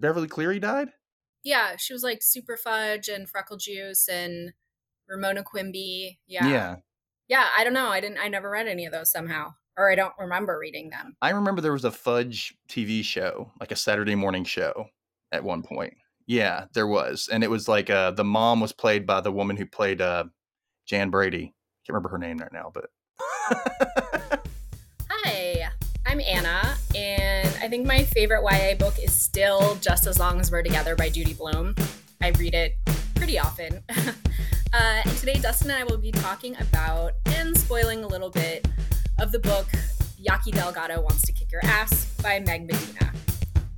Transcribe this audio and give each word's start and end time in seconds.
Beverly 0.00 0.28
Cleary 0.28 0.60
died? 0.60 0.88
Yeah, 1.44 1.76
she 1.76 1.92
was 1.92 2.02
like 2.02 2.20
Superfudge 2.20 3.12
and 3.12 3.28
Freckle 3.28 3.56
Juice 3.56 4.08
and 4.08 4.52
Ramona 5.08 5.42
Quimby. 5.42 6.18
Yeah. 6.26 6.48
Yeah. 6.48 6.76
Yeah, 7.28 7.46
I 7.56 7.64
don't 7.64 7.74
know. 7.74 7.88
I 7.88 8.00
didn't 8.00 8.18
I 8.18 8.28
never 8.28 8.50
read 8.50 8.68
any 8.68 8.86
of 8.86 8.92
those 8.92 9.10
somehow. 9.10 9.54
Or 9.76 9.90
I 9.90 9.94
don't 9.94 10.14
remember 10.18 10.58
reading 10.58 10.90
them. 10.90 11.16
I 11.22 11.30
remember 11.30 11.60
there 11.60 11.72
was 11.72 11.84
a 11.84 11.90
Fudge 11.90 12.54
TV 12.68 13.04
show, 13.04 13.52
like 13.60 13.70
a 13.70 13.76
Saturday 13.76 14.14
morning 14.14 14.44
show 14.44 14.86
at 15.30 15.44
one 15.44 15.62
point. 15.62 15.94
Yeah, 16.26 16.64
there 16.74 16.86
was. 16.86 17.28
And 17.30 17.44
it 17.44 17.50
was 17.50 17.68
like 17.68 17.90
uh 17.90 18.10
the 18.12 18.24
mom 18.24 18.60
was 18.60 18.72
played 18.72 19.06
by 19.06 19.20
the 19.20 19.32
woman 19.32 19.56
who 19.56 19.66
played 19.66 20.00
uh 20.00 20.24
Jan 20.86 21.10
Brady. 21.10 21.54
Can't 21.86 21.94
remember 21.94 22.08
her 22.08 22.18
name 22.18 22.38
right 22.38 22.52
now, 22.52 22.72
but 22.72 22.90
I 27.68 27.70
think 27.70 27.86
my 27.86 28.02
favorite 28.02 28.42
YA 28.50 28.76
book 28.76 28.94
is 28.98 29.12
still 29.12 29.74
Just 29.82 30.06
as 30.06 30.18
Long 30.18 30.40
as 30.40 30.50
We're 30.50 30.62
Together 30.62 30.96
by 30.96 31.10
Judy 31.10 31.34
Blume. 31.34 31.74
I 32.18 32.28
read 32.28 32.54
it 32.54 32.78
pretty 33.14 33.38
often. 33.38 33.82
uh, 33.90 35.02
and 35.04 35.16
today, 35.18 35.34
Dustin 35.34 35.70
and 35.70 35.78
I 35.78 35.84
will 35.84 35.98
be 35.98 36.10
talking 36.10 36.56
about 36.62 37.12
and 37.26 37.54
spoiling 37.58 38.04
a 38.04 38.06
little 38.06 38.30
bit 38.30 38.66
of 39.18 39.32
the 39.32 39.38
book 39.38 39.66
Yaqui 40.16 40.52
Delgado 40.52 41.02
Wants 41.02 41.20
to 41.26 41.32
Kick 41.32 41.52
Your 41.52 41.60
Ass 41.62 42.06
by 42.22 42.40
Meg 42.40 42.66
Medina. 42.66 43.12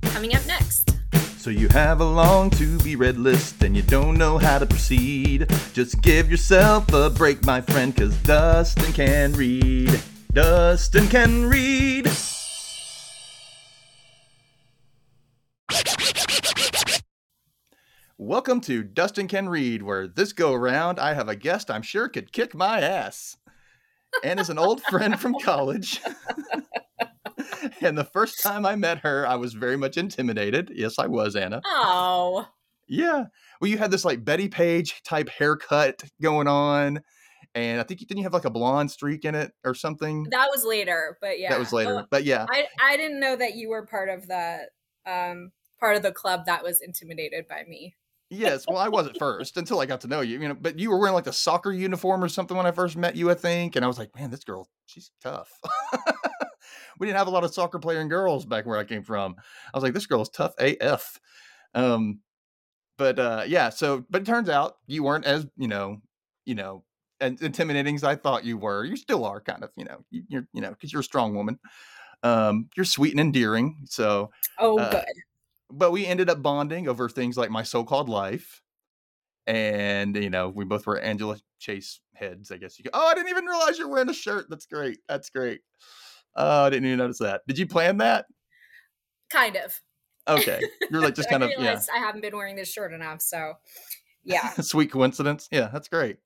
Coming 0.03 0.35
up 0.35 0.45
next. 0.47 0.95
So 1.37 1.49
you 1.49 1.67
have 1.67 1.99
a 1.99 2.05
long 2.05 2.49
to 2.51 2.77
be 2.79 2.95
read 2.95 3.17
list 3.17 3.61
and 3.61 3.75
you 3.75 3.81
don't 3.81 4.17
know 4.17 4.37
how 4.37 4.57
to 4.57 4.65
proceed. 4.65 5.51
Just 5.73 6.01
give 6.01 6.31
yourself 6.31 6.93
a 6.93 7.09
break, 7.09 7.43
my 7.43 7.59
friend, 7.59 7.93
cause 7.93 8.15
Dustin 8.23 8.93
can 8.93 9.33
read. 9.33 10.01
Dustin 10.31 11.09
can 11.09 11.49
read. 11.49 12.09
Welcome 18.31 18.61
to 18.61 18.81
Dustin 18.81 19.27
Can 19.27 19.49
Read, 19.49 19.83
where 19.83 20.07
this 20.07 20.31
go 20.31 20.53
around 20.53 20.99
I 20.99 21.13
have 21.15 21.27
a 21.27 21.35
guest 21.35 21.69
I'm 21.69 21.81
sure 21.81 22.07
could 22.07 22.31
kick 22.31 22.55
my 22.55 22.79
ass. 22.79 23.35
And 24.23 24.39
is 24.39 24.49
an 24.49 24.57
old 24.57 24.81
friend 24.83 25.19
from 25.19 25.35
college. 25.43 25.99
and 27.81 27.97
the 27.97 28.05
first 28.05 28.41
time 28.41 28.65
I 28.65 28.77
met 28.77 28.99
her, 28.99 29.27
I 29.27 29.35
was 29.35 29.53
very 29.53 29.75
much 29.75 29.97
intimidated. 29.97 30.71
Yes, 30.73 30.97
I 30.97 31.07
was, 31.07 31.35
Anna. 31.35 31.61
Oh. 31.65 32.47
Yeah. 32.87 33.25
Well, 33.59 33.69
you 33.69 33.77
had 33.77 33.91
this 33.91 34.05
like 34.05 34.23
Bettie 34.23 34.47
Page 34.47 35.03
type 35.03 35.27
haircut 35.27 36.01
going 36.21 36.47
on. 36.47 37.01
And 37.53 37.81
I 37.81 37.83
think 37.83 37.99
you 37.99 38.07
didn't 38.07 38.19
you 38.19 38.23
have 38.23 38.33
like 38.33 38.45
a 38.45 38.49
blonde 38.49 38.91
streak 38.91 39.25
in 39.25 39.35
it 39.35 39.51
or 39.65 39.75
something? 39.75 40.27
That 40.31 40.47
was 40.49 40.63
later, 40.63 41.17
but 41.19 41.37
yeah. 41.37 41.49
That 41.49 41.59
was 41.59 41.73
later. 41.73 41.99
Oh, 41.99 42.05
but 42.09 42.23
yeah. 42.23 42.45
I, 42.49 42.67
I 42.81 42.95
didn't 42.95 43.19
know 43.19 43.35
that 43.35 43.55
you 43.55 43.67
were 43.67 43.85
part 43.85 44.07
of 44.07 44.25
the 44.25 44.69
um 45.05 45.51
part 45.81 45.97
of 45.97 46.01
the 46.01 46.13
club 46.13 46.45
that 46.45 46.63
was 46.63 46.79
intimidated 46.79 47.45
by 47.49 47.63
me. 47.67 47.93
Yes. 48.31 48.65
Well, 48.67 48.77
I 48.77 48.87
was 48.87 49.07
at 49.07 49.17
first 49.19 49.57
until 49.57 49.79
I 49.79 49.85
got 49.85 50.01
to 50.01 50.07
know 50.07 50.21
you. 50.21 50.39
You 50.39 50.47
know, 50.49 50.55
but 50.55 50.79
you 50.79 50.89
were 50.89 50.97
wearing 50.97 51.13
like 51.13 51.27
a 51.27 51.33
soccer 51.33 51.71
uniform 51.71 52.23
or 52.23 52.29
something 52.29 52.57
when 52.57 52.65
I 52.65 52.71
first 52.71 52.97
met 52.97 53.15
you, 53.15 53.29
I 53.29 53.35
think. 53.35 53.75
And 53.75 53.85
I 53.85 53.87
was 53.87 53.99
like, 53.99 54.15
man, 54.15 54.31
this 54.31 54.43
girl, 54.43 54.67
she's 54.87 55.11
tough. 55.21 55.51
we 56.99 57.05
didn't 57.05 57.17
have 57.17 57.27
a 57.27 57.31
lot 57.31 57.43
of 57.43 57.53
soccer 57.53 57.79
playing 57.79 58.07
girls 58.09 58.45
back 58.45 58.65
where 58.65 58.77
I 58.77 58.83
came 58.83 59.03
from. 59.03 59.35
I 59.73 59.77
was 59.77 59.83
like, 59.83 59.93
this 59.93 60.07
girl 60.07 60.21
is 60.21 60.29
tough 60.29 60.53
AF. 60.57 61.19
Um, 61.75 62.19
but 62.97 63.19
uh, 63.19 63.43
yeah. 63.47 63.69
So, 63.69 64.05
but 64.09 64.21
it 64.21 64.25
turns 64.25 64.49
out 64.49 64.77
you 64.87 65.03
weren't 65.03 65.25
as 65.25 65.47
you 65.57 65.67
know, 65.67 66.01
you 66.45 66.55
know, 66.55 66.83
as 67.19 67.41
intimidating 67.41 67.95
as 67.95 68.03
I 68.03 68.15
thought 68.15 68.45
you 68.45 68.57
were. 68.57 68.83
You 68.83 68.95
still 68.95 69.25
are, 69.25 69.41
kind 69.41 69.63
of. 69.63 69.71
You 69.75 69.85
know, 69.85 70.05
you, 70.09 70.23
you're 70.27 70.47
you 70.53 70.61
know, 70.61 70.69
because 70.69 70.91
you're 70.93 71.01
a 71.01 71.03
strong 71.03 71.35
woman. 71.35 71.59
Um, 72.23 72.69
you're 72.77 72.85
sweet 72.85 73.11
and 73.11 73.19
endearing. 73.19 73.77
So, 73.85 74.29
Oh, 74.59 74.77
Uh, 74.77 74.91
good. 74.91 75.05
But 75.71 75.91
we 75.91 76.05
ended 76.05 76.29
up 76.29 76.41
bonding 76.41 76.87
over 76.87 77.09
things 77.09 77.37
like 77.37 77.49
my 77.51 77.63
so-called 77.63 78.09
life 78.09 78.61
and 79.47 80.15
you 80.15 80.29
know 80.29 80.49
we 80.49 80.63
both 80.63 80.85
were 80.85 80.99
angela 80.99 81.37
chase 81.59 81.99
heads 82.13 82.51
i 82.51 82.57
guess 82.57 82.77
you 82.77 82.83
could 82.83 82.91
oh 82.93 83.07
i 83.07 83.13
didn't 83.13 83.29
even 83.29 83.45
realize 83.45 83.77
you're 83.77 83.87
wearing 83.87 84.09
a 84.09 84.13
shirt. 84.13 84.45
That's 84.49 84.65
great. 84.65 84.99
That's 85.07 85.29
great. 85.29 85.61
Oh 86.35 86.65
i 86.65 86.69
didn't 86.69 86.85
even 86.85 86.99
notice 86.99 87.19
that. 87.19 87.41
Did 87.47 87.57
you 87.57 87.67
plan 87.67 87.97
that? 87.97 88.25
Kind 89.31 89.57
of. 89.57 89.79
okay. 90.27 90.61
You're 90.89 91.01
like 91.01 91.15
just 91.15 91.29
kind 91.31 91.43
of 91.43 91.51
yeah. 91.57 91.79
I 91.93 91.99
haven't 91.99 92.21
been 92.21 92.35
wearing 92.35 92.55
this 92.55 92.71
shirt 92.71 92.93
enough, 92.93 93.21
so 93.21 93.53
yeah. 94.23 94.49
sweet 94.61 94.91
coincidence. 94.91 95.49
Yeah 95.51 95.69
that's 95.73 95.87
great. 95.87 96.17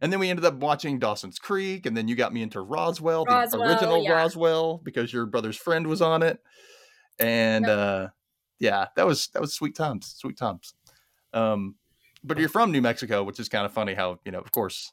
And 0.00 0.12
then 0.12 0.18
we 0.18 0.28
ended 0.30 0.44
up 0.44 0.54
watching 0.54 0.98
dawson's 0.98 1.38
creek 1.38 1.86
and 1.86 1.96
then 1.96 2.08
you 2.08 2.16
got 2.16 2.32
me 2.32 2.42
into 2.42 2.60
roswell, 2.60 3.24
Roswell, 3.24 3.62
the 3.62 3.68
original 3.68 4.02
yeah. 4.02 4.12
roswell 4.12 4.78
because 4.78 5.12
your 5.12 5.26
brother's 5.26 5.56
friend 5.56 5.86
was 5.86 6.02
on 6.02 6.24
it. 6.24 6.40
And 7.20 7.66
Yep. 7.66 7.78
uh 7.78 8.08
yeah 8.62 8.86
that 8.96 9.06
was 9.06 9.28
that 9.34 9.40
was 9.42 9.52
sweet 9.54 9.74
times 9.74 10.14
sweet 10.16 10.36
times 10.38 10.74
um 11.34 11.74
but 12.24 12.38
you're 12.38 12.48
from 12.48 12.70
new 12.72 12.80
mexico 12.80 13.22
which 13.24 13.40
is 13.40 13.48
kind 13.48 13.66
of 13.66 13.72
funny 13.72 13.92
how 13.94 14.18
you 14.24 14.32
know 14.32 14.38
of 14.38 14.50
course 14.52 14.92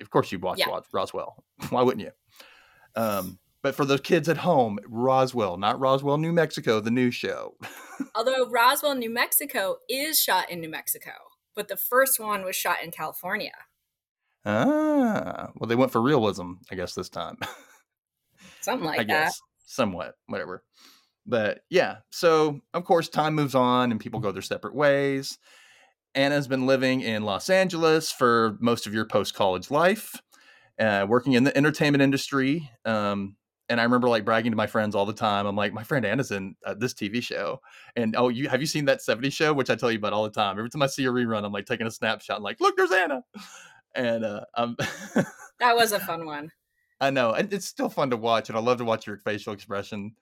of 0.00 0.08
course 0.10 0.30
you 0.32 0.38
watch 0.38 0.58
Yeah. 0.60 0.80
Roswell 0.92 1.44
why 1.70 1.82
wouldn't 1.82 2.06
you 2.06 2.12
um 3.02 3.38
but 3.62 3.74
for 3.74 3.84
those 3.84 4.00
kids 4.00 4.28
at 4.28 4.36
home 4.38 4.78
roswell 4.86 5.56
not 5.56 5.78
roswell 5.80 6.18
new 6.18 6.32
mexico 6.32 6.80
the 6.80 6.90
new 6.90 7.10
show 7.10 7.54
Although 8.14 8.48
Roswell, 8.50 8.94
New 8.96 9.10
Mexico 9.10 9.76
is 9.88 10.20
shot 10.20 10.50
in 10.50 10.60
New 10.60 10.68
Mexico, 10.68 11.12
but 11.54 11.68
the 11.68 11.76
first 11.76 12.18
one 12.18 12.44
was 12.44 12.56
shot 12.56 12.78
in 12.82 12.90
California. 12.90 13.52
ah 14.44 15.50
well 15.54 15.68
they 15.68 15.76
went 15.76 15.92
for 15.92 16.02
realism 16.02 16.54
i 16.70 16.74
guess 16.74 16.94
this 16.94 17.08
time 17.08 17.36
Something 18.60 18.86
like 18.86 19.00
I 19.00 19.04
that. 19.04 19.08
guess 19.26 19.40
somewhat, 19.64 20.14
whatever. 20.26 20.62
But 21.26 21.60
yeah, 21.70 21.98
so 22.10 22.60
of 22.74 22.84
course, 22.84 23.08
time 23.08 23.34
moves 23.34 23.54
on 23.54 23.90
and 23.90 24.00
people 24.00 24.20
go 24.20 24.32
their 24.32 24.42
separate 24.42 24.74
ways. 24.74 25.38
Anna's 26.14 26.48
been 26.48 26.66
living 26.66 27.00
in 27.00 27.22
Los 27.22 27.48
Angeles 27.48 28.12
for 28.12 28.58
most 28.60 28.86
of 28.86 28.92
your 28.92 29.06
post 29.06 29.34
college 29.34 29.70
life, 29.70 30.20
uh, 30.78 31.06
working 31.08 31.32
in 31.34 31.44
the 31.44 31.56
entertainment 31.56 32.02
industry. 32.02 32.70
Um, 32.84 33.36
and 33.68 33.80
I 33.80 33.84
remember 33.84 34.08
like 34.08 34.24
bragging 34.24 34.52
to 34.52 34.56
my 34.56 34.66
friends 34.66 34.94
all 34.94 35.06
the 35.06 35.14
time. 35.14 35.46
I'm 35.46 35.56
like, 35.56 35.72
my 35.72 35.84
friend 35.84 36.04
Anna's 36.04 36.30
in 36.30 36.54
uh, 36.66 36.74
this 36.74 36.92
TV 36.92 37.22
show, 37.22 37.60
and 37.96 38.14
oh, 38.16 38.28
you 38.28 38.48
have 38.48 38.60
you 38.60 38.66
seen 38.66 38.84
that 38.86 39.00
'70s 39.00 39.32
show, 39.32 39.54
which 39.54 39.70
I 39.70 39.76
tell 39.76 39.90
you 39.90 39.98
about 39.98 40.12
all 40.12 40.24
the 40.24 40.30
time. 40.30 40.58
Every 40.58 40.68
time 40.68 40.82
I 40.82 40.86
see 40.86 41.06
a 41.06 41.10
rerun, 41.10 41.44
I'm 41.44 41.52
like 41.52 41.64
taking 41.64 41.86
a 41.86 41.90
snapshot, 41.90 42.36
and 42.36 42.44
like, 42.44 42.60
look, 42.60 42.76
there's 42.76 42.92
Anna, 42.92 43.22
and 43.94 44.24
uh, 44.24 44.44
um, 44.54 44.76
That 45.62 45.76
was 45.76 45.92
a 45.92 46.00
fun 46.06 46.26
one. 46.26 46.50
I 47.00 47.10
know, 47.10 47.32
and 47.32 47.52
it's 47.52 47.66
still 47.66 47.88
fun 47.88 48.10
to 48.10 48.16
watch, 48.16 48.48
and 48.48 48.58
I 48.58 48.60
love 48.60 48.78
to 48.78 48.84
watch 48.84 49.06
your 49.06 49.16
facial 49.18 49.52
expression. 49.52 50.14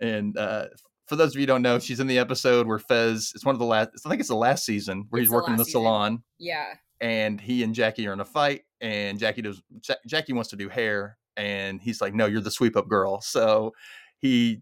And 0.00 0.36
uh, 0.38 0.66
for 1.06 1.16
those 1.16 1.30
of 1.30 1.34
you 1.36 1.42
who 1.42 1.46
don't 1.46 1.62
know, 1.62 1.78
she's 1.78 2.00
in 2.00 2.06
the 2.06 2.18
episode 2.18 2.66
where 2.66 2.78
Fez. 2.78 3.32
It's 3.34 3.44
one 3.44 3.54
of 3.54 3.58
the 3.58 3.64
last. 3.64 3.90
I 4.04 4.08
think 4.08 4.20
it's 4.20 4.28
the 4.28 4.36
last 4.36 4.64
season 4.64 5.06
where 5.10 5.20
It's 5.20 5.28
he's 5.28 5.34
working 5.34 5.52
in 5.54 5.58
the 5.58 5.64
season. 5.64 5.80
salon, 5.82 6.22
Yeah. 6.38 6.74
and 7.00 7.40
he 7.40 7.62
and 7.62 7.74
Jackie 7.74 8.06
are 8.06 8.12
in 8.12 8.20
a 8.20 8.24
fight, 8.24 8.62
and 8.80 9.18
Jackie 9.18 9.42
does. 9.42 9.62
Ja- 9.88 9.94
Jackie 10.06 10.32
wants 10.32 10.50
to 10.50 10.56
do 10.56 10.68
hair, 10.68 11.16
and 11.36 11.80
he's 11.80 12.00
like, 12.00 12.14
"No, 12.14 12.26
you're 12.26 12.40
the 12.40 12.50
sweep 12.50 12.76
up 12.76 12.88
girl." 12.88 13.20
So 13.20 13.72
he 14.18 14.60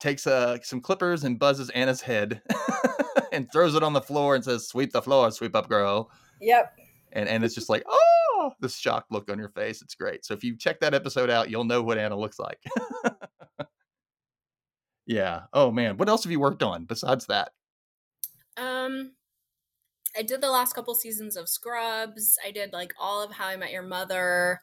takes 0.00 0.26
uh, 0.26 0.58
some 0.62 0.80
clippers 0.80 1.24
and 1.24 1.38
buzzes 1.38 1.70
Anna's 1.70 2.00
head, 2.02 2.42
and 3.32 3.50
throws 3.52 3.74
it 3.74 3.82
on 3.82 3.92
the 3.94 4.00
floor 4.02 4.34
and 4.34 4.44
says, 4.44 4.68
"Sweep 4.68 4.92
the 4.92 5.00
floor, 5.02 5.30
sweep 5.30 5.54
up 5.56 5.68
girl." 5.68 6.10
Yep. 6.40 6.72
and 7.12 7.28
and 7.28 7.42
it's 7.44 7.54
just 7.54 7.68
like, 7.70 7.82
oh, 7.88 8.52
this 8.60 8.76
shocked 8.76 9.10
look 9.10 9.30
on 9.30 9.38
your 9.38 9.48
face. 9.48 9.80
It's 9.82 9.94
great. 9.94 10.24
So 10.26 10.34
if 10.34 10.44
you 10.44 10.56
check 10.56 10.78
that 10.80 10.92
episode 10.94 11.30
out, 11.30 11.48
you'll 11.50 11.64
know 11.64 11.82
what 11.82 11.96
Anna 11.98 12.16
looks 12.16 12.38
like. 12.38 12.58
yeah. 15.08 15.42
Oh 15.52 15.72
man, 15.72 15.96
what 15.96 16.08
else 16.08 16.22
have 16.24 16.30
you 16.30 16.38
worked 16.40 16.62
on 16.62 16.84
besides 16.84 17.26
that? 17.26 17.50
Um, 18.56 19.12
I 20.16 20.22
did 20.22 20.40
the 20.40 20.50
last 20.50 20.74
couple 20.74 20.94
seasons 20.94 21.36
of 21.36 21.48
Scrubs. 21.48 22.38
I 22.44 22.50
did 22.50 22.72
like 22.72 22.92
all 23.00 23.22
of 23.22 23.32
How 23.32 23.46
I 23.48 23.56
Met 23.56 23.72
Your 23.72 23.82
Mother. 23.82 24.60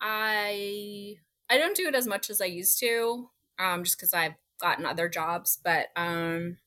I 0.00 1.16
I 1.50 1.58
don't 1.58 1.76
do 1.76 1.88
it 1.88 1.94
as 1.94 2.06
much 2.06 2.30
as 2.30 2.40
I 2.40 2.46
used 2.46 2.78
to, 2.80 3.30
um, 3.58 3.84
just 3.84 3.98
because 3.98 4.14
I've 4.14 4.34
gotten 4.60 4.86
other 4.86 5.08
jobs. 5.08 5.58
But 5.62 5.88
um, 5.96 6.58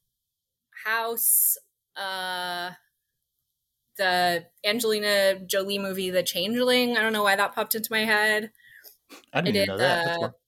House, 0.86 1.57
uh, 1.96 2.72
the 3.98 4.46
Angelina 4.66 5.40
Jolie 5.46 5.80
movie, 5.80 6.10
The 6.10 6.24
Changeling. 6.24 6.98
I 6.98 7.02
don't 7.02 7.13
know 7.13 7.24
why 7.24 7.36
that 7.36 7.54
popped 7.56 7.75
into 7.75 7.92
my 7.92 8.06
head. 8.06 8.52
I 9.34 9.42
didn't 9.42 9.57
I 9.57 9.63
even 9.63 9.68
know 9.68 9.78
did 9.78 9.84
that. 9.84 10.06
That's 10.06 10.18
the 10.18 10.19
what- 10.19 10.40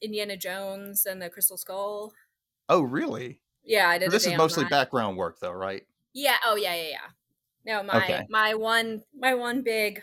Indiana 0.00 0.36
Jones 0.36 1.06
and 1.06 1.20
the 1.22 1.30
Crystal 1.30 1.56
Skull. 1.56 2.14
oh, 2.68 2.82
really? 2.82 3.40
Yeah, 3.62 3.88
I 3.88 3.98
did. 3.98 4.10
This 4.10 4.26
is 4.26 4.34
mostly 4.34 4.64
that. 4.64 4.70
background 4.70 5.16
work, 5.18 5.40
though, 5.40 5.52
right? 5.52 5.86
Yeah. 6.12 6.38
Oh, 6.44 6.56
yeah, 6.56 6.74
yeah, 6.74 6.88
yeah. 6.90 7.08
No, 7.64 7.82
my 7.82 7.98
Okay. 7.98 8.28
my 8.28 8.54
one 8.54 9.04
my 9.14 9.34
one 9.34 9.62
big 9.62 10.02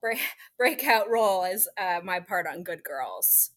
break, 0.00 0.20
breakout 0.58 1.10
role 1.10 1.44
is 1.44 1.68
uh, 1.78 2.00
my 2.04 2.20
part 2.20 2.46
on 2.46 2.64
Good 2.64 2.84
Girls. 2.84 3.52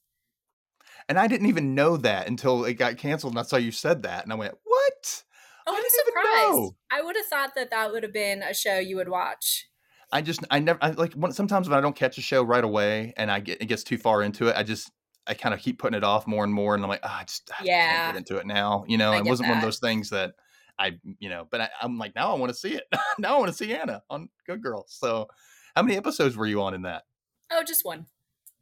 And 1.08 1.20
I 1.20 1.28
didn't 1.28 1.48
even 1.48 1.76
know 1.76 1.98
that 1.98 2.28
until 2.28 2.66
it 2.66 2.76
got 2.76 2.98
canceled, 2.98 3.34
and 3.34 3.40
I 3.40 3.44
saw 3.44 3.58
you 3.58 3.72
said 3.72 4.04
that, 4.04 4.24
and 4.24 4.32
I 4.32 4.36
went, 4.36 4.56
"What?" 4.64 5.24
Oh, 5.68 5.76
I 5.76 5.84
even 5.86 5.90
surprised. 5.90 6.72
know. 6.72 6.76
I 6.92 7.02
would 7.04 7.16
have 7.16 7.26
thought 7.28 7.54
that 7.56 7.70
that 7.70 7.92
would 7.92 8.02
have 8.04 8.14
been 8.14 8.42
a 8.44 8.54
show 8.54 8.80
you 8.80 8.96
would 8.96 9.10
watch. 9.10 9.70
I 10.12 10.22
just, 10.22 10.44
I 10.52 10.60
never, 10.60 10.80
I 10.82 10.92
like 10.92 11.14
when, 11.14 11.32
sometimes 11.32 11.68
when 11.68 11.78
I 11.78 11.82
don't 11.82 11.96
catch 11.96 12.18
a 12.18 12.22
show 12.22 12.44
right 12.44 12.64
away 12.64 13.14
and 13.18 13.32
I 13.32 13.40
get 13.40 13.62
it 13.62 13.66
gets 13.66 13.84
too 13.84 13.98
far 13.98 14.22
into 14.24 14.48
it, 14.48 14.56
I 14.56 14.64
just, 14.64 14.92
I 15.28 15.34
kind 15.34 15.54
of 15.54 15.60
keep 15.62 15.80
putting 15.80 15.98
it 15.98 16.04
off 16.04 16.28
more 16.28 16.44
and 16.44 16.54
more, 16.54 16.76
and 16.76 16.84
I'm 16.84 16.90
like, 16.90 17.02
ah, 17.04 17.20
I 17.22 17.24
just 17.24 17.50
I 17.60 17.64
Yeah. 17.64 18.04
can't 18.04 18.14
get 18.14 18.18
into 18.20 18.38
it 18.38 18.46
now. 18.46 18.86
You 18.88 18.98
know, 18.98 19.14
I 19.14 19.20
it 19.20 19.26
wasn't 19.26 19.50
one 19.50 19.58
of 19.58 19.64
those 19.64 19.80
things 19.80 20.10
that 20.12 20.34
I, 20.78 21.00
you 21.20 21.30
know, 21.30 21.48
but 21.50 21.62
I, 21.62 21.70
I'm 21.82 21.98
like, 21.98 22.16
now 22.16 22.36
I 22.36 22.40
want 22.40 22.52
to 22.52 22.58
see 22.58 22.74
it. 22.74 22.84
now 23.20 23.36
I 23.36 23.40
want 23.40 23.50
to 23.50 23.58
see 23.58 23.74
Anna 23.74 24.04
on 24.10 24.30
Good 24.46 24.62
Girls. 24.62 24.96
So, 25.00 25.28
how 25.76 25.82
many 25.84 25.98
episodes 25.98 26.36
were 26.38 26.46
you 26.46 26.62
on 26.62 26.74
in 26.74 26.84
that? 26.84 27.04
Oh, 27.52 27.64
just 27.64 27.86
one. 27.86 28.06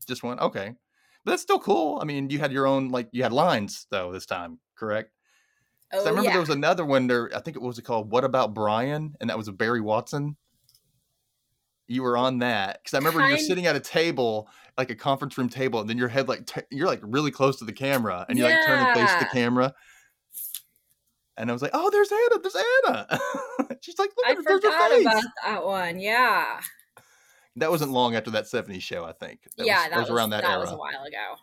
Just 0.08 0.24
one. 0.24 0.40
Okay, 0.40 0.74
but 1.26 1.32
that's 1.32 1.42
still 1.42 1.60
cool. 1.60 2.00
I 2.02 2.06
mean, 2.06 2.30
you 2.30 2.40
had 2.40 2.52
your 2.52 2.68
own 2.68 2.90
like 2.90 3.10
you 3.12 3.24
had 3.24 3.34
lines 3.34 3.88
though 3.90 4.12
this 4.12 4.26
time, 4.26 4.60
correct? 4.76 5.12
Oh, 5.94 6.04
I 6.04 6.10
remember 6.10 6.24
yeah. 6.24 6.32
there 6.32 6.40
was 6.40 6.50
another 6.50 6.86
one 6.86 7.08
there. 7.08 7.30
I 7.36 7.40
think 7.40 7.56
it 7.56 7.62
was 7.62 7.80
called 7.80 8.12
"What 8.12 8.24
About 8.24 8.54
Brian," 8.54 9.16
and 9.22 9.30
that 9.30 9.38
was 9.38 9.48
a 9.48 9.54
Barry 9.54 9.82
Watson. 9.82 10.38
You 11.88 12.04
were 12.04 12.18
on 12.18 12.40
that 12.40 12.80
because 12.82 12.94
I 12.94 12.98
remember 12.98 13.28
you're 13.28 13.38
sitting 13.38 13.66
at 13.66 13.76
a 13.76 13.80
table, 13.80 14.48
like 14.78 14.90
a 14.90 14.96
conference 14.96 15.38
room 15.38 15.50
table, 15.50 15.82
and 15.82 15.90
then 15.90 15.98
your 15.98 16.08
head 16.08 16.30
like 16.30 16.46
t- 16.46 16.62
you're 16.72 16.88
like 16.88 17.02
really 17.04 17.32
close 17.32 17.58
to 17.58 17.66
the 17.66 17.74
camera, 17.74 18.26
and 18.30 18.38
you 18.38 18.46
like 18.46 18.66
turn 18.66 18.80
and 18.80 19.00
face 19.00 19.14
the 19.20 19.28
camera. 19.32 19.74
And 21.36 21.50
I 21.50 21.54
was 21.54 21.62
like, 21.62 21.72
"Oh, 21.74 21.90
there's 21.90 22.12
Anna! 22.12 22.42
There's 22.42 22.56
Anna!" 22.56 23.78
She's 23.82 23.98
like, 24.00 24.12
"Look 24.16 24.28
I 24.28 24.32
at 24.32 24.38
her, 24.38 24.44
there's 24.44 24.64
her 24.64 24.72
forgot 24.72 24.92
face." 24.92 25.06
about 25.06 25.24
that 25.44 25.66
one. 25.66 26.00
Yeah. 26.00 26.62
That 27.58 27.70
wasn't 27.70 27.92
long 27.92 28.16
after 28.16 28.32
that 28.32 28.46
'70s 28.46 28.82
show, 28.82 29.04
I 29.04 29.12
think. 29.12 29.42
That 29.58 29.66
yeah, 29.66 29.82
was, 29.82 29.90
that 29.90 30.00
was, 30.00 30.10
around 30.10 30.30
that, 30.32 30.44
era. 30.44 30.60
was 30.60 30.72
a 30.72 30.78
while 30.78 31.04
ago. 31.04 31.36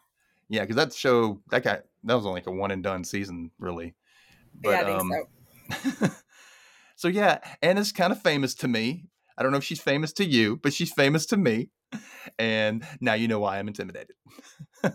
Yeah, 0.49 0.63
because 0.63 0.77
that 0.77 0.93
show 0.93 1.41
that 1.51 1.63
guy 1.63 1.81
that 2.05 2.15
was 2.15 2.27
only 2.27 2.41
like 2.41 2.47
a 2.47 2.53
one 2.53 2.71
and 2.71 2.83
done 2.83 3.05
season, 3.05 3.51
really. 3.59 3.95
But, 4.55 4.71
yeah, 4.71 4.81
I 4.81 4.85
think 4.85 5.01
um, 5.01 5.13
so. 6.01 6.11
so 6.97 7.09
yeah, 7.09 7.39
Anna's 7.63 7.93
kind 7.93 8.13
of 8.13 8.21
famous 8.21 8.55
to 8.57 8.69
me. 8.69 9.07
I 9.41 9.43
don't 9.43 9.53
know 9.53 9.59
if 9.59 9.65
she's 9.65 9.81
famous 9.81 10.13
to 10.15 10.25
you, 10.25 10.59
but 10.63 10.75
she's 10.75 10.93
famous 10.93 11.25
to 11.27 11.39
me. 11.39 11.71
And 12.39 12.85
now 13.01 13.15
you 13.15 13.27
know 13.27 13.41
why 13.41 13.59
I'm 13.59 13.69
intimidated. 13.69 14.15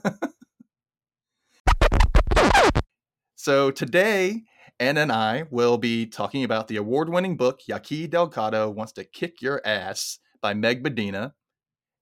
so 3.35 3.71
today, 3.71 4.43
Anna 4.79 5.01
and 5.01 5.11
I 5.11 5.45
will 5.49 5.79
be 5.79 6.05
talking 6.05 6.43
about 6.43 6.67
the 6.67 6.75
award-winning 6.75 7.37
book 7.37 7.61
Yaqui 7.67 8.05
Delgado 8.05 8.69
Wants 8.69 8.91
to 8.93 9.03
Kick 9.03 9.41
Your 9.41 9.61
Ass 9.65 10.19
by 10.41 10.53
Meg 10.53 10.83
Medina. 10.83 11.33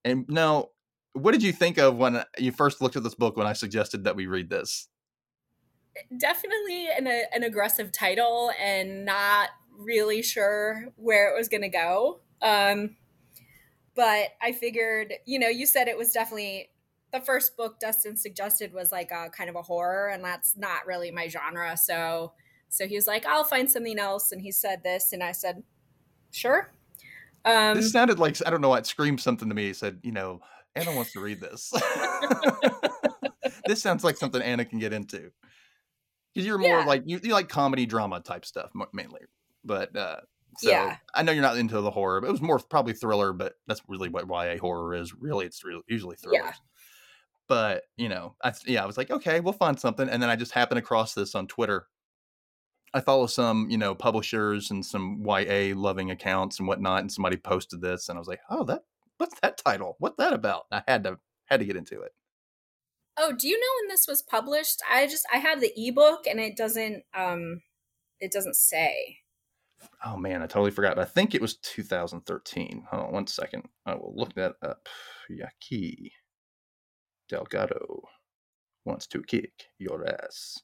And 0.03 0.25
now, 0.27 0.67
what 1.13 1.31
did 1.31 1.43
you 1.43 1.53
think 1.53 1.77
of 1.77 1.95
when 1.95 2.25
you 2.37 2.51
first 2.51 2.81
looked 2.81 2.97
at 2.97 3.03
this 3.03 3.15
book 3.15 3.37
when 3.37 3.47
I 3.47 3.53
suggested 3.53 4.03
that 4.03 4.17
we 4.17 4.27
read 4.27 4.49
this? 4.49 4.89
Definitely 6.19 6.89
an, 6.89 7.07
an 7.07 7.43
aggressive 7.43 7.93
title 7.93 8.51
and 8.61 9.05
not 9.05 9.49
really 9.77 10.21
sure 10.21 10.87
where 10.97 11.33
it 11.33 11.37
was 11.37 11.47
going 11.47 11.61
to 11.61 11.69
go. 11.69 12.19
Um, 12.43 12.95
but 13.95 14.29
I 14.41 14.51
figured, 14.51 15.13
you 15.25 15.39
know, 15.39 15.47
you 15.47 15.65
said 15.65 15.87
it 15.87 15.97
was 15.97 16.11
definitely 16.11 16.69
the 17.11 17.21
first 17.21 17.55
book 17.55 17.79
Dustin 17.79 18.17
suggested 18.17 18.73
was 18.73 18.91
like 18.91 19.11
a 19.11 19.29
kind 19.29 19.49
of 19.49 19.55
a 19.55 19.61
horror, 19.61 20.09
and 20.09 20.23
that's 20.23 20.57
not 20.57 20.85
really 20.85 21.11
my 21.11 21.27
genre. 21.27 21.77
So, 21.77 22.33
so 22.69 22.87
he 22.87 22.95
was 22.95 23.07
like, 23.07 23.25
"I'll 23.25 23.43
find 23.43 23.69
something 23.69 23.99
else," 23.99 24.31
and 24.31 24.41
he 24.41 24.51
said 24.51 24.83
this, 24.83 25.13
and 25.13 25.23
I 25.23 25.31
said, 25.31 25.63
"Sure." 26.31 26.71
Um, 27.45 27.75
this 27.75 27.91
sounded 27.91 28.19
like 28.19 28.37
I 28.45 28.49
don't 28.49 28.61
know. 28.61 28.69
Why 28.69 28.79
it 28.79 28.87
screamed 28.87 29.21
something 29.21 29.47
to 29.49 29.55
me. 29.55 29.67
He 29.67 29.73
said, 29.73 29.99
you 30.01 30.11
know, 30.11 30.41
Anna 30.75 30.95
wants 30.95 31.11
to 31.13 31.19
read 31.19 31.39
this. 31.39 31.71
this 33.65 33.81
sounds 33.81 34.03
like 34.03 34.17
something 34.17 34.41
Anna 34.41 34.65
can 34.65 34.79
get 34.79 34.93
into. 34.93 35.31
Because 36.33 36.47
you're 36.47 36.57
more 36.57 36.79
Yeah. 36.79 36.85
like 36.85 37.03
you, 37.05 37.19
you 37.21 37.33
like 37.33 37.49
comedy 37.49 37.85
drama 37.85 38.19
type 38.21 38.45
stuff 38.45 38.71
mainly, 38.93 39.21
but 39.63 39.95
uh, 39.95 40.21
so 40.57 40.69
Yeah. 40.69 40.97
I 41.13 41.23
know 41.23 41.31
you're 41.31 41.41
not 41.41 41.57
into 41.57 41.79
the 41.81 41.91
horror. 41.91 42.21
But 42.21 42.27
it 42.27 42.31
was 42.31 42.41
more 42.41 42.59
probably 42.59 42.93
thriller, 42.93 43.33
but 43.33 43.55
that's 43.67 43.81
really 43.87 44.09
what 44.09 44.27
YA 44.27 44.57
horror 44.57 44.95
is. 44.95 45.13
Really, 45.13 45.45
it's 45.45 45.63
real 45.63 45.81
usually 45.87 46.15
thrillers. 46.15 46.41
Yeah. 46.43 46.53
But 47.47 47.83
you 47.97 48.09
know, 48.09 48.35
I 48.43 48.53
yeah, 48.65 48.83
I 48.83 48.85
was 48.85 48.97
like, 48.97 49.11
okay, 49.11 49.39
we'll 49.39 49.53
find 49.53 49.79
something, 49.79 50.07
and 50.07 50.21
then 50.21 50.29
I 50.29 50.35
just 50.35 50.53
happened 50.53 50.79
across 50.79 51.13
this 51.13 51.35
on 51.35 51.47
Twitter. 51.47 51.87
I 52.93 53.01
follow 53.01 53.25
some, 53.25 53.69
you 53.69 53.77
know, 53.77 53.95
publishers 53.95 54.69
and 54.69 54.85
some 54.85 55.23
YA 55.25 55.73
loving 55.75 56.11
accounts 56.11 56.59
and 56.59 56.67
whatnot, 56.67 57.01
and 57.01 57.11
somebody 57.11 57.37
posted 57.37 57.81
this, 57.81 58.07
and 58.07 58.17
I 58.17 58.19
was 58.19 58.27
like, 58.27 58.41
oh, 58.49 58.63
that 58.65 58.83
what's 59.17 59.39
that 59.41 59.57
title? 59.57 59.95
What's 59.99 60.17
that 60.17 60.33
about? 60.33 60.65
I 60.71 60.83
had 60.87 61.03
to 61.03 61.19
had 61.45 61.59
to 61.59 61.65
get 61.65 61.75
into 61.75 62.01
it. 62.01 62.13
Oh, 63.17 63.31
do 63.31 63.47
you 63.47 63.59
know 63.59 63.67
when 63.81 63.89
this 63.89 64.05
was 64.07 64.21
published? 64.21 64.81
I 64.91 65.05
just 65.07 65.25
I 65.31 65.37
have 65.37 65.61
the 65.61 65.71
ebook 65.75 66.25
and 66.27 66.39
it 66.39 66.57
doesn't 66.57 67.03
um 67.13 67.61
it 68.19 68.31
doesn't 68.31 68.55
say. 68.55 69.19
Oh 70.05 70.17
man, 70.17 70.41
I 70.41 70.47
totally 70.47 70.71
forgot. 70.71 70.99
I 70.99 71.05
think 71.05 71.33
it 71.35 71.41
was 71.41 71.57
2013. 71.57 72.85
Hold 72.89 73.05
on 73.07 73.13
one 73.13 73.27
second. 73.27 73.63
I 73.85 73.95
will 73.95 74.13
look 74.15 74.33
that 74.35 74.55
up. 74.61 74.87
Yaqui 75.29 76.11
Delgado 77.29 78.01
wants 78.85 79.07
to 79.07 79.23
kick 79.23 79.51
your 79.79 80.07
ass. 80.07 80.59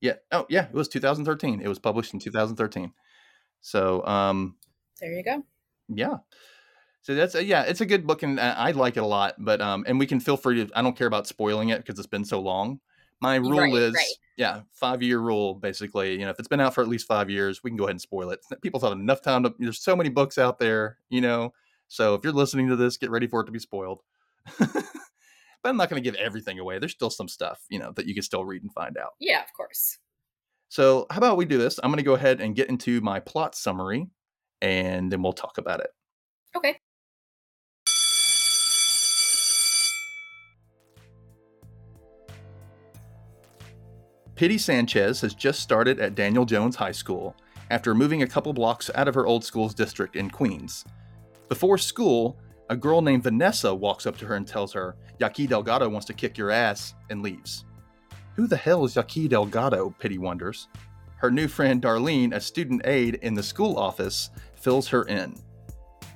Yeah. 0.00 0.14
Oh 0.32 0.46
yeah, 0.48 0.66
it 0.66 0.74
was 0.74 0.88
2013. 0.88 1.60
It 1.60 1.68
was 1.68 1.78
published 1.78 2.14
in 2.14 2.20
2013. 2.20 2.92
So 3.60 4.04
um 4.06 4.56
There 5.00 5.12
you 5.12 5.24
go. 5.24 5.44
yeah. 5.88 6.18
So 7.02 7.14
that's 7.14 7.34
a, 7.34 7.44
yeah, 7.44 7.62
it's 7.64 7.82
a 7.82 7.86
good 7.86 8.06
book 8.06 8.22
and 8.22 8.40
I 8.40 8.68
I 8.68 8.70
like 8.70 8.96
it 8.96 9.02
a 9.02 9.06
lot. 9.06 9.34
But 9.38 9.60
um, 9.60 9.84
and 9.86 9.98
we 9.98 10.06
can 10.06 10.20
feel 10.20 10.38
free 10.38 10.64
to. 10.64 10.78
I 10.78 10.80
don't 10.82 10.96
care 10.96 11.06
about 11.06 11.26
spoiling 11.26 11.68
it 11.68 11.78
because 11.84 11.98
it's 11.98 12.08
been 12.08 12.24
so 12.24 12.40
long. 12.40 12.80
My 13.24 13.36
rule 13.36 13.58
Right, 13.58 13.72
is 13.74 13.94
right. 13.94 14.06
yeah, 14.36 14.60
five 14.72 15.02
year 15.02 15.18
rule 15.18 15.54
basically. 15.54 16.12
You 16.12 16.24
know, 16.24 16.30
if 16.30 16.38
it's 16.38 16.48
been 16.48 16.60
out 16.60 16.74
for 16.74 16.82
at 16.82 16.88
least 16.88 17.06
five 17.06 17.28
years, 17.30 17.62
we 17.64 17.70
can 17.70 17.76
go 17.76 17.84
ahead 17.84 17.92
and 17.92 18.00
spoil 18.00 18.30
it. 18.30 18.40
People 18.62 18.80
have 18.80 18.92
enough 18.92 19.22
time 19.22 19.42
to. 19.44 19.54
There's 19.58 19.82
so 19.82 19.96
many 19.96 20.10
books 20.10 20.38
out 20.38 20.58
there, 20.58 20.98
you 21.08 21.20
know. 21.20 21.52
So 21.88 22.14
if 22.14 22.22
you're 22.24 22.32
listening 22.32 22.68
to 22.68 22.76
this, 22.76 22.96
get 22.96 23.10
ready 23.10 23.26
for 23.26 23.40
it 23.40 23.46
to 23.46 23.52
be 23.52 23.58
spoiled. 23.58 24.02
but 24.58 24.84
I'm 25.64 25.76
not 25.76 25.88
going 25.90 26.02
to 26.02 26.10
give 26.10 26.18
everything 26.20 26.58
away. 26.58 26.78
There's 26.78 26.92
still 26.92 27.10
some 27.10 27.28
stuff, 27.28 27.60
you 27.70 27.78
know, 27.78 27.92
that 27.92 28.06
you 28.06 28.14
can 28.14 28.22
still 28.22 28.44
read 28.44 28.62
and 28.62 28.72
find 28.72 28.96
out. 28.98 29.12
Yeah, 29.20 29.40
of 29.42 29.52
course. 29.56 29.98
So 30.68 31.06
how 31.10 31.18
about 31.18 31.36
we 31.36 31.44
do 31.44 31.58
this? 31.58 31.78
I'm 31.82 31.90
going 31.90 31.98
to 31.98 32.02
go 32.04 32.14
ahead 32.14 32.40
and 32.40 32.54
get 32.56 32.68
into 32.68 33.00
my 33.00 33.20
plot 33.20 33.54
summary, 33.54 34.08
and 34.60 35.10
then 35.12 35.22
we'll 35.22 35.32
talk 35.32 35.58
about 35.58 35.80
it. 35.80 35.90
Okay. 36.56 36.78
Pity 44.36 44.58
Sanchez 44.58 45.20
has 45.20 45.32
just 45.32 45.60
started 45.60 46.00
at 46.00 46.16
Daniel 46.16 46.44
Jones 46.44 46.74
High 46.74 46.92
School 46.92 47.36
after 47.70 47.94
moving 47.94 48.22
a 48.22 48.26
couple 48.26 48.52
blocks 48.52 48.90
out 48.96 49.06
of 49.06 49.14
her 49.14 49.26
old 49.26 49.44
school's 49.44 49.74
district 49.74 50.16
in 50.16 50.28
Queens. 50.28 50.84
Before 51.48 51.78
school, 51.78 52.36
a 52.68 52.76
girl 52.76 53.00
named 53.00 53.22
Vanessa 53.22 53.72
walks 53.72 54.06
up 54.06 54.16
to 54.18 54.26
her 54.26 54.34
and 54.34 54.46
tells 54.46 54.72
her, 54.72 54.96
Yaqui 55.20 55.46
Delgado 55.46 55.88
wants 55.88 56.06
to 56.06 56.14
kick 56.14 56.36
your 56.36 56.50
ass, 56.50 56.94
and 57.10 57.22
leaves. 57.22 57.64
Who 58.34 58.48
the 58.48 58.56
hell 58.56 58.84
is 58.84 58.96
Yaqui 58.96 59.28
Delgado? 59.28 59.94
Pity 60.00 60.18
wonders. 60.18 60.66
Her 61.18 61.30
new 61.30 61.46
friend 61.46 61.80
Darlene, 61.80 62.34
a 62.34 62.40
student 62.40 62.82
aide 62.84 63.20
in 63.22 63.34
the 63.34 63.42
school 63.42 63.78
office, 63.78 64.30
fills 64.56 64.88
her 64.88 65.04
in. 65.04 65.36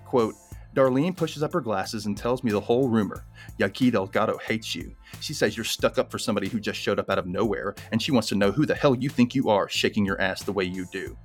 Quote, 0.05 0.35
Darlene 0.75 1.17
pushes 1.17 1.43
up 1.43 1.53
her 1.53 1.61
glasses 1.61 2.07
and 2.07 2.17
tells 2.17 2.45
me 2.45 2.53
the 2.53 2.61
whole 2.61 2.89
rumor. 2.89 3.25
Yaqui 3.59 3.91
Delgado 3.91 4.39
hates 4.39 4.75
you. 4.75 4.95
She 5.21 5.33
says 5.33 5.57
you're 5.57 5.65
stuck 5.65 5.99
up 5.99 6.11
for 6.11 6.19
somebody 6.19 6.49
who 6.49 6.61
just 6.61 6.79
showed 6.79 6.99
up 6.99 7.11
out 7.11 7.19
of 7.19 7.27
nowhere, 7.27 7.75
and 7.91 8.01
she 8.01 8.13
wants 8.13 8.29
to 8.29 8.35
know 8.35 8.53
who 8.53 8.67
the 8.67 8.75
hell 8.75 8.95
you 8.95 9.09
think 9.09 9.35
you 9.35 9.49
are, 9.49 9.69
shaking 9.69 10.05
your 10.05 10.21
ass 10.21 10.43
the 10.43 10.53
way 10.53 10.65
you 10.65 10.87
do. 10.93 11.17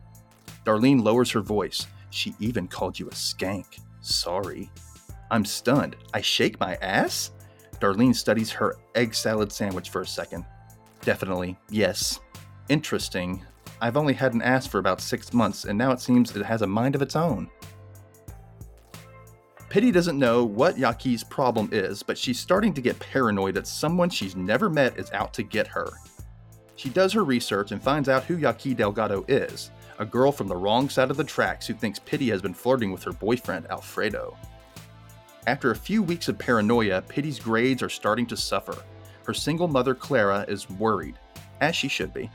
Darlene 0.66 1.04
lowers 1.04 1.30
her 1.32 1.42
voice. 1.42 1.86
She 2.10 2.34
even 2.40 2.68
called 2.68 2.98
you 2.98 3.08
a 3.08 3.12
skank. 3.12 3.80
Sorry. 4.02 4.72
I'm 5.30 5.46
stunned. 5.46 5.96
I 6.14 6.22
shake 6.22 6.60
my 6.60 6.76
ass? 6.76 7.32
Darlene 7.80 8.16
studies 8.16 8.52
her 8.52 8.78
egg 8.96 9.14
salad 9.14 9.52
sandwich 9.52 9.90
for 9.90 10.02
a 10.02 10.08
second. 10.08 10.46
Definitely, 11.02 11.58
yes. 11.70 12.20
Interesting. 12.70 13.44
I've 13.82 13.98
only 13.98 14.14
had 14.14 14.34
an 14.34 14.42
ass 14.42 14.66
for 14.66 14.78
about 14.78 15.02
six 15.02 15.34
months, 15.34 15.66
and 15.66 15.78
now 15.78 15.92
it 15.92 16.00
seems 16.00 16.34
it 16.36 16.46
has 16.46 16.62
a 16.62 16.68
mind 16.68 16.96
of 16.96 17.02
its 17.02 17.18
own. 17.18 17.50
Pity 19.74 19.92
doesn't 19.92 20.20
know 20.20 20.44
what 20.46 20.78
Yaqui's 20.78 21.24
problem 21.24 21.68
is, 21.72 22.04
but 22.04 22.16
she's 22.16 22.40
starting 22.40 22.76
to 22.76 22.80
get 22.80 23.00
paranoid 23.00 23.56
that 23.56 23.66
someone 23.66 24.08
she's 24.08 24.36
never 24.36 24.70
met 24.70 25.00
is 25.00 25.12
out 25.14 25.34
to 25.34 25.42
get 25.42 25.66
her. 25.66 25.90
She 26.76 26.90
does 26.90 27.12
her 27.14 27.24
research 27.24 27.72
and 27.72 27.82
finds 27.82 28.08
out 28.08 28.24
who 28.24 28.38
Yaqui 28.38 28.76
Delgado 28.76 29.26
is 29.28 29.72
a 29.98 30.06
girl 30.06 30.32
from 30.32 30.48
the 30.48 30.56
wrong 30.56 30.90
side 30.90 31.10
of 31.10 31.18
the 31.18 31.24
tracks 31.24 31.66
who 31.66 31.74
thinks 31.74 31.98
Pity 31.98 32.30
has 32.30 32.40
been 32.40 32.54
flirting 32.54 32.92
with 32.92 33.02
her 33.02 33.14
boyfriend, 33.14 33.66
Alfredo. 33.72 34.38
After 35.48 35.72
a 35.72 35.76
few 35.76 36.04
weeks 36.04 36.28
of 36.28 36.38
paranoia, 36.38 37.02
Pity's 37.02 37.40
grades 37.40 37.82
are 37.82 37.90
starting 37.90 38.28
to 38.28 38.38
suffer. 38.38 38.78
Her 39.26 39.34
single 39.34 39.68
mother, 39.68 39.96
Clara, 39.96 40.46
is 40.48 40.70
worried, 40.70 41.18
as 41.62 41.76
she 41.76 41.88
should 41.88 42.14
be. 42.14 42.30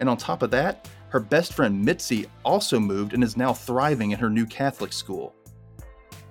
And 0.00 0.08
on 0.08 0.16
top 0.16 0.42
of 0.42 0.50
that, 0.50 0.88
her 1.10 1.20
best 1.20 1.52
friend 1.52 1.80
Mitzi 1.80 2.26
also 2.44 2.80
moved 2.80 3.14
and 3.14 3.22
is 3.22 3.36
now 3.36 3.52
thriving 3.52 4.10
in 4.10 4.18
her 4.18 4.28
new 4.28 4.44
Catholic 4.44 4.92
school. 4.92 5.36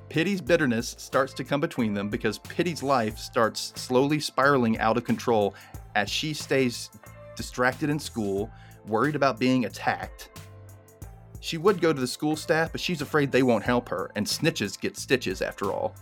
Pity's 0.09 0.41
bitterness 0.41 0.95
starts 0.97 1.33
to 1.33 1.43
come 1.43 1.59
between 1.59 1.93
them 1.93 2.09
because 2.09 2.39
Pity's 2.39 2.81
life 2.81 3.17
starts 3.17 3.73
slowly 3.75 4.19
spiraling 4.19 4.79
out 4.79 4.97
of 4.97 5.03
control 5.03 5.53
as 5.95 6.09
she 6.09 6.33
stays 6.33 6.89
distracted 7.35 7.89
in 7.89 7.99
school, 7.99 8.49
worried 8.87 9.15
about 9.15 9.39
being 9.39 9.65
attacked. 9.65 10.29
She 11.39 11.57
would 11.57 11.81
go 11.81 11.93
to 11.93 11.99
the 11.99 12.07
school 12.07 12.35
staff, 12.35 12.71
but 12.71 12.81
she's 12.81 13.01
afraid 13.01 13.31
they 13.31 13.43
won't 13.43 13.63
help 13.63 13.89
her, 13.89 14.11
and 14.15 14.25
snitches 14.25 14.79
get 14.79 14.97
stitches 14.97 15.41
after 15.41 15.71
all. 15.71 15.93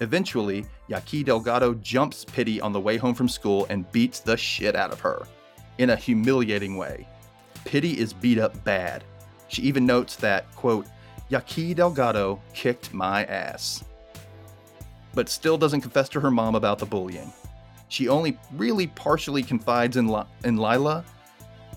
Eventually, 0.00 0.66
Yaqui 0.88 1.24
Delgado 1.24 1.74
jumps 1.74 2.24
Pity 2.24 2.60
on 2.60 2.72
the 2.72 2.80
way 2.80 2.98
home 2.98 3.14
from 3.14 3.28
school 3.28 3.66
and 3.70 3.90
beats 3.92 4.20
the 4.20 4.36
shit 4.36 4.76
out 4.76 4.92
of 4.92 5.00
her 5.00 5.26
in 5.78 5.90
a 5.90 5.96
humiliating 5.96 6.76
way. 6.76 7.08
Pity 7.64 7.98
is 7.98 8.12
beat 8.12 8.38
up 8.38 8.62
bad. 8.64 9.04
She 9.48 9.62
even 9.62 9.86
notes 9.86 10.16
that, 10.16 10.54
quote, 10.54 10.86
Yaqui 11.28 11.74
Delgado 11.74 12.40
kicked 12.54 12.94
my 12.94 13.24
ass. 13.24 13.84
But 15.14 15.28
still 15.28 15.58
doesn't 15.58 15.80
confess 15.80 16.08
to 16.10 16.20
her 16.20 16.30
mom 16.30 16.54
about 16.54 16.78
the 16.78 16.86
bullying. 16.86 17.32
She 17.88 18.08
only 18.08 18.38
really 18.52 18.86
partially 18.88 19.42
confides 19.42 19.96
in, 19.96 20.14
in 20.44 20.56
Lila, 20.56 21.04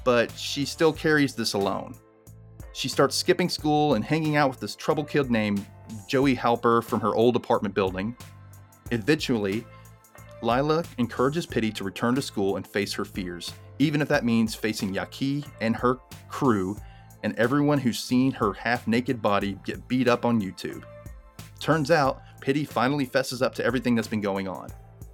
but 0.04 0.32
she 0.32 0.66
still 0.66 0.94
carries 0.94 1.36
this 1.36 1.54
alone. 1.54 1.96
She 2.74 2.88
starts 2.88 3.16
skipping 3.16 3.50
school 3.50 3.96
and 3.96 4.04
hanging 4.04 4.36
out 4.36 4.50
with 4.50 4.60
this 4.60 4.76
trouble 4.76 5.04
kid 5.04 5.32
named 5.32 5.66
Joey 6.08 6.36
Halper 6.36 6.84
from 6.84 7.00
her 7.02 7.16
old 7.16 7.36
apartment 7.36 7.74
building. 7.74 8.16
Eventually, 8.92 9.66
Lila 10.42 10.84
encourages 10.98 11.46
Pity 11.46 11.72
to 11.72 11.84
return 11.84 12.16
to 12.16 12.22
school 12.22 12.56
and 12.56 12.66
face 12.66 12.94
her 12.94 13.06
fears, 13.06 13.52
even 13.80 14.02
if 14.02 14.08
that 14.08 14.24
means 14.24 14.56
facing 14.56 14.94
Yaqui 14.94 15.44
and 15.62 15.76
her 15.76 15.98
crew 16.30 16.78
and 17.24 17.38
everyone 17.38 17.78
who's 17.78 18.00
seen 18.00 18.32
her 18.32 18.54
half 18.54 18.88
naked 18.88 19.22
body 19.22 19.58
get 19.66 19.88
beat 19.88 20.08
up 20.08 20.26
on 20.26 20.42
YouTube. 20.42 20.84
Turns 21.60 21.92
out, 21.92 22.22
Pity 22.42 22.64
finally 22.64 23.06
fesses 23.06 23.42
up 23.42 23.54
to 23.56 23.66
everything 23.66 23.96
that's 23.96 24.08
been 24.08 24.22
going 24.22 24.48
on. 24.48 24.70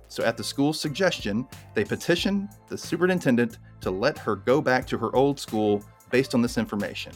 So, 0.08 0.24
at 0.24 0.38
the 0.38 0.44
school's 0.44 0.80
suggestion, 0.80 1.48
they 1.74 1.84
petition 1.84 2.48
the 2.68 2.78
superintendent 2.78 3.58
to 3.82 3.92
let 3.92 4.18
her 4.20 4.36
go 4.36 4.62
back 4.62 4.86
to 4.88 4.98
her 4.98 5.14
old 5.16 5.40
school 5.40 5.84
based 6.12 6.34
on 6.34 6.42
this 6.42 6.58
information. 6.58 7.12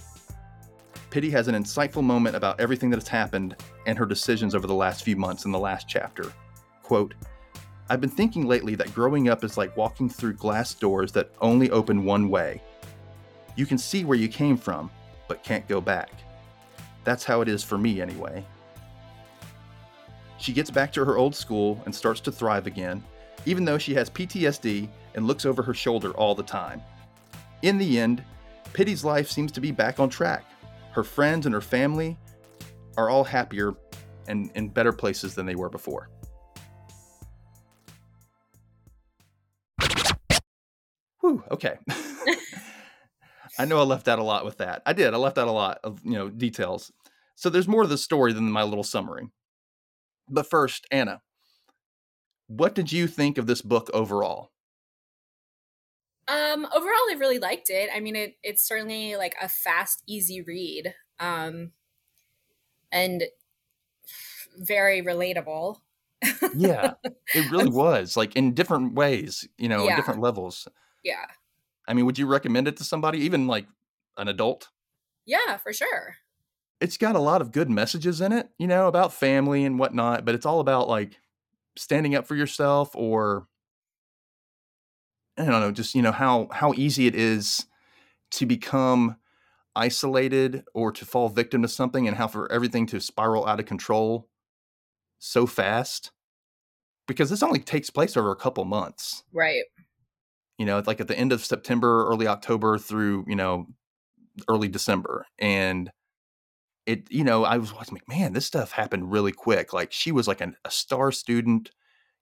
Pity 1.10 1.30
has 1.30 1.48
an 1.48 1.56
insightful 1.56 2.04
moment 2.04 2.36
about 2.36 2.60
everything 2.60 2.90
that 2.90 2.98
has 2.98 3.08
happened 3.08 3.56
and 3.86 3.98
her 3.98 4.06
decisions 4.06 4.54
over 4.54 4.68
the 4.68 4.74
last 4.74 5.04
few 5.04 5.16
months 5.16 5.46
in 5.46 5.52
the 5.52 5.60
last 5.60 5.88
chapter. 5.88 6.32
Quote, 6.84 7.14
I've 7.90 8.02
been 8.02 8.10
thinking 8.10 8.48
lately 8.48 8.76
that 8.76 8.94
growing 8.94 9.30
up 9.30 9.44
is 9.44 9.58
like 9.58 9.76
walking 9.76 10.10
through 10.10 10.34
glass 10.34 10.76
doors 10.76 11.12
that 11.14 11.32
only 11.42 11.72
open 11.72 12.04
one 12.04 12.30
way. 12.30 12.62
You 13.56 13.66
can 13.66 13.78
see 13.78 14.06
where 14.06 14.18
you 14.18 14.28
came 14.28 14.58
from, 14.58 14.90
but 15.28 15.44
can't 15.44 15.68
go 15.68 15.82
back. 15.82 16.12
That's 17.04 17.24
how 17.24 17.42
it 17.42 17.48
is 17.48 17.64
for 17.64 17.78
me, 17.78 18.02
anyway. 18.02 18.46
She 20.38 20.54
gets 20.54 20.72
back 20.72 20.94
to 20.94 21.04
her 21.04 21.18
old 21.18 21.36
school 21.36 21.82
and 21.86 21.94
starts 21.94 22.22
to 22.22 22.32
thrive 22.32 22.68
again, 22.68 23.04
even 23.46 23.66
though 23.66 23.78
she 23.78 23.94
has 23.96 24.10
PTSD 24.10 24.90
and 25.16 25.28
looks 25.28 25.46
over 25.46 25.62
her 25.62 25.74
shoulder 25.74 26.12
all 26.12 26.36
the 26.36 26.44
time. 26.44 26.82
In 27.62 27.78
the 27.78 28.00
end, 28.00 28.24
Pity's 28.74 29.04
life 29.04 29.30
seems 29.30 29.52
to 29.54 29.62
be 29.62 29.72
back 29.72 30.00
on 30.00 30.10
track. 30.10 30.46
Her 30.92 31.04
friends 31.04 31.46
and 31.46 31.54
her 31.54 31.62
family 31.62 32.18
are 32.98 33.10
all 33.10 33.24
happier 33.24 33.76
and 34.28 34.52
in 34.56 34.70
better 34.70 34.94
places 34.94 35.36
than 35.36 35.46
they 35.46 35.56
were 35.56 35.70
before. 35.70 36.10
Whew, 41.20 41.44
okay. 41.52 41.78
I 43.60 43.66
know 43.66 43.80
I 43.80 43.84
left 43.84 44.08
out 44.08 44.20
a 44.20 44.24
lot 44.24 44.46
with 44.46 44.58
that. 44.58 44.82
I 44.86 44.94
did. 44.94 45.14
I 45.14 45.18
left 45.18 45.38
out 45.38 45.48
a 45.48 45.52
lot 45.52 45.80
of, 45.84 46.00
you 46.04 46.14
know, 46.14 46.30
details. 46.30 46.92
So 47.36 47.50
there's 47.50 47.68
more 47.68 47.84
to 47.84 47.90
the 47.90 47.98
story 47.98 48.34
than 48.34 48.50
my 48.52 48.64
little 48.64 48.84
summary. 48.84 49.28
But 50.30 50.50
first, 50.50 50.88
Anna, 50.92 51.22
what 52.48 52.74
did 52.74 52.92
you 52.92 53.08
think 53.08 53.38
of 53.38 53.48
this 53.48 53.62
book 53.62 53.90
overall? 53.94 54.52
Um, 56.28 56.66
overall, 56.76 57.10
I 57.12 57.16
really 57.18 57.40
liked 57.40 57.70
it. 57.70 57.90
I 57.94 58.00
mean, 58.00 58.16
it 58.16 58.36
it's 58.44 58.68
certainly 58.68 59.16
like 59.16 59.36
a 59.42 59.50
fast, 59.50 60.04
easy 60.08 60.42
read, 60.42 60.94
um, 61.20 61.72
and 62.92 63.24
very 64.58 65.02
relatable. 65.02 65.80
yeah, 66.56 66.94
it 67.34 67.46
really 67.52 67.70
was. 67.70 68.16
Like 68.16 68.36
in 68.36 68.54
different 68.54 68.94
ways, 68.94 69.48
you 69.58 69.70
know, 69.70 69.86
Yeah. 69.86 69.96
different 69.96 70.22
levels. 70.22 70.68
yeah, 71.04 71.26
I 71.90 71.94
mean, 71.94 72.06
would 72.06 72.18
you 72.18 72.28
recommend 72.28 72.68
it 72.68 72.78
to 72.78 72.84
somebody, 72.86 73.20
even 73.20 73.48
like 73.48 73.68
an 74.18 74.30
adult? 74.30 74.70
yeah, 75.26 75.58
for 75.58 75.72
sure. 75.72 76.16
It's 76.82 76.98
got 76.98 77.16
a 77.16 77.20
lot 77.20 77.42
of 77.42 77.52
good 77.52 77.70
messages 77.70 78.20
in 78.22 78.32
it, 78.32 78.50
you 78.58 78.66
know, 78.66 78.88
about 78.88 79.14
family 79.14 79.66
and 79.66 79.78
whatnot, 79.78 80.26
but 80.26 80.34
it's 80.34 80.46
all 80.46 80.60
about 80.60 80.88
like 80.88 81.20
standing 81.76 82.16
up 82.16 82.26
for 82.26 82.36
yourself 82.36 82.96
or 82.96 83.48
I 85.38 85.46
don't 85.46 85.62
know, 85.62 85.72
just 85.72 85.94
you 85.94 86.02
know 86.02 86.12
how 86.12 86.48
how 86.52 86.74
easy 86.74 87.06
it 87.06 87.16
is 87.16 87.66
to 88.32 88.46
become 88.46 89.18
isolated 89.76 90.64
or 90.74 90.92
to 90.92 91.06
fall 91.06 91.30
victim 91.30 91.62
to 91.62 91.68
something 91.68 92.08
and 92.08 92.18
how 92.18 92.28
for 92.28 92.52
everything 92.52 92.86
to 92.88 93.00
spiral 93.00 93.46
out 93.46 93.60
of 93.60 93.66
control 93.66 94.28
so 95.20 95.46
fast 95.46 96.12
because 97.08 97.30
this 97.30 97.44
only 97.44 97.60
takes 97.60 97.90
place 97.90 98.18
over 98.18 98.32
a 98.32 98.36
couple 98.36 98.66
months 98.66 99.24
Right. 99.32 99.64
You 100.60 100.66
know, 100.66 100.78
it's 100.78 100.88
like 100.88 101.00
at 101.00 101.08
the 101.08 101.18
end 101.18 101.32
of 101.32 101.44
September, 101.44 102.06
early 102.06 102.28
October 102.28 102.78
through, 102.78 103.24
you 103.28 103.36
know, 103.36 103.68
early 104.50 104.68
December. 104.68 105.26
And 105.40 105.90
it, 106.86 107.08
you 107.10 107.24
know, 107.24 107.46
I 107.46 107.58
was 107.58 107.74
watching, 107.74 107.94
like, 107.94 108.10
man, 108.10 108.34
this 108.34 108.46
stuff 108.46 108.74
happened 108.74 109.10
really 109.10 109.32
quick. 109.32 109.72
Like 109.72 109.94
she 109.94 110.12
was 110.12 110.28
like 110.28 110.42
an, 110.42 110.58
a 110.66 110.70
star 110.70 111.14
student, 111.14 111.72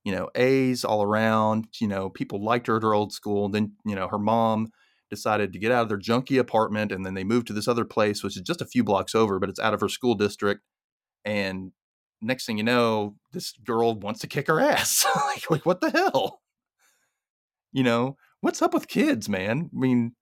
you 0.04 0.14
know, 0.14 0.30
A's 0.36 0.86
all 0.86 1.02
around, 1.02 1.68
you 1.82 1.88
know, 1.88 2.12
people 2.12 2.44
liked 2.44 2.68
her 2.68 2.78
at 2.78 2.84
her 2.84 2.94
old 2.94 3.12
school. 3.12 3.50
Then, 3.50 3.72
you 3.84 3.96
know, 3.96 4.08
her 4.08 4.20
mom 4.20 4.70
decided 5.10 5.52
to 5.54 5.60
get 5.60 5.72
out 5.72 5.82
of 5.82 5.90
their 5.90 5.98
junky 5.98 6.40
apartment 6.40 6.92
and 6.92 7.04
then 7.04 7.16
they 7.16 7.24
moved 7.24 7.48
to 7.48 7.54
this 7.54 7.68
other 7.68 7.86
place, 7.86 8.24
which 8.24 8.38
is 8.38 8.44
just 8.44 8.62
a 8.62 8.68
few 8.68 8.84
blocks 8.84 9.16
over, 9.16 9.40
but 9.40 9.50
it's 9.50 9.60
out 9.60 9.74
of 9.74 9.82
her 9.82 9.90
school 9.90 10.14
district. 10.14 10.62
And 11.26 11.72
next 12.22 12.46
thing 12.46 12.60
you 12.60 12.64
know, 12.64 13.16
this 13.34 13.54
girl 13.66 13.96
wants 13.96 14.20
to 14.20 14.28
kick 14.28 14.46
her 14.46 14.60
ass. 14.60 15.08
like, 15.16 15.50
like, 15.50 15.66
what 15.66 15.82
the 15.82 15.90
hell? 15.90 16.42
You 17.74 17.84
know, 17.84 18.16
what's 18.42 18.62
up 18.62 18.74
with 18.74 18.88
kids, 18.88 19.28
man? 19.28 19.70
I 19.74 19.80
mean, 19.80 20.16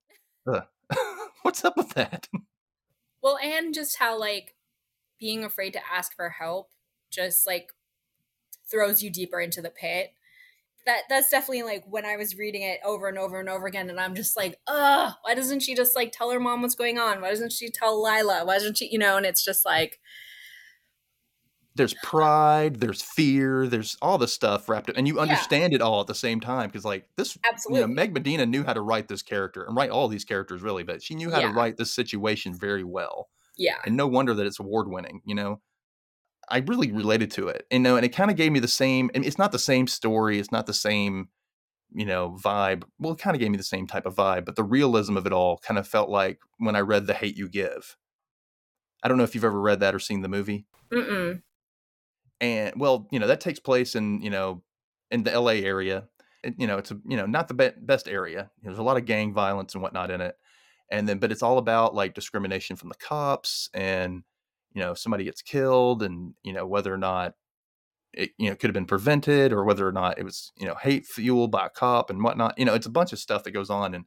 uh, 0.46 0.62
what's 1.42 1.64
up 1.64 1.76
with 1.76 1.90
that? 1.90 2.28
Well, 3.22 3.38
and 3.38 3.74
just 3.74 3.98
how 3.98 4.16
like 4.20 4.54
being 5.18 5.42
afraid 5.42 5.72
to 5.72 5.80
ask 5.92 6.14
for 6.14 6.28
help 6.28 6.70
just 7.10 7.44
like 7.44 7.72
throws 8.70 9.02
you 9.02 9.10
deeper 9.10 9.40
into 9.40 9.60
the 9.60 9.70
pit. 9.70 10.12
That 10.84 11.00
that's 11.08 11.30
definitely 11.30 11.64
like 11.64 11.84
when 11.88 12.04
I 12.04 12.16
was 12.16 12.38
reading 12.38 12.62
it 12.62 12.78
over 12.84 13.08
and 13.08 13.18
over 13.18 13.40
and 13.40 13.48
over 13.48 13.66
again, 13.66 13.90
and 13.90 13.98
I'm 13.98 14.14
just 14.14 14.36
like, 14.36 14.60
ugh, 14.68 15.12
why 15.22 15.34
doesn't 15.34 15.60
she 15.60 15.74
just 15.74 15.96
like 15.96 16.12
tell 16.12 16.30
her 16.30 16.38
mom 16.38 16.62
what's 16.62 16.76
going 16.76 16.98
on? 16.98 17.20
Why 17.20 17.30
doesn't 17.30 17.50
she 17.50 17.68
tell 17.68 18.00
Lila? 18.00 18.44
Why 18.44 18.54
doesn't 18.54 18.78
she, 18.78 18.88
you 18.92 18.98
know? 18.98 19.16
And 19.16 19.26
it's 19.26 19.44
just 19.44 19.64
like, 19.64 19.98
There's 21.76 21.94
pride, 21.94 22.76
there's 22.80 23.02
fear, 23.02 23.66
there's 23.68 23.96
all 24.02 24.18
this 24.18 24.32
stuff 24.32 24.68
wrapped 24.68 24.90
up, 24.90 24.96
and 24.96 25.06
you 25.06 25.20
Yeah. 25.20 25.22
understand 25.22 25.74
it 25.74 25.82
all 25.82 26.00
at 26.00 26.06
the 26.06 26.14
same 26.14 26.40
time 26.40 26.68
because, 26.68 26.84
like, 26.84 27.08
this, 27.16 27.36
you 27.36 27.42
absolutely, 27.52 27.80
know, 27.80 27.86
Meg 27.94 28.14
Medina 28.14 28.46
knew 28.46 28.64
how 28.64 28.72
to 28.72 28.80
write 28.80 29.08
this 29.08 29.22
character 29.22 29.64
and 29.64 29.76
write 29.76 29.90
all 29.90 30.08
these 30.08 30.24
characters 30.24 30.62
really, 30.62 30.84
but 30.84 31.02
she 31.02 31.14
knew 31.14 31.30
how 31.30 31.40
to 31.40 31.48
write 31.48 31.76
this 31.76 31.92
situation 31.92 32.54
very 32.54 32.84
well. 32.84 33.28
yeah, 33.56 33.78
and 33.84 33.96
no 33.96 34.06
wonder 34.06 34.34
that 34.34 34.46
it's 34.46 34.60
award 34.60 34.88
winning 34.88 35.22
you 35.24 35.34
know 35.34 35.60
i 36.50 36.58
really 36.58 36.92
related 36.92 37.30
to 37.30 37.48
it 37.48 37.66
and 37.70 37.82
no 37.82 37.96
and 37.96 38.04
it 38.06 38.10
kind 38.10 38.30
of 38.30 38.36
gave 38.36 38.52
me 38.52 38.60
the 38.60 38.68
same 38.68 39.10
and 39.14 39.24
it's 39.24 39.38
not 39.38 39.52
the 39.52 39.58
same 39.58 39.86
story 39.86 40.38
it's 40.38 40.52
not 40.52 40.66
the 40.66 40.74
same 40.74 41.28
you 41.94 42.06
know 42.06 42.36
vibe 42.42 42.84
well 42.98 43.12
it 43.14 43.18
kind 43.20 43.36
of 43.36 43.40
gave 43.40 43.50
me 43.50 43.56
the 43.58 43.62
same 43.64 43.86
type 43.86 44.06
of 44.06 44.14
vibe 44.16 44.44
but 44.46 44.56
the 44.56 44.64
realism 44.64 45.16
of 45.16 45.26
it 45.26 45.32
all 45.32 45.58
kind 45.58 45.78
of 45.78 45.88
felt 45.88 46.10
like 46.10 46.40
when 46.58 46.76
i 46.76 46.80
read 46.80 47.06
the 47.06 47.14
hate 47.14 47.36
you 47.36 47.48
give 47.48 47.96
i 49.02 49.08
don't 49.08 49.18
know 49.18 49.24
if 49.24 49.34
you've 49.34 49.44
ever 49.44 49.60
read 49.60 49.80
that 49.80 49.94
or 49.94 49.98
seen 49.98 50.22
the 50.22 50.28
movie 50.28 50.66
Mm-mm. 50.92 51.42
And 52.40 52.74
well 52.76 53.08
you 53.10 53.18
know 53.18 53.26
that 53.26 53.40
takes 53.40 53.58
place 53.58 53.94
in 53.94 54.20
you 54.20 54.30
know 54.30 54.62
in 55.10 55.22
the 55.22 55.40
la 55.40 55.50
area 55.50 56.04
it, 56.42 56.54
you 56.58 56.66
know 56.66 56.78
it's 56.78 56.90
a 56.90 56.98
you 57.06 57.16
know 57.16 57.26
not 57.26 57.48
the 57.48 57.54
be- 57.54 57.70
best 57.82 58.08
area 58.08 58.50
there's 58.62 58.78
a 58.78 58.82
lot 58.82 58.96
of 58.96 59.04
gang 59.04 59.32
violence 59.32 59.74
and 59.74 59.82
whatnot 59.82 60.10
in 60.10 60.20
it 60.20 60.36
and 60.90 61.08
then 61.08 61.18
but 61.18 61.32
it's 61.32 61.42
all 61.42 61.58
about 61.58 61.94
like 61.94 62.14
discrimination 62.14 62.76
from 62.76 62.88
the 62.88 62.94
cops 62.96 63.68
and 63.74 64.22
you 64.74 64.82
know 64.82 64.94
somebody 64.94 65.24
gets 65.24 65.42
killed 65.42 66.02
and 66.02 66.34
you 66.42 66.52
know 66.52 66.66
whether 66.66 66.92
or 66.92 66.98
not 66.98 67.34
it 68.12 68.30
you 68.38 68.48
know 68.48 68.56
could 68.56 68.68
have 68.68 68.74
been 68.74 68.86
prevented 68.86 69.52
or 69.52 69.64
whether 69.64 69.86
or 69.86 69.92
not 69.92 70.18
it 70.18 70.24
was 70.24 70.52
you 70.56 70.66
know 70.66 70.74
hate 70.74 71.06
fueled 71.06 71.50
by 71.50 71.66
a 71.66 71.70
cop 71.70 72.10
and 72.10 72.22
whatnot 72.22 72.58
you 72.58 72.64
know 72.64 72.74
it's 72.74 72.86
a 72.86 72.90
bunch 72.90 73.12
of 73.12 73.18
stuff 73.18 73.44
that 73.44 73.52
goes 73.52 73.70
on 73.70 73.94
and 73.94 74.04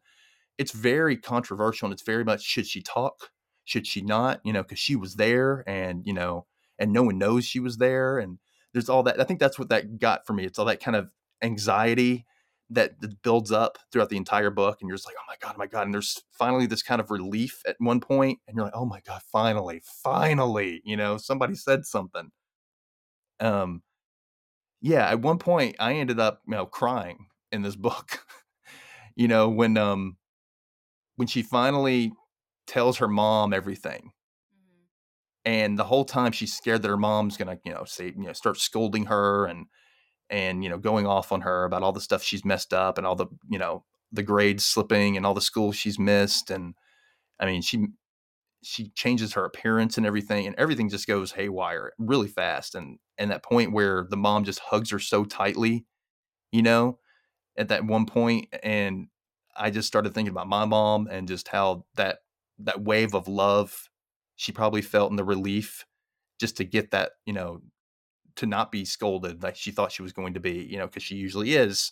it's 0.57 0.71
very 0.71 1.15
controversial 1.15 1.85
and 1.85 1.93
it's 1.93 2.03
very 2.03 2.23
much 2.23 2.43
should 2.43 2.67
she 2.67 2.81
talk 2.81 3.31
should 3.65 3.87
she 3.87 4.01
not 4.01 4.39
you 4.43 4.53
know 4.53 4.63
because 4.63 4.79
she 4.79 4.95
was 4.95 5.15
there 5.15 5.63
and 5.67 6.03
you 6.05 6.13
know 6.13 6.45
and 6.79 6.93
no 6.93 7.03
one 7.03 7.17
knows 7.17 7.45
she 7.45 7.59
was 7.59 7.77
there 7.77 8.17
and 8.17 8.39
there's 8.73 8.89
all 8.89 9.03
that 9.03 9.19
i 9.19 9.23
think 9.23 9.39
that's 9.39 9.59
what 9.59 9.69
that 9.69 9.99
got 9.99 10.25
for 10.25 10.33
me 10.33 10.45
it's 10.45 10.57
all 10.57 10.65
that 10.65 10.81
kind 10.81 10.95
of 10.95 11.09
anxiety 11.41 12.25
that, 12.71 12.93
builds 13.23 13.51
up 13.51 13.77
throughout 13.91 14.09
the 14.09 14.17
entire 14.17 14.49
book 14.51 14.77
and 14.79 14.87
you're 14.87 14.95
just 14.97 15.07
like 15.07 15.15
oh 15.19 15.25
my 15.27 15.35
god 15.41 15.55
oh 15.55 15.59
my 15.59 15.67
god 15.67 15.83
and 15.85 15.93
there's 15.93 16.21
finally 16.31 16.65
this 16.65 16.83
kind 16.83 17.01
of 17.01 17.11
relief 17.11 17.61
at 17.67 17.75
one 17.79 17.99
point 17.99 18.39
and 18.47 18.55
you're 18.55 18.65
like 18.65 18.75
oh 18.75 18.85
my 18.85 19.01
god 19.01 19.21
finally 19.31 19.81
finally 20.03 20.81
you 20.85 20.95
know 20.95 21.17
somebody 21.17 21.55
said 21.55 21.85
something. 21.85 22.29
Um 23.39 23.81
yeah 24.81 25.09
at 25.09 25.21
one 25.21 25.39
point 25.39 25.75
i 25.79 25.93
ended 25.93 26.19
up 26.19 26.41
you 26.47 26.51
know 26.51 26.65
crying 26.65 27.27
in 27.51 27.61
this 27.61 27.75
book 27.75 28.23
you 29.15 29.27
know 29.27 29.49
when 29.49 29.77
um 29.77 30.17
when 31.15 31.27
she 31.27 31.41
finally 31.41 32.13
tells 32.67 32.97
her 32.97 33.07
mom 33.07 33.53
everything 33.53 34.11
and 35.49 35.79
the 35.79 35.83
whole 35.83 36.05
time 36.05 36.31
she's 36.31 36.53
scared 36.53 36.83
that 36.83 36.89
her 36.89 36.97
mom's 36.97 37.35
gonna 37.35 37.57
you 37.65 37.73
know 37.73 37.83
say 37.83 38.13
you 38.15 38.25
know 38.25 38.33
start 38.33 38.57
scolding 38.57 39.05
her 39.05 39.47
and 39.47 39.65
and 40.29 40.63
you 40.63 40.69
know 40.69 40.77
going 40.77 41.07
off 41.07 41.31
on 41.31 41.41
her 41.41 41.65
about 41.65 41.81
all 41.81 41.91
the 41.91 41.99
stuff 41.99 42.21
she's 42.21 42.45
messed 42.45 42.71
up 42.71 42.97
and 42.99 43.07
all 43.07 43.15
the 43.15 43.25
you 43.49 43.57
know 43.57 43.83
the 44.11 44.21
grades 44.21 44.63
slipping 44.63 45.17
and 45.17 45.25
all 45.25 45.33
the 45.33 45.41
schools 45.41 45.75
she's 45.75 45.97
missed 45.97 46.51
and 46.51 46.75
i 47.39 47.45
mean 47.47 47.63
she 47.63 47.87
she 48.61 48.89
changes 48.89 49.33
her 49.33 49.45
appearance 49.45 49.97
and 49.97 50.05
everything 50.05 50.45
and 50.45 50.55
everything 50.57 50.87
just 50.87 51.07
goes 51.07 51.31
haywire 51.31 51.93
really 51.97 52.27
fast 52.27 52.75
and 52.75 52.99
and 53.17 53.31
that 53.31 53.43
point 53.43 53.71
where 53.71 54.05
the 54.09 54.17
mom 54.17 54.43
just 54.43 54.59
hugs 54.59 54.91
her 54.91 54.99
so 54.99 55.23
tightly 55.25 55.83
you 56.51 56.61
know 56.61 56.99
at 57.57 57.69
that 57.69 57.85
one 57.85 58.05
point 58.05 58.47
and 58.61 59.07
i 59.57 59.71
just 59.71 59.87
started 59.87 60.13
thinking 60.13 60.31
about 60.31 60.47
my 60.47 60.65
mom 60.65 61.07
and 61.09 61.27
just 61.27 61.47
how 61.47 61.85
that 61.95 62.19
that 62.59 62.83
wave 62.83 63.15
of 63.15 63.27
love 63.27 63.88
she 64.39 64.53
probably 64.53 64.81
felt 64.81 65.11
in 65.11 65.17
the 65.17 65.23
relief 65.23 65.85
just 66.39 66.55
to 66.55 66.63
get 66.63 66.91
that 66.91 67.11
you 67.25 67.33
know 67.33 67.61
to 68.37 68.45
not 68.45 68.71
be 68.71 68.85
scolded 68.85 69.43
like 69.43 69.57
she 69.57 69.69
thought 69.69 69.91
she 69.91 70.01
was 70.01 70.13
going 70.13 70.33
to 70.33 70.39
be 70.39 70.65
you 70.69 70.77
know 70.77 70.87
because 70.87 71.03
she 71.03 71.15
usually 71.15 71.55
is 71.55 71.91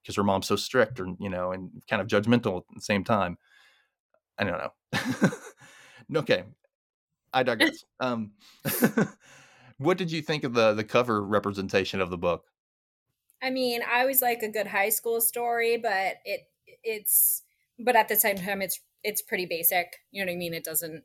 because 0.00 0.14
her 0.14 0.22
mom's 0.22 0.46
so 0.46 0.54
strict 0.54 1.00
or 1.00 1.08
you 1.18 1.28
know 1.28 1.50
and 1.50 1.82
kind 1.90 2.00
of 2.00 2.06
judgmental 2.06 2.58
at 2.58 2.64
the 2.74 2.80
same 2.80 3.02
time 3.02 3.36
i 4.38 4.44
don't 4.44 4.58
know 4.58 5.30
okay 6.20 6.44
i 7.32 7.42
digress 7.42 7.84
um 8.00 8.30
what 9.78 9.98
did 9.98 10.12
you 10.12 10.22
think 10.22 10.44
of 10.44 10.54
the 10.54 10.72
the 10.72 10.84
cover 10.84 11.20
representation 11.20 12.00
of 12.00 12.10
the 12.10 12.18
book 12.18 12.44
I 13.44 13.50
mean, 13.50 13.80
I 13.82 14.02
always 14.02 14.22
like 14.22 14.44
a 14.44 14.48
good 14.48 14.68
high 14.68 14.90
school 14.90 15.20
story, 15.20 15.76
but 15.76 16.18
it 16.24 16.42
it's 16.84 17.42
but 17.76 17.96
at 17.96 18.06
the 18.06 18.14
same 18.14 18.36
time 18.36 18.62
it's 18.62 18.80
it's 19.02 19.20
pretty 19.20 19.46
basic. 19.46 19.96
You 20.12 20.24
know 20.24 20.30
what 20.30 20.36
I 20.36 20.38
mean? 20.38 20.54
It 20.54 20.62
doesn't 20.62 21.02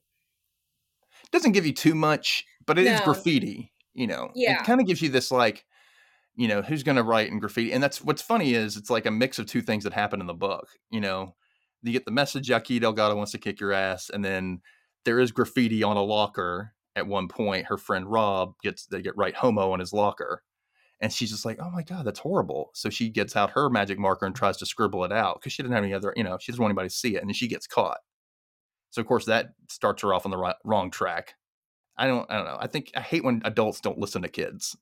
doesn't 1.32 1.52
give 1.54 1.66
you 1.66 1.74
too 1.74 1.96
much, 1.96 2.46
but 2.66 2.78
it 2.78 2.86
is 2.86 3.00
No. 3.00 3.06
graffiti. 3.06 3.74
You 3.94 4.08
know, 4.08 4.32
Yeah. 4.36 4.62
it 4.62 4.66
kind 4.66 4.80
of 4.80 4.88
gives 4.88 5.02
you 5.02 5.10
this 5.10 5.32
like, 5.32 5.66
you 6.36 6.48
know, 6.48 6.62
who's 6.62 6.84
going 6.84 6.98
to 6.98 7.04
write 7.04 7.30
in 7.30 7.40
graffiti, 7.40 7.74
and 7.74 7.82
that's 7.82 8.02
what's 8.04 8.22
funny 8.22 8.54
is 8.54 8.78
it's 8.78 8.90
like 8.92 9.06
a 9.08 9.12
mix 9.12 9.40
of 9.40 9.48
two 9.48 9.62
things 9.62 9.84
that 9.84 9.94
happen 9.94 10.22
in 10.22 10.28
the 10.28 10.34
book. 10.36 10.68
You 10.92 11.02
know, 11.02 11.36
you 11.82 11.92
get 11.94 12.06
the 12.06 12.12
message 12.12 12.50
Yaqui 12.50 12.80
Delgado 12.80 13.16
wants 13.16 13.32
to 13.32 13.38
kick 13.40 13.60
your 13.60 13.72
ass, 13.74 14.10
and 14.12 14.24
then 14.24 14.62
there 15.06 15.20
is 15.20 15.32
graffiti 15.32 15.84
on 15.84 15.98
a 15.98 16.04
locker 16.04 16.74
at 16.96 17.08
one 17.08 17.28
point. 17.28 17.66
Her 17.68 17.78
friend 17.78 18.06
Rob 18.12 18.54
gets 18.62 18.86
they 18.86 19.02
get 19.02 19.18
right 19.18 19.34
homo 19.36 19.72
on 19.72 19.80
his 19.80 19.94
locker, 19.94 20.44
and 21.02 21.12
she's 21.12 21.32
just 21.32 21.46
like, 21.46 21.58
oh 21.60 21.72
my 21.72 21.82
god, 21.82 22.06
that's 22.06 22.20
horrible. 22.20 22.70
So 22.74 22.90
she 22.92 23.10
gets 23.10 23.36
out 23.36 23.52
her 23.52 23.70
magic 23.70 23.98
marker 23.98 24.26
and 24.28 24.36
tries 24.36 24.58
to 24.58 24.66
scribble 24.68 25.04
it 25.06 25.12
out 25.12 25.40
because 25.40 25.54
she 25.54 25.64
didn't 25.64 25.74
have 25.76 25.84
any 25.84 25.94
other, 25.94 26.14
you 26.16 26.24
know, 26.24 26.38
she 26.40 26.52
doesn't 26.52 26.62
want 26.62 26.72
anybody 26.72 26.90
to 26.90 26.96
see 26.96 27.16
it, 27.16 27.22
and 27.22 27.30
then 27.30 27.34
she 27.36 27.48
gets 27.48 27.66
caught. 27.66 28.00
So 28.90 29.02
of 29.02 29.08
course 29.08 29.26
that 29.26 29.54
starts 29.70 30.02
her 30.02 30.14
off 30.14 30.26
on 30.26 30.32
the 30.32 30.38
ri- 30.38 30.54
wrong 30.64 30.92
track. 30.92 31.36
I 31.98 32.08
don't, 32.08 32.30
I 32.30 32.36
don't 32.36 32.46
know. 32.46 32.58
I 32.60 32.68
think 32.68 32.92
I 32.96 33.02
hate 33.02 33.24
when 33.24 33.42
adults 33.44 33.82
don't 33.82 33.98
listen 33.98 34.22
to 34.22 34.28
kids. 34.28 34.76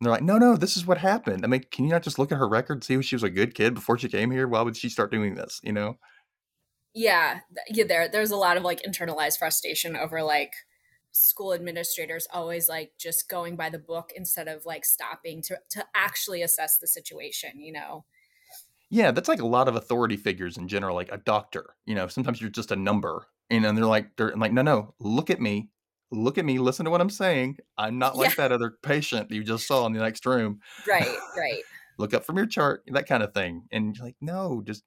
And 0.00 0.06
they're 0.06 0.12
like, 0.12 0.22
no, 0.22 0.38
no, 0.38 0.56
this 0.56 0.76
is 0.76 0.86
what 0.86 0.98
happened. 0.98 1.44
I 1.44 1.48
mean, 1.48 1.64
can 1.70 1.84
you 1.84 1.90
not 1.90 2.02
just 2.02 2.18
look 2.18 2.32
at 2.32 2.38
her 2.38 2.48
record, 2.48 2.84
see 2.84 2.94
if 2.94 3.04
she 3.04 3.14
was 3.14 3.22
a 3.22 3.30
good 3.30 3.54
kid 3.54 3.74
before 3.74 3.98
she 3.98 4.08
came 4.08 4.30
here? 4.30 4.46
Why 4.46 4.62
would 4.62 4.76
she 4.76 4.88
start 4.88 5.10
doing 5.12 5.34
this? 5.34 5.60
You 5.62 5.72
know? 5.72 5.98
yeah, 6.94 7.40
yeah 7.68 7.84
there 7.86 8.08
there's 8.08 8.30
a 8.30 8.36
lot 8.36 8.56
of 8.56 8.62
like 8.62 8.82
internalized 8.82 9.38
frustration 9.38 9.96
over 9.96 10.22
like 10.22 10.52
school 11.12 11.52
administrators 11.54 12.26
always 12.32 12.68
like 12.68 12.92
just 12.98 13.28
going 13.28 13.56
by 13.56 13.70
the 13.70 13.78
book 13.78 14.12
instead 14.14 14.48
of 14.48 14.66
like 14.66 14.84
stopping 14.84 15.40
to 15.42 15.58
to 15.70 15.84
actually 15.94 16.42
assess 16.42 16.78
the 16.78 16.86
situation, 16.86 17.60
you 17.60 17.72
know. 17.72 18.04
Yeah, 18.90 19.10
that's 19.10 19.28
like 19.28 19.40
a 19.40 19.46
lot 19.46 19.68
of 19.68 19.76
authority 19.76 20.16
figures 20.16 20.56
in 20.56 20.66
general, 20.66 20.96
like 20.96 21.12
a 21.12 21.18
doctor. 21.18 21.76
You 21.84 21.94
know, 21.94 22.08
sometimes 22.08 22.40
you're 22.40 22.50
just 22.50 22.72
a 22.72 22.76
number, 22.76 23.26
and 23.50 23.64
they're 23.76 23.86
like, 23.86 24.16
they're 24.16 24.34
like, 24.36 24.52
no, 24.52 24.62
no, 24.62 24.94
look 25.00 25.30
at 25.30 25.40
me, 25.40 25.70
look 26.10 26.38
at 26.38 26.44
me, 26.44 26.58
listen 26.58 26.84
to 26.84 26.90
what 26.90 27.00
I'm 27.00 27.10
saying. 27.10 27.58
I'm 27.76 27.98
not 27.98 28.16
like 28.16 28.36
that 28.36 28.52
other 28.52 28.74
patient 28.82 29.30
you 29.30 29.44
just 29.44 29.66
saw 29.66 29.86
in 29.86 29.92
the 29.92 30.00
next 30.00 30.26
room. 30.26 30.60
Right, 30.88 31.06
right. 31.36 31.62
Look 31.98 32.14
up 32.14 32.24
from 32.24 32.36
your 32.36 32.46
chart, 32.46 32.84
that 32.88 33.08
kind 33.08 33.22
of 33.22 33.34
thing. 33.34 33.64
And 33.72 33.96
you're 33.96 34.06
like, 34.06 34.16
no, 34.20 34.62
just. 34.64 34.84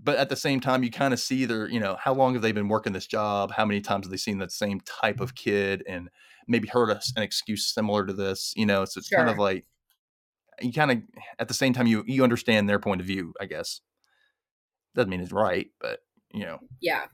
But 0.00 0.18
at 0.18 0.28
the 0.28 0.36
same 0.36 0.60
time, 0.60 0.84
you 0.84 0.92
kind 0.92 1.12
of 1.12 1.18
see 1.18 1.44
their, 1.44 1.68
you 1.68 1.80
know, 1.80 1.96
how 1.98 2.14
long 2.14 2.34
have 2.34 2.42
they 2.42 2.52
been 2.52 2.68
working 2.68 2.92
this 2.92 3.08
job? 3.08 3.50
How 3.50 3.64
many 3.64 3.80
times 3.80 4.06
have 4.06 4.12
they 4.12 4.16
seen 4.16 4.38
that 4.38 4.52
same 4.52 4.80
type 4.82 5.18
of 5.18 5.34
kid 5.34 5.82
and 5.88 6.08
maybe 6.46 6.68
heard 6.68 6.90
a, 6.90 7.00
an 7.16 7.24
excuse 7.24 7.66
similar 7.66 8.06
to 8.06 8.12
this? 8.12 8.52
You 8.54 8.64
know, 8.64 8.84
so 8.84 8.98
it's 8.98 9.08
kind 9.08 9.28
of 9.28 9.38
like 9.38 9.64
you 10.60 10.72
kind 10.72 10.90
of 10.90 10.98
at 11.38 11.48
the 11.48 11.54
same 11.54 11.72
time 11.72 11.86
you 11.86 12.04
you 12.06 12.22
understand 12.22 12.68
their 12.68 12.78
point 12.78 13.00
of 13.00 13.06
view 13.06 13.32
i 13.40 13.46
guess 13.46 13.80
doesn't 14.94 15.10
mean 15.10 15.20
it's 15.20 15.32
right 15.32 15.68
but 15.80 16.00
you 16.32 16.44
know 16.44 16.58
Yeah. 16.80 17.06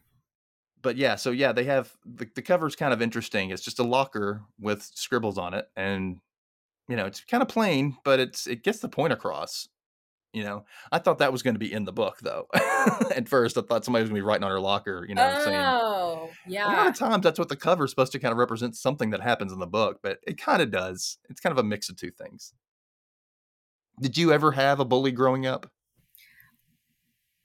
But 0.84 0.96
yeah 0.96 1.16
so 1.16 1.32
yeah 1.32 1.50
they 1.50 1.64
have 1.64 1.92
the, 2.04 2.28
the 2.36 2.42
cover's 2.42 2.76
kind 2.76 2.92
of 2.92 3.02
interesting 3.02 3.50
it's 3.50 3.64
just 3.64 3.80
a 3.80 3.82
locker 3.82 4.42
with 4.60 4.88
scribbles 4.94 5.38
on 5.38 5.54
it 5.54 5.66
and 5.76 6.18
you 6.88 6.94
know 6.94 7.06
it's 7.06 7.20
kind 7.24 7.42
of 7.42 7.48
plain 7.48 7.96
but 8.04 8.20
it's 8.20 8.46
it 8.46 8.62
gets 8.62 8.78
the 8.78 8.88
point 8.88 9.12
across 9.12 9.68
you 10.34 10.42
know? 10.42 10.64
I 10.90 10.98
thought 10.98 11.18
that 11.18 11.30
was 11.30 11.44
going 11.44 11.54
to 11.54 11.60
be 11.60 11.72
in 11.72 11.84
the 11.84 11.92
book 11.92 12.18
though. 12.20 12.48
At 13.14 13.28
first 13.28 13.56
i 13.56 13.60
thought 13.60 13.84
somebody 13.84 14.02
was 14.02 14.10
going 14.10 14.20
to 14.20 14.24
be 14.24 14.26
writing 14.26 14.42
on 14.44 14.50
her 14.50 14.60
locker 14.60 15.06
you 15.08 15.14
know 15.14 15.40
saying 15.44 15.56
Oh, 15.58 16.28
yeah." 16.46 16.66
a 16.66 16.74
lot 16.76 16.86
of 16.88 16.98
times 16.98 17.22
that's 17.22 17.38
what 17.38 17.48
the 17.48 17.56
cover 17.56 17.84
is 17.84 17.90
supposed 17.90 18.12
to 18.12 18.18
kind 18.18 18.32
of 18.32 18.38
represent 18.38 18.76
something 18.76 19.10
that 19.10 19.20
happens 19.20 19.52
in 19.52 19.60
the 19.60 19.66
book 19.66 20.00
but 20.02 20.18
it 20.26 20.36
kind 20.36 20.60
of 20.60 20.70
does 20.70 21.18
it's 21.30 21.40
kind 21.40 21.52
of 21.52 21.64
a 21.64 21.66
mix 21.66 21.88
of 21.88 21.96
two 21.96 22.10
things. 22.10 22.52
Did 24.00 24.18
you 24.18 24.32
ever 24.32 24.50
have 24.52 24.80
a 24.80 24.84
bully 24.84 25.12
growing 25.12 25.46
up 25.46 25.70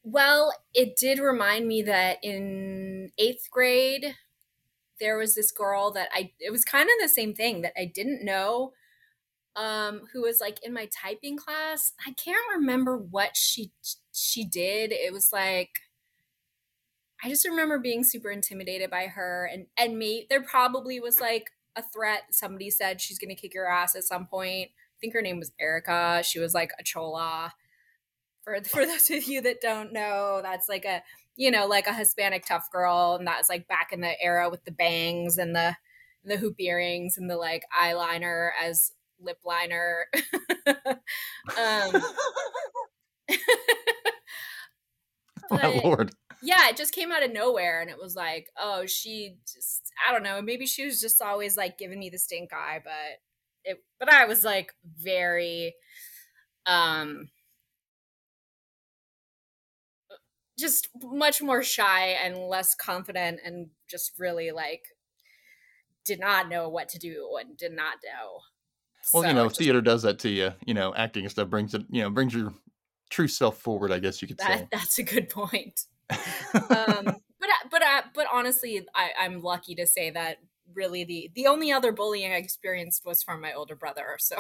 Well, 0.03 0.53
it 0.73 0.95
did 0.95 1.19
remind 1.19 1.67
me 1.67 1.81
that 1.83 2.17
in 2.23 3.11
eighth 3.17 3.49
grade, 3.51 4.15
there 4.99 5.17
was 5.17 5.35
this 5.35 5.51
girl 5.51 5.91
that 5.91 6.09
I, 6.13 6.31
it 6.39 6.51
was 6.51 6.65
kind 6.65 6.89
of 6.89 6.95
the 7.01 7.09
same 7.09 7.33
thing 7.33 7.61
that 7.61 7.73
I 7.79 7.85
didn't 7.85 8.23
know, 8.23 8.73
um, 9.55 10.01
who 10.13 10.21
was 10.21 10.39
like 10.39 10.63
in 10.63 10.73
my 10.73 10.87
typing 10.87 11.37
class. 11.37 11.93
I 12.05 12.11
can't 12.13 12.37
remember 12.55 12.97
what 12.97 13.35
she, 13.35 13.71
she 14.13 14.45
did. 14.45 14.91
It 14.91 15.13
was 15.13 15.31
like, 15.33 15.71
I 17.23 17.27
just 17.27 17.45
remember 17.47 17.79
being 17.79 18.03
super 18.03 18.31
intimidated 18.31 18.89
by 18.89 19.07
her 19.07 19.49
and, 19.51 19.67
and 19.77 19.97
me, 19.97 20.25
there 20.29 20.41
probably 20.41 20.99
was 21.01 21.19
like 21.19 21.51
a 21.75 21.83
threat. 21.83 22.23
Somebody 22.31 22.69
said 22.69 23.01
she's 23.01 23.19
going 23.19 23.35
to 23.35 23.39
kick 23.39 23.53
your 23.53 23.69
ass 23.69 23.95
at 23.95 24.03
some 24.03 24.25
point. 24.25 24.69
I 24.71 24.97
think 25.01 25.13
her 25.13 25.21
name 25.21 25.39
was 25.39 25.51
Erica. 25.59 26.21
She 26.23 26.39
was 26.39 26.53
like 26.53 26.71
a 26.79 26.83
chola 26.83 27.53
for 28.49 28.69
for 28.69 28.85
those 28.85 29.09
of 29.11 29.23
you 29.23 29.41
that 29.41 29.61
don't 29.61 29.93
know, 29.93 30.39
that's 30.41 30.69
like 30.69 30.85
a 30.85 31.03
you 31.35 31.51
know 31.51 31.67
like 31.67 31.87
a 31.87 31.93
Hispanic 31.93 32.45
tough 32.45 32.71
girl, 32.71 33.15
and 33.17 33.27
that's 33.27 33.49
like 33.49 33.67
back 33.67 33.91
in 33.91 34.01
the 34.01 34.19
era 34.21 34.49
with 34.49 34.63
the 34.65 34.71
bangs 34.71 35.37
and 35.37 35.55
the 35.55 35.75
the 36.23 36.37
hoop 36.37 36.55
earrings 36.59 37.17
and 37.17 37.29
the 37.29 37.37
like 37.37 37.63
eyeliner 37.79 38.49
as 38.61 38.91
lip 39.19 39.39
liner. 39.45 40.07
um, 40.67 42.03
my 45.51 45.81
lord 45.83 46.11
yeah, 46.41 46.69
it 46.69 46.77
just 46.77 46.93
came 46.93 47.11
out 47.11 47.23
of 47.23 47.33
nowhere, 47.33 47.81
and 47.81 47.89
it 47.89 47.97
was 47.97 48.15
like, 48.15 48.47
oh, 48.57 48.85
she 48.85 49.35
just 49.45 49.91
I 50.07 50.13
don't 50.13 50.23
know, 50.23 50.41
maybe 50.41 50.65
she 50.65 50.85
was 50.85 51.01
just 51.01 51.21
always 51.21 51.57
like 51.57 51.77
giving 51.77 51.99
me 51.99 52.09
the 52.09 52.17
stink 52.17 52.53
eye, 52.53 52.79
but 52.83 52.93
it 53.65 53.83
but 53.99 54.11
I 54.11 54.25
was 54.25 54.45
like 54.45 54.73
very 54.97 55.75
um 56.65 57.27
just 60.59 60.89
much 61.01 61.41
more 61.41 61.63
shy 61.63 62.17
and 62.23 62.37
less 62.37 62.75
confident 62.75 63.39
and 63.43 63.67
just 63.89 64.13
really 64.17 64.51
like 64.51 64.83
did 66.05 66.19
not 66.19 66.49
know 66.49 66.69
what 66.69 66.89
to 66.89 66.99
do 66.99 67.37
and 67.39 67.57
did 67.57 67.71
not 67.71 67.95
know. 68.03 68.39
well 69.13 69.25
you 69.25 69.33
know 69.33 69.47
just- 69.47 69.59
theater 69.59 69.81
does 69.81 70.01
that 70.01 70.19
to 70.19 70.29
you 70.29 70.51
you 70.65 70.73
know 70.73 70.93
acting 70.95 71.23
and 71.23 71.31
stuff 71.31 71.49
brings 71.49 71.73
it 71.73 71.83
you 71.89 72.01
know 72.01 72.09
brings 72.09 72.33
your 72.33 72.53
true 73.09 73.27
self 73.27 73.57
forward 73.57 73.91
i 73.91 73.99
guess 73.99 74.21
you 74.21 74.27
could 74.27 74.37
that, 74.37 74.59
say 74.59 74.67
that's 74.71 74.99
a 74.99 75.03
good 75.03 75.29
point. 75.29 75.85
Um, 76.55 77.05
but 77.39 77.49
but 77.71 77.83
I, 77.83 78.01
but 78.13 78.25
honestly, 78.31 78.85
I, 78.95 79.11
I'm 79.21 79.41
lucky 79.41 79.75
to 79.75 79.85
say 79.85 80.09
that 80.11 80.37
really 80.73 81.03
the 81.03 81.31
the 81.35 81.47
only 81.47 81.71
other 81.71 81.91
bullying 81.91 82.31
I 82.31 82.35
experienced 82.35 83.05
was 83.05 83.23
from 83.23 83.41
my 83.41 83.53
older 83.53 83.75
brother. 83.75 84.17
So 84.17 84.37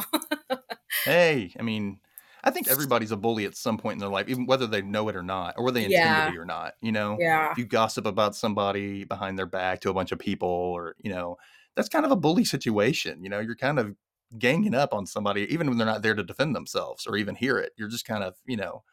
hey 1.05 1.53
i 1.59 1.61
mean 1.61 1.99
i 2.43 2.51
think 2.51 2.67
everybody's 2.67 3.11
a 3.11 3.17
bully 3.17 3.45
at 3.45 3.55
some 3.55 3.77
point 3.77 3.93
in 3.95 3.99
their 3.99 4.09
life 4.09 4.27
even 4.29 4.45
whether 4.45 4.67
they 4.67 4.81
know 4.81 5.09
it 5.09 5.15
or 5.15 5.23
not 5.23 5.53
or 5.57 5.63
whether 5.63 5.79
they 5.79 5.85
intend 5.85 6.15
Yeah. 6.15 6.17
to 6.17 6.23
be 6.23 6.37
or 6.37 6.45
not 6.45 6.73
you 6.81 6.91
know? 6.91 7.19
Yeah, 7.19 7.53
if 7.53 7.57
you 7.57 7.65
gossip 7.65 8.05
about 8.05 8.35
somebody 8.35 9.03
behind 9.05 9.37
their 9.37 9.45
back 9.47 9.81
to 9.81 9.89
a 9.89 9.93
bunch 9.93 10.11
of 10.11 10.19
people 10.19 10.47
or 10.49 10.95
you 11.03 11.09
know 11.11 11.37
that's 11.75 11.89
kind 11.89 12.05
of 12.05 12.11
a 12.11 12.15
bully 12.15 12.45
situation 12.45 13.23
you 13.23 13.29
know? 13.29 13.39
You're 13.39 13.55
kind 13.55 13.79
of 13.79 13.95
ganging 14.37 14.75
up 14.75 14.93
on 14.93 15.05
somebody 15.07 15.41
even 15.53 15.67
when 15.69 15.77
they're 15.77 15.87
not 15.87 16.03
there 16.03 16.13
to 16.15 16.23
defend 16.23 16.55
themselves 16.55 17.07
or 17.07 17.17
even 17.17 17.35
hear 17.35 17.57
it. 17.57 17.73
You're 17.77 17.89
just 17.89 18.05
kind 18.05 18.23
of 18.23 18.35
you 18.45 18.57
know 18.57 18.83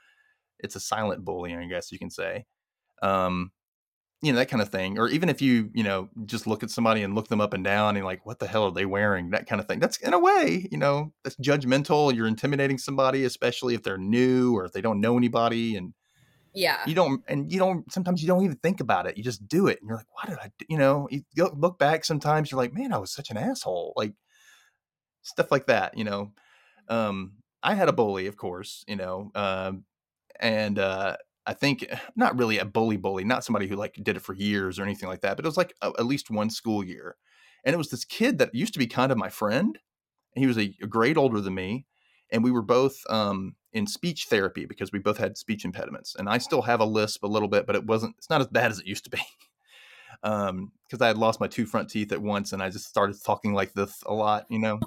it's 0.61 0.77
a 0.77 0.81
silent 0.81 1.25
bullying 1.25 1.59
i 1.59 1.67
guess 1.67 1.93
you 1.93 1.99
can 1.99 2.11
say. 2.11 2.47
Um 3.03 3.53
you 4.27 4.33
know 4.33 4.39
that 4.39 4.49
kind 4.49 4.61
of 4.61 4.69
thing 4.69 4.99
or 4.99 5.09
even 5.09 5.29
if 5.29 5.41
you 5.41 5.71
you 5.73 5.85
know 5.85 6.09
just 6.25 6.47
look 6.47 6.63
at 6.63 6.71
somebody 6.71 7.03
and 7.03 7.15
look 7.15 7.29
them 7.29 7.41
up 7.41 7.55
and 7.55 7.65
down 7.65 7.97
and 7.97 8.05
like 8.05 8.27
what 8.27 8.39
the 8.39 8.47
hell 8.47 8.65
are 8.65 8.73
they 8.73 8.87
wearing 8.87 9.31
that 9.31 9.47
kind 9.47 9.61
of 9.61 9.67
thing 9.69 9.79
that's 9.79 9.99
in 9.99 10.13
a 10.13 10.19
way 10.19 10.69
you 10.71 10.79
know 10.79 11.13
that's 11.23 11.37
judgmental 11.37 12.15
you're 12.15 12.27
intimidating 12.27 12.79
somebody 12.79 13.25
especially 13.25 13.75
if 13.75 13.83
they're 13.83 13.99
new 13.99 14.55
or 14.57 14.65
if 14.65 14.73
they 14.73 14.81
don't 14.81 15.01
know 15.01 15.17
anybody 15.17 15.77
and 15.77 15.95
Yeah. 16.55 16.81
You 16.87 16.95
don't, 16.95 17.23
and 17.29 17.53
you 17.53 17.59
don't. 17.59 17.93
Sometimes 17.93 18.23
you 18.23 18.29
don't 18.29 18.43
even 18.43 18.57
think 18.57 18.81
about 18.81 19.07
it. 19.07 19.19
You 19.19 19.23
just 19.23 19.47
do 19.47 19.67
it, 19.69 19.79
and 19.81 19.89
you're 19.89 19.99
like, 19.99 20.09
"Why 20.17 20.25
did 20.31 20.39
I?" 20.39 20.51
Do? 20.59 20.65
You 20.71 20.79
know, 20.79 21.07
you 21.11 21.23
look 21.55 21.79
back. 21.79 22.05
Sometimes 22.05 22.51
you're 22.51 22.57
like, 22.57 22.73
"Man, 22.73 22.95
I 22.95 22.99
was 22.99 23.13
such 23.13 23.31
an 23.31 23.37
asshole." 23.37 23.93
Like 23.95 24.15
stuff 25.23 25.51
like 25.51 25.67
that. 25.67 25.97
You 25.99 26.05
know, 26.05 26.33
um, 26.89 27.33
I 27.63 27.75
had 27.75 27.89
a 27.89 27.93
bully, 27.93 28.27
of 28.27 28.37
course. 28.37 28.85
You 28.89 28.97
know, 28.97 29.31
um, 29.35 29.85
and 30.41 30.79
uh, 30.79 31.17
I 31.47 31.55
think 31.55 31.87
not 32.17 32.37
really 32.39 32.59
a 32.59 32.65
bully 32.65 32.97
bully, 32.97 33.25
not 33.25 33.45
somebody 33.45 33.69
who 33.69 33.77
like 33.77 33.95
did 34.03 34.17
it 34.17 34.23
for 34.23 34.35
years 34.35 34.79
or 34.79 34.83
anything 34.83 35.09
like 35.09 35.21
that, 35.21 35.37
but 35.37 35.45
it 35.45 35.49
was 35.49 35.57
like 35.57 35.75
a, 35.81 35.93
at 35.99 36.07
least 36.07 36.31
one 36.31 36.51
school 36.51 36.85
year, 36.85 37.17
and 37.65 37.75
it 37.75 37.79
was 37.79 37.91
this 37.91 38.05
kid 38.05 38.39
that 38.39 38.55
used 38.55 38.73
to 38.73 38.79
be 38.79 38.87
kind 38.87 39.13
of 39.13 39.19
my 39.19 39.29
friend. 39.29 39.79
He 40.35 40.47
was 40.47 40.59
a, 40.59 40.75
a 40.83 40.87
grade 40.87 41.17
older 41.17 41.41
than 41.41 41.55
me, 41.55 41.87
and 42.31 42.45
we 42.45 42.51
were 42.51 42.63
both 42.63 42.99
um, 43.09 43.55
in 43.73 43.87
speech 43.87 44.27
therapy 44.29 44.67
because 44.67 44.93
we 44.93 44.99
both 44.99 45.19
had 45.19 45.39
speech 45.39 45.65
impediments. 45.65 46.15
And 46.15 46.29
I 46.29 46.39
still 46.39 46.63
have 46.63 46.81
a 46.81 46.85
lisp 46.85 47.23
a 47.23 47.29
little 47.29 47.49
bit, 47.49 47.67
but 47.67 47.77
it 47.77 47.87
wasn't. 47.87 48.17
It's 48.19 48.31
not 48.31 48.41
as 48.41 48.49
bad 48.49 48.71
as 48.71 48.79
it 48.79 48.87
used 48.87 49.05
to 49.05 49.11
be. 49.11 49.21
um 50.23 50.73
because 50.89 51.03
I 51.03 51.09
had 51.09 51.19
lost 51.19 51.41
my 51.41 51.47
two 51.47 51.67
front 51.67 51.91
teeth 51.91 52.11
at 52.11 52.23
once 52.23 52.55
and 52.55 52.63
I 52.63 52.71
just 52.71 52.87
started 52.87 53.23
talking 53.23 53.53
like 53.53 53.75
this 53.75 54.03
a 54.07 54.15
lot, 54.15 54.47
you 54.49 54.59
know. 54.59 54.81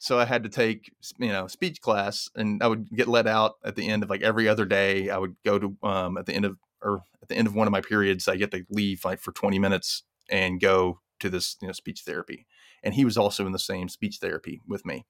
So 0.00 0.18
I 0.18 0.24
had 0.24 0.42
to 0.44 0.48
take 0.48 0.92
you 1.18 1.28
know 1.28 1.46
speech 1.46 1.80
class 1.82 2.30
and 2.34 2.62
I 2.62 2.66
would 2.66 2.88
get 2.90 3.06
let 3.06 3.26
out 3.26 3.56
at 3.62 3.76
the 3.76 3.86
end 3.86 4.02
of 4.02 4.08
like 4.08 4.22
every 4.22 4.48
other 4.48 4.64
day. 4.64 5.10
I 5.10 5.18
would 5.18 5.36
go 5.44 5.58
to 5.58 5.76
um 5.82 6.16
at 6.16 6.24
the 6.26 6.32
end 6.32 6.46
of 6.46 6.56
or 6.82 7.02
at 7.22 7.28
the 7.28 7.36
end 7.36 7.46
of 7.46 7.54
one 7.54 7.68
of 7.68 7.72
my 7.72 7.82
periods 7.82 8.26
I 8.26 8.36
get 8.36 8.50
to 8.52 8.64
leave 8.70 9.04
like 9.04 9.20
for 9.20 9.30
20 9.30 9.58
minutes 9.58 10.04
and 10.30 10.58
go 10.58 11.00
to 11.20 11.28
this 11.28 11.56
you 11.60 11.68
know 11.68 11.72
speech 11.72 12.00
therapy. 12.00 12.46
And 12.82 12.94
he 12.94 13.04
was 13.04 13.18
also 13.18 13.44
in 13.44 13.52
the 13.52 13.58
same 13.58 13.90
speech 13.90 14.16
therapy 14.16 14.62
with 14.66 14.86
me. 14.86 15.04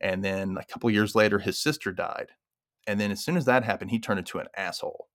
And 0.00 0.24
then 0.24 0.56
a 0.58 0.64
couple 0.64 0.90
years 0.90 1.14
later 1.14 1.38
his 1.38 1.58
sister 1.58 1.92
died. 1.92 2.30
And 2.86 2.98
then 2.98 3.12
as 3.12 3.22
soon 3.22 3.36
as 3.36 3.44
that 3.44 3.64
happened, 3.64 3.90
he 3.90 3.98
turned 3.98 4.20
into 4.20 4.38
an 4.38 4.46
asshole 4.56 5.08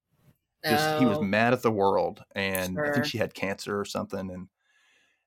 just 0.63 0.89
oh. 0.89 0.99
he 0.99 1.05
was 1.05 1.17
oh. 1.17 1.23
mad 1.23 1.53
at 1.53 1.63
the 1.63 1.71
world 1.71 2.23
and 2.35 2.75
sure. 2.75 2.89
i 2.89 2.93
think 2.93 3.05
she 3.05 3.17
had 3.17 3.33
cancer 3.33 3.79
or 3.79 3.85
something 3.85 4.29
and 4.29 4.47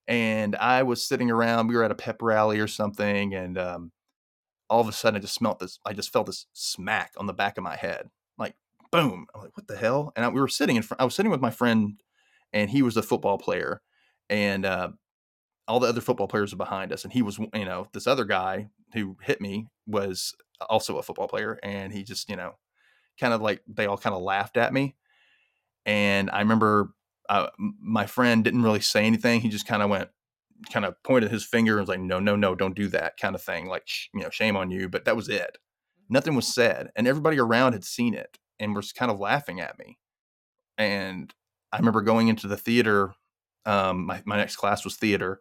and 0.07 0.57
i 0.57 0.83
was 0.83 1.07
sitting 1.07 1.31
around 1.31 1.67
we 1.67 1.75
were 1.77 1.85
at 1.85 1.91
a 1.91 1.97
pep 1.97 2.21
rally 2.21 2.59
or 2.59 2.69
something 2.69 3.35
and 3.35 3.57
um, 3.59 3.93
all 4.69 4.81
of 4.81 4.89
a 4.89 4.93
sudden 4.93 5.17
i 5.17 5.21
just 5.21 5.35
smelt 5.35 5.59
this 5.59 5.79
i 5.85 5.93
just 5.93 6.13
felt 6.13 6.27
this 6.27 6.47
smack 6.53 7.13
on 7.17 7.27
the 7.27 7.33
back 7.33 7.57
of 7.57 7.65
my 7.65 7.77
head 7.77 8.11
like 8.39 8.55
boom 8.91 9.27
i'm 9.35 9.43
like 9.43 9.57
what 9.57 9.67
the 9.67 9.77
hell? 9.77 10.13
And 10.17 10.25
I, 10.25 10.29
we 10.29 10.41
were 10.41 10.49
sitting 10.49 10.77
in 10.77 10.85
i 10.99 11.05
was 11.05 11.15
sitting 11.15 11.31
with 11.31 11.41
my 11.41 11.51
friend 11.51 12.01
and 12.53 12.71
he 12.71 12.83
was 12.83 12.97
a 12.97 13.03
football 13.03 13.39
player 13.39 13.81
and 14.31 14.65
uh, 14.65 14.91
all 15.67 15.81
the 15.81 15.89
other 15.89 16.01
football 16.01 16.29
players 16.29 16.53
were 16.53 16.59
behind 16.59 16.93
us 16.93 17.05
and 17.05 17.13
he 17.13 17.23
was 17.23 17.39
you 17.39 17.65
know 17.65 17.89
this 17.93 18.07
other 18.07 18.25
guy 18.25 18.69
who 18.93 19.17
hit 19.23 19.41
me 19.41 19.67
was 19.87 20.35
also 20.69 20.99
a 20.99 21.03
football 21.03 21.29
player 21.29 21.59
and 21.63 21.93
he 21.93 22.03
just 22.03 22.29
you 22.29 22.37
know 22.37 22.53
kind 23.19 23.33
of 23.33 23.41
like 23.41 23.63
they 23.67 23.87
all 23.87 23.99
kind 23.99 24.15
of 24.15 24.23
laughed 24.23 24.57
at 24.57 24.73
me 24.73 24.95
and 25.87 26.31
I 26.31 26.41
remember 26.41 26.91
uh, 27.29 27.49
my 27.59 28.07
friend 28.07 28.45
didn't 28.45 28.63
really 28.63 28.81
say 28.81 29.05
anything. 29.05 29.41
He 29.41 29.49
just 29.49 29.67
kind 29.67 29.83
of 29.83 29.91
went, 29.91 30.11
kind 30.73 30.85
of 30.85 31.03
pointed 31.03 31.31
his 31.31 31.45
finger 31.45 31.73
and 31.73 31.81
was 31.81 31.89
like, 31.89 32.01
no, 32.01 32.21
no, 32.21 32.37
no, 32.37 32.55
don't 32.55 32.77
do 32.77 32.89
that 32.89 33.17
kind 33.17 33.35
of 33.35 33.43
thing. 33.43 33.67
Like, 33.67 33.89
you 34.13 34.21
know, 34.21 34.31
shame 34.31 34.57
on 34.57 34.71
you. 34.71 34.89
But 34.89 35.05
that 35.05 35.17
was 35.17 35.29
it. 35.29 35.59
Nothing 36.09 36.35
was 36.35 36.53
said. 36.53 36.91
And 36.97 37.07
everybody 37.07 37.39
around 37.39 37.73
had 37.73 37.85
seen 37.85 38.15
it 38.15 38.39
and 38.59 38.77
was 38.77 38.93
kind 38.93 39.11
of 39.11 39.19
laughing 39.19 39.61
at 39.61 39.79
me. 39.79 39.99
And 40.77 41.35
I 41.73 41.79
remember 41.79 42.03
going 42.03 42.29
into 42.29 42.47
the 42.47 42.57
theater. 42.57 43.15
Um, 43.67 44.07
my, 44.07 44.23
my 44.27 44.37
next 44.37 44.57
class 44.57 44.85
was 44.85 44.97
theater. 44.97 45.41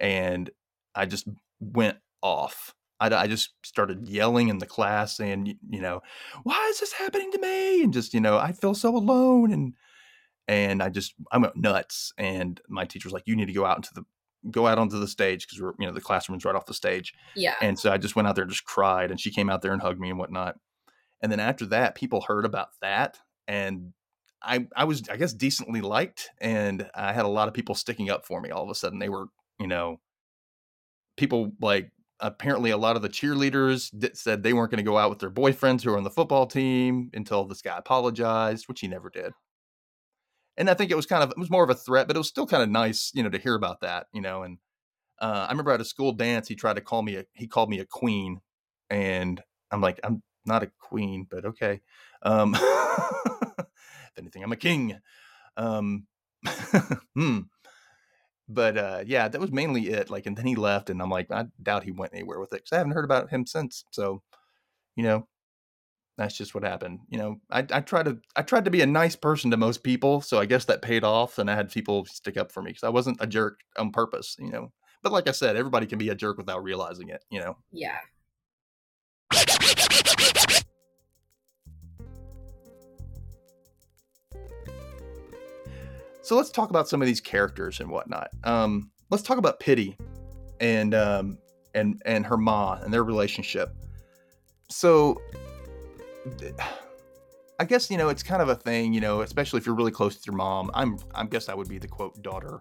And 0.00 0.50
I 0.94 1.06
just 1.06 1.28
went 1.60 1.98
off. 2.22 2.74
I, 3.00 3.12
I 3.14 3.26
just 3.26 3.50
started 3.64 4.08
yelling 4.08 4.48
in 4.48 4.58
the 4.58 4.66
class 4.66 5.18
and, 5.18 5.48
you 5.68 5.80
know, 5.80 6.00
why 6.44 6.68
is 6.70 6.80
this 6.80 6.92
happening 6.92 7.32
to 7.32 7.38
me? 7.38 7.82
And 7.82 7.92
just, 7.92 8.14
you 8.14 8.20
know, 8.20 8.38
I 8.38 8.52
feel 8.52 8.74
so 8.74 8.96
alone. 8.96 9.52
And, 9.52 9.74
and 10.48 10.82
I 10.82 10.88
just 10.88 11.14
I 11.32 11.38
went 11.38 11.56
nuts. 11.56 12.12
And 12.18 12.60
my 12.68 12.84
teacher 12.84 13.06
was 13.06 13.12
like, 13.12 13.24
"You 13.26 13.36
need 13.36 13.46
to 13.46 13.52
go 13.52 13.64
out 13.64 13.78
into 13.78 13.94
the 13.94 14.04
go 14.50 14.66
out 14.66 14.78
onto 14.78 14.98
the 14.98 15.08
stage 15.08 15.46
because 15.46 15.60
we're 15.60 15.72
you 15.78 15.86
know 15.86 15.92
the 15.92 16.00
classroom's 16.00 16.44
right 16.44 16.54
off 16.54 16.66
the 16.66 16.74
stage." 16.74 17.14
Yeah. 17.34 17.54
And 17.60 17.78
so 17.78 17.92
I 17.92 17.98
just 17.98 18.16
went 18.16 18.28
out 18.28 18.34
there 18.34 18.44
and 18.44 18.50
just 18.50 18.64
cried, 18.64 19.10
and 19.10 19.20
she 19.20 19.30
came 19.30 19.50
out 19.50 19.62
there 19.62 19.72
and 19.72 19.82
hugged 19.82 20.00
me 20.00 20.10
and 20.10 20.18
whatnot. 20.18 20.56
And 21.20 21.32
then 21.32 21.40
after 21.40 21.66
that, 21.66 21.94
people 21.94 22.20
heard 22.20 22.44
about 22.44 22.68
that, 22.82 23.18
and 23.48 23.92
I 24.42 24.66
I 24.76 24.84
was 24.84 25.08
I 25.08 25.16
guess 25.16 25.32
decently 25.32 25.80
liked, 25.80 26.30
and 26.40 26.88
I 26.94 27.12
had 27.12 27.24
a 27.24 27.28
lot 27.28 27.48
of 27.48 27.54
people 27.54 27.74
sticking 27.74 28.10
up 28.10 28.26
for 28.26 28.40
me. 28.40 28.50
All 28.50 28.64
of 28.64 28.70
a 28.70 28.74
sudden, 28.74 28.98
they 28.98 29.08
were 29.08 29.26
you 29.58 29.66
know 29.66 30.00
people 31.16 31.52
like 31.60 31.90
apparently 32.20 32.70
a 32.70 32.76
lot 32.76 32.96
of 32.96 33.02
the 33.02 33.08
cheerleaders 33.08 34.16
said 34.16 34.42
they 34.42 34.52
weren't 34.52 34.70
going 34.70 34.84
to 34.84 34.88
go 34.88 34.96
out 34.96 35.10
with 35.10 35.18
their 35.18 35.30
boyfriends 35.30 35.82
who 35.82 35.90
were 35.90 35.96
on 35.96 36.04
the 36.04 36.10
football 36.10 36.46
team 36.46 37.10
until 37.12 37.44
this 37.44 37.60
guy 37.60 37.76
apologized, 37.76 38.68
which 38.68 38.80
he 38.80 38.88
never 38.88 39.10
did 39.10 39.32
and 40.56 40.70
I 40.70 40.74
think 40.74 40.90
it 40.90 40.96
was 40.96 41.06
kind 41.06 41.22
of 41.22 41.30
it 41.30 41.38
was 41.38 41.50
more 41.50 41.64
of 41.64 41.70
a 41.70 41.74
threat, 41.74 42.06
but 42.06 42.16
it 42.16 42.20
was 42.20 42.28
still 42.28 42.46
kind 42.46 42.62
of 42.62 42.68
nice, 42.68 43.10
you 43.14 43.22
know, 43.22 43.30
to 43.30 43.38
hear 43.38 43.54
about 43.54 43.80
that, 43.80 44.06
you 44.12 44.20
know. 44.20 44.42
And 44.42 44.58
uh, 45.20 45.46
I 45.48 45.50
remember 45.50 45.72
at 45.72 45.80
a 45.80 45.84
school 45.84 46.12
dance, 46.12 46.48
he 46.48 46.54
tried 46.54 46.76
to 46.76 46.82
call 46.82 47.02
me 47.02 47.16
a 47.16 47.24
he 47.32 47.46
called 47.46 47.70
me 47.70 47.80
a 47.80 47.86
queen, 47.86 48.40
and 48.90 49.42
I'm 49.70 49.80
like, 49.80 50.00
I'm 50.04 50.22
not 50.46 50.62
a 50.62 50.70
queen, 50.78 51.26
but 51.28 51.44
okay. 51.44 51.80
Um, 52.22 52.54
if 52.58 54.18
anything, 54.18 54.42
I'm 54.42 54.52
a 54.52 54.56
king. 54.56 54.98
Um, 55.56 56.06
hmm. 57.14 57.40
But 58.46 58.76
uh, 58.76 59.02
yeah, 59.06 59.28
that 59.28 59.40
was 59.40 59.52
mainly 59.52 59.88
it. 59.88 60.10
Like, 60.10 60.26
and 60.26 60.36
then 60.36 60.46
he 60.46 60.54
left, 60.54 60.90
and 60.90 61.00
I'm 61.00 61.10
like, 61.10 61.30
I 61.30 61.46
doubt 61.62 61.84
he 61.84 61.92
went 61.92 62.12
anywhere 62.12 62.38
with 62.38 62.52
it 62.52 62.58
because 62.58 62.72
I 62.72 62.78
haven't 62.78 62.92
heard 62.92 63.06
about 63.06 63.30
him 63.30 63.46
since. 63.46 63.84
So, 63.90 64.22
you 64.96 65.02
know, 65.02 65.26
that's 66.16 66.36
just 66.36 66.54
what 66.54 66.64
happened. 66.64 67.00
You 67.08 67.18
know, 67.18 67.40
I, 67.50 67.66
I 67.72 67.80
tried 67.80 68.06
to 68.06 68.18
I 68.36 68.42
tried 68.42 68.64
to 68.66 68.70
be 68.70 68.82
a 68.82 68.86
nice 68.86 69.16
person 69.16 69.50
to 69.50 69.56
most 69.56 69.82
people, 69.82 70.20
so 70.20 70.38
I 70.38 70.46
guess 70.46 70.64
that 70.66 70.82
paid 70.82 71.04
off, 71.04 71.38
and 71.38 71.50
I 71.50 71.54
had 71.54 71.70
people 71.70 72.04
stick 72.04 72.36
up 72.36 72.52
for 72.52 72.62
me 72.62 72.70
because 72.70 72.84
I 72.84 72.88
wasn't 72.88 73.18
a 73.20 73.26
jerk 73.26 73.60
on 73.78 73.90
purpose. 73.90 74.36
You 74.38 74.50
know, 74.50 74.72
but 75.02 75.12
like 75.12 75.28
I 75.28 75.32
said, 75.32 75.56
everybody 75.56 75.86
can 75.86 75.98
be 75.98 76.10
a 76.10 76.14
jerk 76.14 76.38
without 76.38 76.62
realizing 76.62 77.08
it. 77.08 77.24
You 77.30 77.40
know. 77.40 77.56
Yeah. 77.72 77.98
So 86.22 86.36
let's 86.36 86.50
talk 86.50 86.70
about 86.70 86.88
some 86.88 87.02
of 87.02 87.06
these 87.06 87.20
characters 87.20 87.80
and 87.80 87.90
whatnot. 87.90 88.30
Um, 88.44 88.90
let's 89.10 89.22
talk 89.22 89.36
about 89.36 89.60
Pity 89.60 89.98
and 90.58 90.94
um, 90.94 91.38
and 91.74 92.00
and 92.06 92.24
her 92.24 92.38
ma 92.38 92.78
and 92.82 92.90
their 92.92 93.04
relationship. 93.04 93.74
So 94.70 95.20
I 97.60 97.64
guess 97.64 97.88
you 97.90 97.96
know 97.96 98.08
it's 98.08 98.22
kind 98.22 98.42
of 98.42 98.48
a 98.48 98.54
thing, 98.54 98.92
you 98.92 99.00
know, 99.00 99.20
especially 99.20 99.58
if 99.58 99.66
you're 99.66 99.74
really 99.74 99.92
close 99.92 100.16
to 100.16 100.26
your 100.26 100.36
mom. 100.36 100.70
I'm, 100.74 100.98
I 101.14 101.24
guess 101.24 101.48
I 101.48 101.54
would 101.54 101.68
be 101.68 101.78
the 101.78 101.86
quote 101.86 102.20
daughter, 102.20 102.60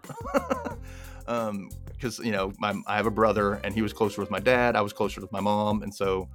um, 1.28 1.70
because 1.88 2.20
you 2.20 2.32
know, 2.32 2.54
my, 2.60 2.76
I 2.86 2.96
have 2.96 3.08
a 3.08 3.12
brother, 3.12 3.56
and 3.64 3.74
he 3.74 3.82
was 3.82 3.92
closer 3.92 4.22
with 4.22 4.30
my 4.30 4.40
dad. 4.40 4.76
I 4.76 4.82
was 4.82 4.94
closer 4.94 5.20
with 5.20 5.32
my 5.32 5.40
mom, 5.40 5.82
and 5.82 5.94
so 5.94 6.30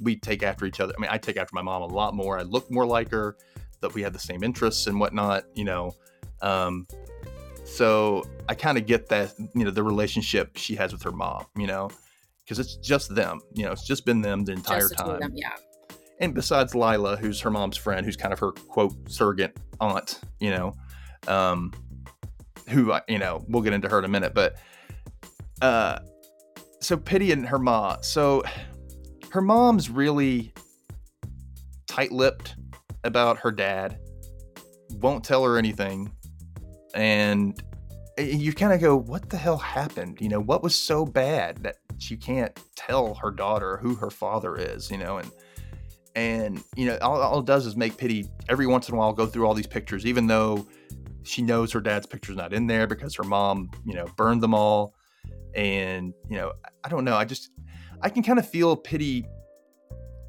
we 0.00 0.16
take 0.16 0.42
after 0.42 0.66
each 0.66 0.80
other. 0.80 0.92
I 0.96 1.00
mean, 1.00 1.10
I 1.10 1.16
take 1.16 1.38
after 1.38 1.54
my 1.54 1.62
mom 1.62 1.82
a 1.82 1.86
lot 1.86 2.14
more. 2.14 2.38
I 2.38 2.42
look 2.42 2.70
more 2.70 2.86
like 2.86 3.10
her. 3.10 3.36
That 3.80 3.94
we 3.94 4.02
have 4.02 4.12
the 4.12 4.18
same 4.20 4.44
interests 4.44 4.86
and 4.86 5.00
whatnot, 5.00 5.44
you 5.54 5.64
know. 5.64 5.96
Um, 6.40 6.86
so 7.64 8.22
I 8.48 8.54
kind 8.54 8.78
of 8.78 8.86
get 8.86 9.08
that, 9.08 9.34
you 9.56 9.64
know, 9.64 9.72
the 9.72 9.82
relationship 9.82 10.56
she 10.56 10.76
has 10.76 10.92
with 10.92 11.02
her 11.02 11.10
mom, 11.10 11.46
you 11.56 11.66
know, 11.66 11.90
because 12.44 12.60
it's 12.60 12.76
just 12.76 13.12
them, 13.12 13.40
you 13.52 13.64
know, 13.64 13.72
it's 13.72 13.84
just 13.84 14.06
been 14.06 14.20
them 14.20 14.44
the 14.44 14.52
entire 14.52 14.86
the 14.86 14.94
time. 14.94 15.18
Them, 15.18 15.32
yeah 15.34 15.56
and 16.22 16.34
besides 16.34 16.74
Lila, 16.76 17.16
who's 17.16 17.40
her 17.40 17.50
mom's 17.50 17.76
friend, 17.76 18.06
who's 18.06 18.16
kind 18.16 18.32
of 18.32 18.38
her 18.38 18.52
quote 18.52 18.94
surrogate 19.10 19.56
aunt, 19.80 20.20
you 20.38 20.50
know, 20.50 20.76
um, 21.26 21.72
who 22.68 22.94
you 23.08 23.18
know 23.18 23.44
we'll 23.48 23.62
get 23.62 23.72
into 23.72 23.88
her 23.88 23.98
in 23.98 24.04
a 24.04 24.08
minute, 24.08 24.32
but 24.32 24.56
uh, 25.60 25.98
so 26.80 26.96
Pity 26.96 27.32
and 27.32 27.46
her 27.46 27.58
mom. 27.58 27.98
So 28.02 28.44
her 29.30 29.40
mom's 29.40 29.90
really 29.90 30.54
tight-lipped 31.88 32.54
about 33.02 33.38
her 33.38 33.50
dad, 33.50 33.98
won't 35.00 35.24
tell 35.24 35.42
her 35.44 35.58
anything, 35.58 36.12
and 36.94 37.60
you 38.16 38.52
kind 38.52 38.72
of 38.72 38.80
go, 38.80 38.96
"What 38.96 39.28
the 39.28 39.36
hell 39.36 39.58
happened? 39.58 40.20
You 40.20 40.28
know, 40.28 40.40
what 40.40 40.62
was 40.62 40.76
so 40.76 41.04
bad 41.04 41.64
that 41.64 41.78
she 41.98 42.16
can't 42.16 42.56
tell 42.76 43.14
her 43.14 43.32
daughter 43.32 43.78
who 43.78 43.96
her 43.96 44.10
father 44.10 44.54
is? 44.56 44.88
You 44.88 44.98
know, 44.98 45.18
and 45.18 45.28
and 46.14 46.62
you 46.76 46.86
know 46.86 46.98
all, 47.00 47.20
all, 47.20 47.38
it 47.40 47.46
does 47.46 47.66
is 47.66 47.76
make 47.76 47.96
pity 47.96 48.26
every 48.48 48.66
once 48.66 48.88
in 48.88 48.94
a 48.94 48.98
while 48.98 49.12
go 49.12 49.26
through 49.26 49.46
all 49.46 49.54
these 49.54 49.66
pictures 49.66 50.04
even 50.04 50.26
though 50.26 50.66
she 51.22 51.42
knows 51.42 51.72
her 51.72 51.80
dad's 51.80 52.06
picture's 52.06 52.36
not 52.36 52.52
in 52.52 52.66
there 52.66 52.86
because 52.86 53.14
her 53.14 53.24
mom 53.24 53.70
you 53.84 53.94
know 53.94 54.06
burned 54.16 54.42
them 54.42 54.54
all 54.54 54.94
and 55.54 56.12
you 56.28 56.36
know 56.36 56.52
i 56.84 56.88
don't 56.88 57.04
know 57.04 57.16
i 57.16 57.24
just 57.24 57.50
i 58.02 58.08
can 58.08 58.22
kind 58.22 58.38
of 58.38 58.48
feel 58.48 58.76
pity 58.76 59.26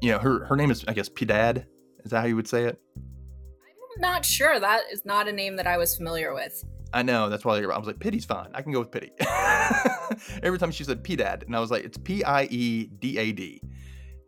you 0.00 0.10
know 0.10 0.18
her 0.18 0.44
her 0.46 0.56
name 0.56 0.70
is 0.70 0.84
i 0.88 0.92
guess 0.92 1.08
pidad 1.08 1.64
is 2.04 2.10
that 2.10 2.20
how 2.20 2.26
you 2.26 2.36
would 2.36 2.48
say 2.48 2.64
it 2.64 2.80
i'm 2.96 4.00
not 4.00 4.24
sure 4.24 4.58
that 4.58 4.82
is 4.92 5.04
not 5.04 5.28
a 5.28 5.32
name 5.32 5.56
that 5.56 5.66
i 5.66 5.76
was 5.76 5.96
familiar 5.96 6.34
with 6.34 6.64
I 6.92 7.02
know 7.02 7.28
that's 7.28 7.44
why 7.44 7.60
I 7.60 7.76
was 7.76 7.88
like, 7.88 7.98
pity's 7.98 8.24
fine. 8.24 8.50
I 8.54 8.62
can 8.62 8.70
go 8.70 8.78
with 8.78 8.92
pity. 8.92 9.10
Every 10.44 10.60
time 10.60 10.70
she 10.70 10.84
said 10.84 11.02
Pidad, 11.02 11.42
and 11.42 11.56
I 11.56 11.58
was 11.58 11.72
like, 11.72 11.82
it's 11.82 11.98
P 11.98 12.22
I 12.22 12.44
E 12.44 12.84
D 12.84 13.18
A 13.18 13.32
D 13.32 13.60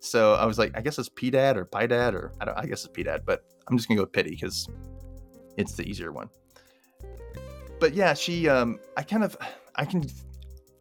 So 0.01 0.35
I 0.35 0.45
was 0.45 0.59
like, 0.59 0.73
I 0.77 0.81
guess 0.81 0.99
it's 0.99 1.09
P 1.09 1.31
Dad 1.31 1.57
or 1.57 1.65
Pi 1.65 1.87
Dad 1.87 2.15
or 2.15 2.33
I, 2.41 2.45
don't, 2.45 2.59
I 2.59 2.67
guess 2.67 2.85
it's 2.85 2.93
P 2.93 3.03
Dad, 3.03 3.23
but 3.25 3.45
I'm 3.69 3.77
just 3.77 3.89
gonna 3.89 3.99
go 3.99 4.05
with 4.05 4.13
Pity 4.13 4.31
because 4.31 4.69
it's 5.57 5.73
the 5.73 5.89
easier 5.89 6.13
one. 6.13 6.29
But 7.81 7.95
yeah, 7.95 8.15
she 8.15 8.49
um 8.49 8.79
I 8.97 9.03
kind 9.03 9.25
of 9.25 9.37
I 9.75 9.85
can 9.85 10.05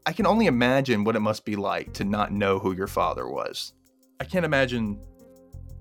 I 0.06 0.14
can 0.14 0.28
only 0.28 0.46
imagine 0.46 1.04
what 1.04 1.16
it 1.16 1.22
must 1.22 1.46
be 1.46 1.56
like 1.56 1.94
to 1.94 2.04
not 2.04 2.32
know 2.32 2.60
who 2.60 2.74
your 2.74 2.88
father 2.88 3.28
was. 3.28 3.74
I 4.20 4.24
can't 4.24 4.46
imagine 4.46 5.00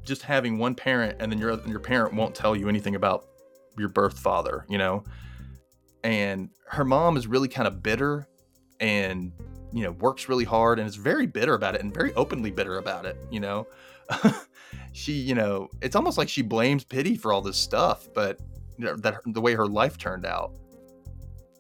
just 0.03 0.23
having 0.23 0.59
one 0.59 0.75
parent 0.75 1.17
and 1.21 1.31
then 1.31 1.39
your 1.39 1.61
your 1.67 1.81
parent 1.81 2.15
won't 2.15 2.35
tell 2.35 2.57
you 2.57 2.69
anything 2.69 2.95
about 2.95 3.27
your 3.79 3.89
birth 3.89 4.19
father, 4.19 4.65
you 4.69 4.79
know. 4.79 5.05
And 6.03 6.51
her 6.69 6.85
mom 6.85 7.17
is 7.17 7.27
really 7.27 7.49
kind 7.49 7.67
of 7.67 7.83
bitter 7.83 8.29
and 8.81 9.33
you 9.75 9.83
know 9.83 9.91
works 9.91 10.29
really 10.29 10.45
hard 10.45 10.79
and 10.79 10.89
is 10.89 10.95
very 10.95 11.27
bitter 11.27 11.55
about 11.55 11.75
it 11.75 11.83
and 11.83 11.93
very 11.93 12.15
openly 12.15 12.51
bitter 12.51 12.79
about 12.79 13.05
it, 13.05 13.17
you 13.31 13.41
know. 13.41 13.67
she, 14.93 15.13
you 15.13 15.35
know, 15.35 15.69
it's 15.83 15.97
almost 15.97 16.17
like 16.17 16.29
she 16.29 16.43
blames 16.43 16.85
Pity 16.85 17.17
for 17.17 17.33
all 17.33 17.43
this 17.43 17.57
stuff, 17.57 18.09
but 18.15 18.39
you 18.79 18.85
know, 18.85 18.97
that 18.97 19.19
the 19.27 19.41
way 19.41 19.55
her 19.55 19.67
life 19.67 19.99
turned 19.99 20.25
out. 20.25 20.53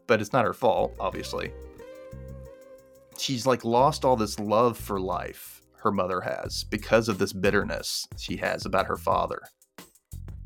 But 0.06 0.20
it's 0.20 0.32
not 0.32 0.44
her 0.44 0.54
fault, 0.54 0.94
obviously. 1.00 1.52
She's 3.18 3.46
like 3.46 3.64
lost 3.64 4.04
all 4.04 4.16
this 4.16 4.38
love 4.38 4.78
for 4.78 5.00
life 5.00 5.62
her 5.76 5.90
mother 5.90 6.20
has 6.20 6.64
because 6.64 7.08
of 7.08 7.18
this 7.18 7.32
bitterness 7.32 8.06
she 8.16 8.36
has 8.36 8.64
about 8.64 8.86
her 8.86 8.96
father. 8.96 9.42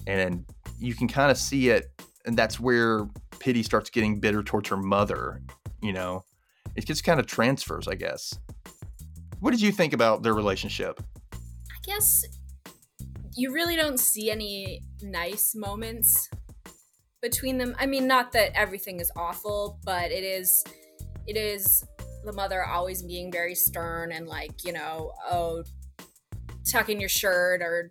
And 0.07 0.44
you 0.78 0.94
can 0.94 1.07
kind 1.07 1.31
of 1.31 1.37
see 1.37 1.68
it, 1.68 1.90
and 2.24 2.37
that's 2.37 2.59
where 2.59 3.07
Pity 3.38 3.62
starts 3.62 3.90
getting 3.90 4.20
bitter 4.20 4.42
towards 4.42 4.70
her 4.70 4.76
mother. 4.76 5.42
You 5.83 5.92
know, 5.92 6.24
it 6.79 6.87
just 6.87 7.03
kind 7.03 7.19
of 7.19 7.27
transfers, 7.27 7.88
I 7.88 7.97
guess. 7.97 8.38
What 9.41 9.51
did 9.51 9.61
you 9.61 9.73
think 9.73 9.93
about 9.93 10.23
their 10.23 10.33
relationship? 10.33 11.03
I 11.33 11.81
guess 11.85 12.25
you 13.35 13.53
really 13.53 13.75
don't 13.75 13.99
see 13.99 14.31
any 14.31 14.83
nice 15.03 15.55
moments 15.57 16.31
between 17.21 17.59
them. 17.59 17.75
I 17.81 17.87
mean, 17.87 18.07
not 18.07 18.31
that 18.33 18.53
everything 18.55 19.01
is 19.01 19.11
awful, 19.17 19.81
but 19.85 20.12
it 20.12 20.23
is 20.23 20.64
it 21.27 21.37
is 21.37 21.85
the 22.25 22.33
mother 22.33 22.64
always 22.64 23.03
being 23.03 23.33
very 23.33 23.57
stern 23.57 24.12
and 24.12 24.29
like, 24.29 24.64
you 24.64 24.73
know, 24.73 25.12
oh, 25.29 25.64
tuck 26.71 26.88
in 26.88 27.01
your 27.01 27.09
shirt 27.09 27.61
or 27.61 27.91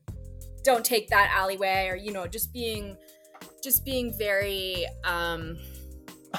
don't 0.63 0.85
take 0.85 1.09
that 1.09 1.29
alleyway 1.35 1.87
or 1.89 1.97
you 1.97 2.13
know, 2.13 2.25
just 2.25 2.53
being 2.53 2.95
just 3.61 3.83
being 3.83 4.13
very 4.17 4.85
um 5.03 5.57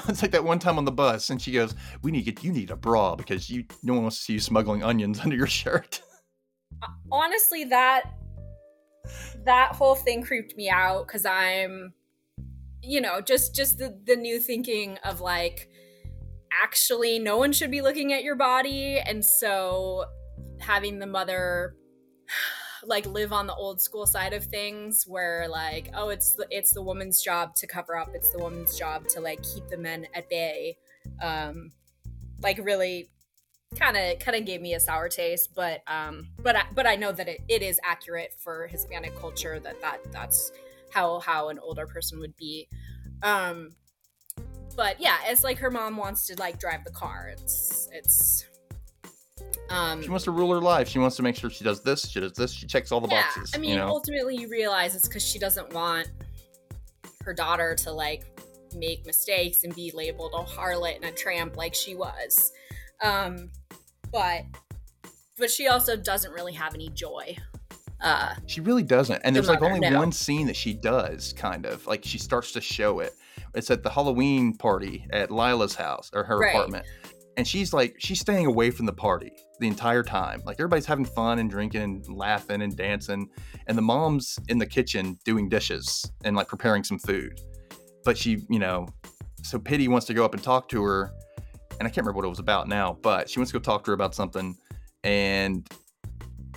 it's 0.07 0.21
like 0.21 0.31
that 0.31 0.43
one 0.43 0.59
time 0.59 0.77
on 0.77 0.85
the 0.85 0.91
bus 0.91 1.29
and 1.29 1.41
she 1.41 1.51
goes, 1.51 1.75
"We 2.01 2.11
need 2.11 2.25
to 2.25 2.31
get 2.31 2.43
you 2.43 2.51
need 2.51 2.71
a 2.71 2.75
bra 2.75 3.15
because 3.15 3.49
you 3.49 3.65
no 3.83 3.93
one 3.93 4.03
wants 4.03 4.17
to 4.17 4.23
see 4.23 4.33
you 4.33 4.39
smuggling 4.39 4.83
onions 4.83 5.19
under 5.23 5.35
your 5.35 5.47
shirt." 5.47 6.01
Uh, 6.81 6.87
honestly, 7.11 7.65
that 7.65 8.13
that 9.45 9.73
whole 9.73 9.95
thing 9.95 10.21
creeped 10.21 10.55
me 10.55 10.69
out 10.69 11.07
cuz 11.07 11.25
I'm 11.25 11.93
you 12.81 13.01
know, 13.01 13.21
just 13.21 13.55
just 13.55 13.77
the 13.77 13.99
the 14.05 14.15
new 14.15 14.39
thinking 14.39 14.97
of 15.03 15.21
like 15.21 15.69
actually 16.63 17.19
no 17.19 17.37
one 17.37 17.51
should 17.51 17.71
be 17.71 17.81
looking 17.81 18.13
at 18.13 18.23
your 18.23 18.35
body 18.35 18.99
and 18.99 19.23
so 19.23 20.05
having 20.59 20.99
the 20.99 21.05
mother 21.05 21.75
like 22.83 23.05
live 23.05 23.33
on 23.33 23.47
the 23.47 23.53
old 23.53 23.81
school 23.81 24.05
side 24.05 24.33
of 24.33 24.43
things 24.43 25.05
where 25.07 25.47
like 25.47 25.89
oh 25.93 26.09
it's 26.09 26.33
the 26.33 26.47
it's 26.49 26.73
the 26.73 26.81
woman's 26.81 27.21
job 27.21 27.55
to 27.55 27.67
cover 27.67 27.97
up. 27.97 28.09
It's 28.13 28.31
the 28.31 28.39
woman's 28.39 28.77
job 28.77 29.07
to 29.09 29.21
like 29.21 29.41
keep 29.43 29.67
the 29.69 29.77
men 29.77 30.07
at 30.13 30.29
bay. 30.29 30.77
Um 31.21 31.71
like 32.41 32.59
really 32.61 33.09
kind 33.77 33.97
of 33.97 34.19
kind 34.19 34.35
of 34.35 34.45
gave 34.45 34.61
me 34.61 34.73
a 34.73 34.79
sour 34.79 35.07
taste 35.07 35.53
but 35.53 35.83
um 35.85 36.27
but 36.41 36.55
I, 36.55 36.63
but 36.73 36.87
I 36.87 36.95
know 36.95 37.11
that 37.11 37.27
it, 37.27 37.41
it 37.47 37.61
is 37.61 37.79
accurate 37.83 38.33
for 38.37 38.67
Hispanic 38.67 39.15
culture 39.19 39.59
that 39.59 39.79
that 39.81 39.99
that's 40.11 40.51
how 40.91 41.19
how 41.19 41.49
an 41.49 41.59
older 41.59 41.85
person 41.85 42.19
would 42.19 42.35
be. 42.35 42.67
Um 43.21 43.75
but 44.75 45.01
yeah, 45.01 45.17
it's 45.25 45.43
like 45.43 45.57
her 45.57 45.69
mom 45.69 45.97
wants 45.97 46.25
to 46.27 46.35
like 46.39 46.59
drive 46.59 46.83
the 46.83 46.91
car. 46.91 47.29
It's 47.33 47.89
it's 47.91 48.45
um, 49.69 50.01
she 50.01 50.09
wants 50.09 50.25
to 50.25 50.31
rule 50.31 50.51
her 50.51 50.61
life. 50.61 50.87
She 50.87 50.99
wants 50.99 51.15
to 51.17 51.23
make 51.23 51.35
sure 51.35 51.49
she 51.49 51.63
does 51.63 51.81
this, 51.81 52.07
she 52.07 52.19
does 52.19 52.33
this, 52.33 52.51
she 52.51 52.65
checks 52.65 52.91
all 52.91 53.01
the 53.01 53.07
yeah, 53.07 53.21
boxes. 53.21 53.51
I 53.53 53.57
mean, 53.57 53.71
you 53.71 53.77
know? 53.77 53.87
ultimately, 53.87 54.35
you 54.35 54.47
realize 54.49 54.95
it's 54.95 55.07
because 55.07 55.25
she 55.25 55.39
doesn't 55.39 55.73
want 55.73 56.09
her 57.23 57.33
daughter 57.33 57.75
to 57.75 57.91
like 57.91 58.23
make 58.75 59.05
mistakes 59.05 59.63
and 59.63 59.75
be 59.75 59.91
labeled 59.93 60.33
a 60.33 60.43
harlot 60.43 60.95
and 60.95 61.05
a 61.05 61.11
tramp 61.11 61.57
like 61.57 61.73
she 61.75 61.95
was. 61.95 62.51
Um, 63.03 63.49
but 64.11 64.43
but 65.37 65.49
she 65.49 65.67
also 65.67 65.95
doesn't 65.95 66.33
really 66.33 66.53
have 66.53 66.73
any 66.73 66.89
joy. 66.89 67.37
Uh, 68.01 68.33
she 68.45 68.61
really 68.61 68.83
doesn't. 68.83 69.21
And 69.23 69.35
there's 69.35 69.47
mother, 69.47 69.59
like 69.59 69.71
only 69.71 69.89
no. 69.89 69.97
one 69.97 70.11
scene 70.11 70.47
that 70.47 70.55
she 70.55 70.73
does, 70.73 71.33
kind 71.33 71.65
of 71.65 71.85
like 71.85 72.03
she 72.05 72.17
starts 72.17 72.51
to 72.53 72.61
show 72.61 72.99
it. 72.99 73.13
It's 73.55 73.71
at 73.71 73.83
the 73.83 73.89
Halloween 73.89 74.55
party 74.55 75.07
at 75.11 75.31
Lila's 75.31 75.75
house 75.75 76.11
or 76.13 76.23
her 76.23 76.37
right. 76.37 76.55
apartment. 76.55 76.85
And 77.39 77.47
she's 77.47 77.71
like, 77.71 77.95
she's 77.99 78.19
staying 78.19 78.47
away 78.47 78.69
from 78.69 78.85
the 78.85 78.91
party 78.91 79.31
the 79.61 79.67
entire 79.69 80.03
time. 80.03 80.41
Like 80.45 80.57
everybody's 80.59 80.85
having 80.85 81.05
fun 81.05 81.39
and 81.39 81.49
drinking 81.49 81.81
and 81.81 82.05
laughing 82.09 82.61
and 82.61 82.75
dancing. 82.75 83.29
And 83.65 83.77
the 83.77 83.81
mom's 83.81 84.37
in 84.49 84.57
the 84.57 84.65
kitchen 84.65 85.17
doing 85.23 85.47
dishes 85.47 86.11
and 86.25 86.35
like 86.35 86.49
preparing 86.49 86.83
some 86.83 86.99
food. 86.99 87.39
But 88.03 88.17
she, 88.17 88.43
you 88.49 88.59
know, 88.59 88.89
so 89.41 89.57
Pity 89.57 89.87
wants 89.87 90.05
to 90.07 90.13
go 90.13 90.25
up 90.25 90.33
and 90.33 90.43
talk 90.43 90.67
to 90.67 90.83
her. 90.83 91.13
And 91.79 91.83
I 91.83 91.85
can't 91.85 91.99
remember 91.99 92.17
what 92.17 92.25
it 92.25 92.27
was 92.27 92.39
about 92.39 92.67
now, 92.67 92.97
but 93.01 93.29
she 93.29 93.39
wants 93.39 93.53
to 93.53 93.57
go 93.57 93.63
talk 93.63 93.85
to 93.85 93.91
her 93.91 93.95
about 93.95 94.13
something. 94.13 94.57
And 95.05 95.65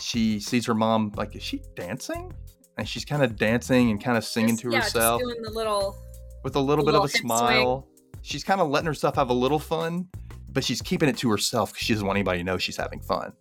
she 0.00 0.40
sees 0.40 0.66
her 0.66 0.74
mom, 0.74 1.12
like, 1.14 1.36
is 1.36 1.44
she 1.44 1.62
dancing? 1.76 2.32
And 2.76 2.88
she's 2.88 3.04
kind 3.04 3.22
of 3.22 3.36
dancing 3.36 3.92
and 3.92 4.02
kind 4.02 4.18
of 4.18 4.24
singing 4.24 4.56
just, 4.56 4.62
to 4.62 4.70
yeah, 4.72 4.80
herself. 4.80 5.20
Just 5.20 5.30
doing 5.30 5.42
the 5.42 5.50
little 5.50 5.96
with 6.42 6.56
a 6.56 6.60
little 6.60 6.84
bit 6.84 6.96
of 6.96 7.04
a 7.04 7.08
smile. 7.08 7.82
Swing. 7.82 7.88
She's 8.24 8.44
kind 8.44 8.60
of 8.60 8.68
letting 8.68 8.86
herself 8.86 9.16
have 9.16 9.30
a 9.30 9.34
little 9.34 9.58
fun, 9.58 10.08
but 10.52 10.64
she's 10.64 10.82
keeping 10.82 11.08
it 11.08 11.16
to 11.18 11.30
herself 11.30 11.72
because 11.72 11.86
she 11.86 11.92
doesn't 11.92 12.06
want 12.06 12.16
anybody 12.16 12.38
to 12.38 12.44
know 12.44 12.58
she's 12.58 12.76
having 12.76 13.00
fun. 13.00 13.32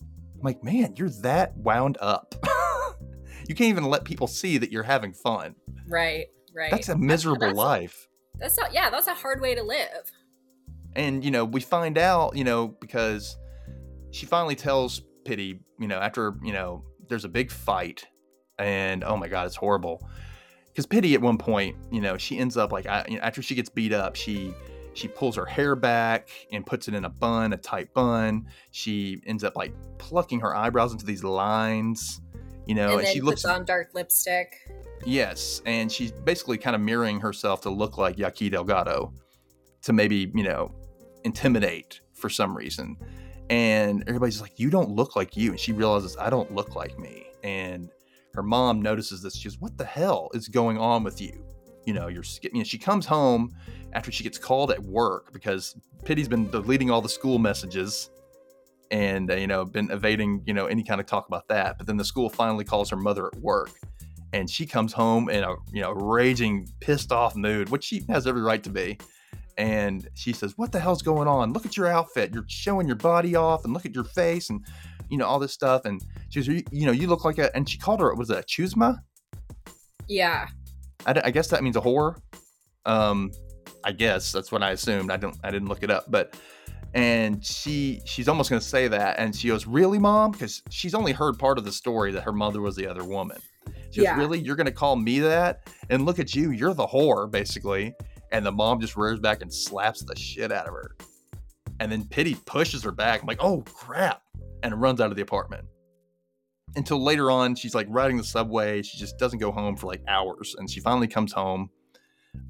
I'm 0.00 0.42
like, 0.42 0.62
man, 0.62 0.94
you're 0.96 1.10
that 1.22 1.56
wound 1.56 1.98
up. 2.00 2.34
you 3.48 3.54
can't 3.54 3.68
even 3.68 3.84
let 3.84 4.04
people 4.04 4.26
see 4.26 4.58
that 4.58 4.70
you're 4.70 4.84
having 4.84 5.12
fun. 5.12 5.56
Right, 5.88 6.26
right. 6.54 6.70
That's 6.70 6.88
a 6.88 6.96
miserable 6.96 7.40
that's, 7.40 7.50
that's 7.50 7.58
life. 7.58 8.08
That's 8.38 8.56
not, 8.56 8.72
yeah, 8.72 8.88
that's 8.90 9.08
a 9.08 9.14
hard 9.14 9.40
way 9.40 9.54
to 9.54 9.62
live. 9.62 10.12
And, 10.94 11.24
you 11.24 11.30
know, 11.30 11.44
we 11.44 11.60
find 11.60 11.98
out, 11.98 12.36
you 12.36 12.44
know, 12.44 12.68
because 12.80 13.36
she 14.12 14.26
finally 14.26 14.54
tells 14.54 15.02
Pity, 15.24 15.60
you 15.78 15.88
know, 15.88 15.98
after, 15.98 16.36
you 16.42 16.52
know, 16.52 16.84
there's 17.08 17.24
a 17.24 17.28
big 17.28 17.50
fight 17.50 18.06
and 18.58 19.04
oh 19.04 19.16
my 19.16 19.28
God, 19.28 19.46
it's 19.46 19.56
horrible 19.56 20.08
because 20.66 20.86
Pity 20.86 21.14
at 21.14 21.20
one 21.20 21.38
point, 21.38 21.76
you 21.90 22.00
know, 22.00 22.16
she 22.16 22.38
ends 22.38 22.56
up 22.56 22.72
like 22.72 22.84
you 23.08 23.16
know, 23.16 23.22
after 23.22 23.42
she 23.42 23.54
gets 23.54 23.68
beat 23.68 23.92
up, 23.92 24.14
she 24.14 24.52
she 24.98 25.08
pulls 25.08 25.36
her 25.36 25.46
hair 25.46 25.76
back 25.76 26.28
and 26.50 26.66
puts 26.66 26.88
it 26.88 26.94
in 26.94 27.04
a 27.04 27.08
bun, 27.08 27.52
a 27.52 27.56
tight 27.56 27.94
bun. 27.94 28.46
She 28.72 29.22
ends 29.26 29.44
up 29.44 29.56
like 29.56 29.72
plucking 29.98 30.40
her 30.40 30.54
eyebrows 30.54 30.92
into 30.92 31.06
these 31.06 31.22
lines, 31.22 32.20
you 32.66 32.74
know, 32.74 32.92
and, 32.98 33.00
and 33.00 33.08
she 33.08 33.20
looks 33.20 33.44
on 33.44 33.64
dark 33.64 33.94
lipstick. 33.94 34.56
Yes, 35.04 35.62
and 35.64 35.90
she's 35.90 36.10
basically 36.10 36.58
kind 36.58 36.74
of 36.74 36.82
mirroring 36.82 37.20
herself 37.20 37.60
to 37.62 37.70
look 37.70 37.96
like 37.96 38.18
Yaqui 38.18 38.50
Delgado, 38.50 39.12
to 39.82 39.92
maybe 39.92 40.30
you 40.34 40.42
know 40.42 40.74
intimidate 41.24 42.00
for 42.14 42.28
some 42.28 42.56
reason. 42.56 42.96
And 43.48 44.02
everybody's 44.08 44.40
like, 44.40 44.58
"You 44.58 44.68
don't 44.68 44.90
look 44.90 45.14
like 45.14 45.36
you," 45.36 45.52
and 45.52 45.60
she 45.60 45.72
realizes 45.72 46.16
I 46.18 46.28
don't 46.28 46.52
look 46.52 46.74
like 46.74 46.98
me, 46.98 47.26
and 47.44 47.88
her 48.34 48.42
mom 48.42 48.82
notices 48.82 49.22
this. 49.22 49.36
She 49.36 49.48
goes, 49.48 49.60
"What 49.60 49.78
the 49.78 49.84
hell 49.84 50.28
is 50.34 50.48
going 50.48 50.76
on 50.76 51.04
with 51.04 51.20
you?" 51.20 51.47
You 51.84 51.94
know, 51.94 52.08
you're. 52.08 52.24
You 52.42 52.58
know, 52.58 52.64
she 52.64 52.78
comes 52.78 53.06
home 53.06 53.54
after 53.92 54.12
she 54.12 54.22
gets 54.22 54.38
called 54.38 54.70
at 54.70 54.82
work 54.82 55.32
because 55.32 55.74
Pity's 56.04 56.28
been 56.28 56.50
deleting 56.50 56.90
all 56.90 57.00
the 57.00 57.08
school 57.08 57.38
messages 57.38 58.10
and 58.90 59.30
uh, 59.30 59.34
you 59.34 59.46
know 59.46 59.64
been 59.64 59.90
evading 59.90 60.42
you 60.46 60.54
know 60.54 60.66
any 60.66 60.82
kind 60.82 61.00
of 61.00 61.06
talk 61.06 61.28
about 61.28 61.48
that. 61.48 61.78
But 61.78 61.86
then 61.86 61.96
the 61.96 62.04
school 62.04 62.28
finally 62.28 62.64
calls 62.64 62.90
her 62.90 62.96
mother 62.96 63.26
at 63.26 63.36
work, 63.36 63.70
and 64.32 64.48
she 64.48 64.66
comes 64.66 64.92
home 64.92 65.28
in 65.28 65.44
a 65.44 65.54
you 65.72 65.82
know 65.82 65.92
raging, 65.92 66.68
pissed 66.80 67.12
off 67.12 67.36
mood, 67.36 67.68
which 67.70 67.84
she 67.84 68.04
has 68.08 68.26
every 68.26 68.42
right 68.42 68.62
to 68.62 68.70
be. 68.70 68.98
And 69.56 70.08
she 70.14 70.32
says, 70.32 70.56
"What 70.56 70.70
the 70.70 70.78
hell's 70.78 71.02
going 71.02 71.26
on? 71.26 71.52
Look 71.52 71.66
at 71.66 71.76
your 71.76 71.88
outfit. 71.88 72.32
You're 72.32 72.44
showing 72.46 72.86
your 72.86 72.96
body 72.96 73.34
off, 73.34 73.64
and 73.64 73.74
look 73.74 73.86
at 73.86 73.94
your 73.94 74.04
face, 74.04 74.50
and 74.50 74.64
you 75.08 75.18
know 75.18 75.26
all 75.26 75.38
this 75.38 75.52
stuff." 75.52 75.84
And 75.84 76.00
she 76.30 76.64
you 76.70 76.86
know, 76.86 76.92
you 76.92 77.08
look 77.08 77.24
like 77.24 77.38
a, 77.38 77.54
and 77.56 77.68
she 77.68 77.78
called 77.78 78.00
her, 78.00 78.14
was 78.14 78.30
it 78.30 78.38
a 78.38 78.42
chusma? 78.42 78.98
Yeah. 80.06 80.48
I, 81.06 81.20
I 81.24 81.30
guess 81.30 81.48
that 81.48 81.62
means 81.62 81.76
a 81.76 81.80
whore. 81.80 82.20
Um, 82.86 83.32
I 83.84 83.92
guess 83.92 84.32
that's 84.32 84.50
what 84.50 84.62
I 84.62 84.72
assumed. 84.72 85.10
I 85.10 85.16
don't, 85.16 85.36
I 85.44 85.50
didn't 85.50 85.68
look 85.68 85.82
it 85.82 85.90
up, 85.90 86.10
but, 86.10 86.36
and 86.94 87.44
she, 87.44 88.00
she's 88.04 88.28
almost 88.28 88.50
going 88.50 88.60
to 88.60 88.66
say 88.66 88.88
that. 88.88 89.18
And 89.18 89.34
she 89.34 89.48
goes, 89.48 89.66
really, 89.66 89.98
mom? 89.98 90.32
Cause 90.32 90.62
she's 90.70 90.94
only 90.94 91.12
heard 91.12 91.38
part 91.38 91.58
of 91.58 91.64
the 91.64 91.72
story 91.72 92.12
that 92.12 92.22
her 92.22 92.32
mother 92.32 92.60
was 92.60 92.76
the 92.76 92.86
other 92.86 93.04
woman. 93.04 93.38
She 93.90 94.02
yeah. 94.02 94.14
goes, 94.14 94.18
really? 94.20 94.38
You're 94.38 94.56
going 94.56 94.66
to 94.66 94.72
call 94.72 94.96
me 94.96 95.18
that? 95.20 95.68
And 95.90 96.04
look 96.04 96.18
at 96.18 96.34
you. 96.34 96.50
You're 96.50 96.74
the 96.74 96.86
whore, 96.86 97.30
basically. 97.30 97.94
And 98.32 98.44
the 98.44 98.52
mom 98.52 98.80
just 98.80 98.96
rears 98.96 99.20
back 99.20 99.42
and 99.42 99.52
slaps 99.52 100.02
the 100.02 100.16
shit 100.16 100.50
out 100.50 100.66
of 100.66 100.74
her. 100.74 100.96
And 101.80 101.92
then 101.92 102.04
Pity 102.04 102.34
pushes 102.46 102.82
her 102.82 102.92
back. 102.92 103.20
I'm 103.20 103.26
like, 103.26 103.42
oh 103.42 103.62
crap. 103.72 104.22
And 104.62 104.80
runs 104.80 105.00
out 105.00 105.10
of 105.10 105.16
the 105.16 105.22
apartment. 105.22 105.64
Until 106.78 107.02
later 107.02 107.28
on, 107.30 107.56
she's 107.56 107.74
like 107.74 107.88
riding 107.90 108.16
the 108.16 108.24
subway. 108.24 108.82
She 108.82 108.96
just 108.96 109.18
doesn't 109.18 109.40
go 109.40 109.50
home 109.50 109.76
for 109.76 109.88
like 109.88 110.00
hours. 110.06 110.54
And 110.56 110.70
she 110.70 110.78
finally 110.78 111.08
comes 111.08 111.32
home. 111.32 111.70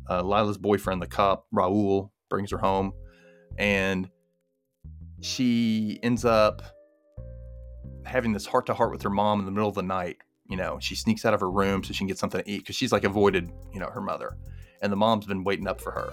Uh, 0.08 0.22
Lila's 0.22 0.58
boyfriend, 0.58 1.00
the 1.00 1.06
cop, 1.06 1.46
Raul, 1.52 2.10
brings 2.28 2.50
her 2.50 2.58
home. 2.58 2.92
And 3.56 4.08
she 5.22 5.98
ends 6.02 6.26
up 6.26 6.62
having 8.04 8.32
this 8.32 8.46
heart 8.46 8.66
to 8.66 8.74
heart 8.74 8.92
with 8.92 9.02
her 9.02 9.10
mom 9.10 9.40
in 9.40 9.46
the 9.46 9.50
middle 9.50 9.68
of 9.68 9.74
the 9.74 9.82
night. 9.82 10.18
You 10.46 10.58
know, 10.58 10.78
she 10.78 10.94
sneaks 10.94 11.24
out 11.24 11.32
of 11.32 11.40
her 11.40 11.50
room 11.50 11.82
so 11.82 11.92
she 11.92 11.98
can 11.98 12.06
get 12.06 12.18
something 12.18 12.42
to 12.42 12.50
eat 12.50 12.58
because 12.58 12.76
she's 12.76 12.92
like 12.92 13.04
avoided, 13.04 13.50
you 13.72 13.80
know, 13.80 13.88
her 13.88 14.00
mother. 14.00 14.36
And 14.82 14.92
the 14.92 14.96
mom's 14.96 15.26
been 15.26 15.42
waiting 15.42 15.66
up 15.66 15.80
for 15.80 15.90
her. 15.90 16.12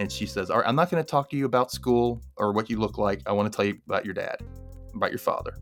And 0.00 0.10
she 0.10 0.26
says, 0.26 0.50
All 0.50 0.58
right, 0.58 0.68
I'm 0.68 0.76
not 0.76 0.90
going 0.90 1.02
to 1.02 1.08
talk 1.08 1.30
to 1.30 1.36
you 1.36 1.46
about 1.46 1.70
school 1.70 2.20
or 2.36 2.52
what 2.52 2.68
you 2.68 2.78
look 2.78 2.98
like. 2.98 3.22
I 3.26 3.32
want 3.32 3.50
to 3.50 3.56
tell 3.56 3.64
you 3.64 3.78
about 3.86 4.04
your 4.04 4.14
dad, 4.14 4.38
about 4.94 5.10
your 5.10 5.18
father. 5.18 5.54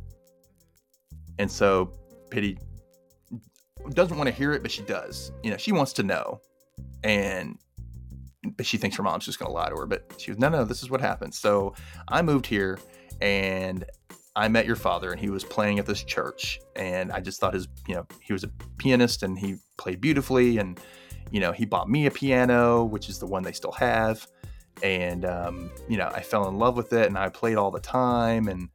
And 1.39 1.51
so 1.51 1.93
Piddy 2.31 2.59
doesn't 3.91 4.17
want 4.17 4.29
to 4.29 4.35
hear 4.35 4.53
it, 4.53 4.63
but 4.63 4.71
she 4.71 4.83
does. 4.83 5.33
You 5.43 5.51
know, 5.51 5.57
she 5.57 5.73
wants 5.73 5.93
to 5.95 6.03
know. 6.03 6.41
And 7.05 7.59
but 8.57 8.67
she 8.67 8.77
thinks 8.77 8.97
her 8.97 9.03
mom's 9.03 9.25
just 9.25 9.39
to 9.39 9.49
lie 9.49 9.69
to 9.69 9.77
her. 9.77 9.87
But 9.87 10.15
she 10.19 10.31
was, 10.31 10.39
no, 10.39 10.49
no, 10.49 10.65
this 10.65 10.83
is 10.83 10.91
what 10.91 11.01
happened. 11.01 11.35
So 11.35 11.75
I 12.09 12.23
moved 12.23 12.47
here 12.47 12.79
and 13.21 13.85
I 14.37 14.49
met 14.49 14.67
your 14.67 14.77
father 14.77 15.11
and 15.11 15.21
he 15.21 15.31
was 15.31 15.45
playing 15.45 15.79
at 15.79 15.87
this 15.87 16.05
church. 16.05 16.61
And 16.77 17.13
I 17.13 17.21
just 17.21 17.41
thought 17.41 17.55
his, 17.55 17.69
you 17.89 17.95
know, 17.95 18.07
he 18.21 18.33
was 18.33 18.45
a 18.45 18.49
pianist 18.79 19.23
and 19.23 19.39
he 19.39 19.57
played 19.79 20.01
beautifully. 20.01 20.59
And, 20.59 20.79
you 21.31 21.41
know, 21.41 21.53
he 21.53 21.65
bought 21.65 21.89
me 21.89 22.07
a 22.07 22.11
piano, 22.11 22.85
which 22.85 23.09
is 23.09 23.19
the 23.19 23.27
one 23.27 23.43
they 23.43 23.53
still 23.53 23.73
have. 23.73 24.27
And, 24.83 25.25
um, 25.25 25.71
you 25.89 25.97
know, 25.97 26.09
I 26.09 26.21
fell 26.21 26.49
in 26.49 26.59
love 26.59 26.77
with 26.77 26.93
it 26.93 27.07
and 27.07 27.17
I 27.17 27.31
played 27.31 27.57
all 27.57 27.71
the 27.71 27.81
time. 27.81 28.49
And, 28.49 28.69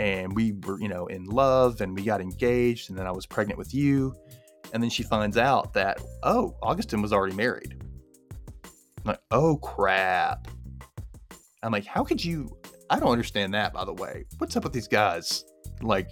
and 0.00 0.34
we 0.34 0.52
were, 0.64 0.80
you 0.80 0.88
know, 0.88 1.06
in 1.08 1.26
love 1.26 1.82
and 1.82 1.94
we 1.94 2.02
got 2.02 2.22
engaged. 2.22 2.88
And 2.88 2.98
then 2.98 3.06
I 3.06 3.10
was 3.12 3.26
pregnant 3.26 3.58
with 3.58 3.74
you. 3.74 4.14
And 4.72 4.82
then 4.82 4.88
she 4.88 5.02
finds 5.02 5.36
out 5.36 5.74
that, 5.74 6.00
oh, 6.22 6.56
Augustin 6.62 7.02
was 7.02 7.12
already 7.12 7.34
married. 7.36 7.76
I'm 8.64 9.04
like, 9.04 9.20
oh 9.30 9.58
crap. 9.58 10.48
I'm 11.62 11.70
like, 11.70 11.84
how 11.84 12.02
could 12.02 12.24
you? 12.24 12.48
I 12.88 12.98
don't 12.98 13.12
understand 13.12 13.52
that, 13.52 13.74
by 13.74 13.84
the 13.84 13.92
way. 13.92 14.24
What's 14.38 14.56
up 14.56 14.64
with 14.64 14.72
these 14.72 14.88
guys? 14.88 15.44
Like, 15.82 16.08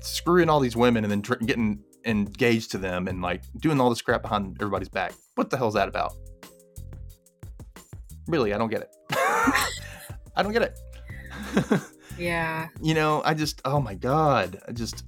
screwing 0.00 0.48
all 0.48 0.58
these 0.58 0.74
women 0.74 1.04
and 1.04 1.10
then 1.10 1.20
tr- 1.20 1.34
getting 1.34 1.80
engaged 2.06 2.70
to 2.70 2.78
them 2.78 3.08
and 3.08 3.20
like 3.20 3.42
doing 3.58 3.78
all 3.78 3.90
this 3.90 4.00
crap 4.00 4.22
behind 4.22 4.56
everybody's 4.58 4.88
back. 4.88 5.12
What 5.34 5.50
the 5.50 5.58
hell 5.58 5.68
is 5.68 5.74
that 5.74 5.86
about? 5.86 6.14
Really, 8.26 8.54
I 8.54 8.58
don't 8.58 8.70
get 8.70 8.80
it. 8.80 8.96
I 10.34 10.42
don't 10.42 10.52
get 10.52 10.62
it. 10.62 11.80
yeah. 12.18 12.68
You 12.80 12.94
know, 12.94 13.22
I 13.24 13.34
just, 13.34 13.60
oh 13.64 13.80
my 13.80 13.94
God. 13.94 14.60
I 14.68 14.72
just, 14.72 15.04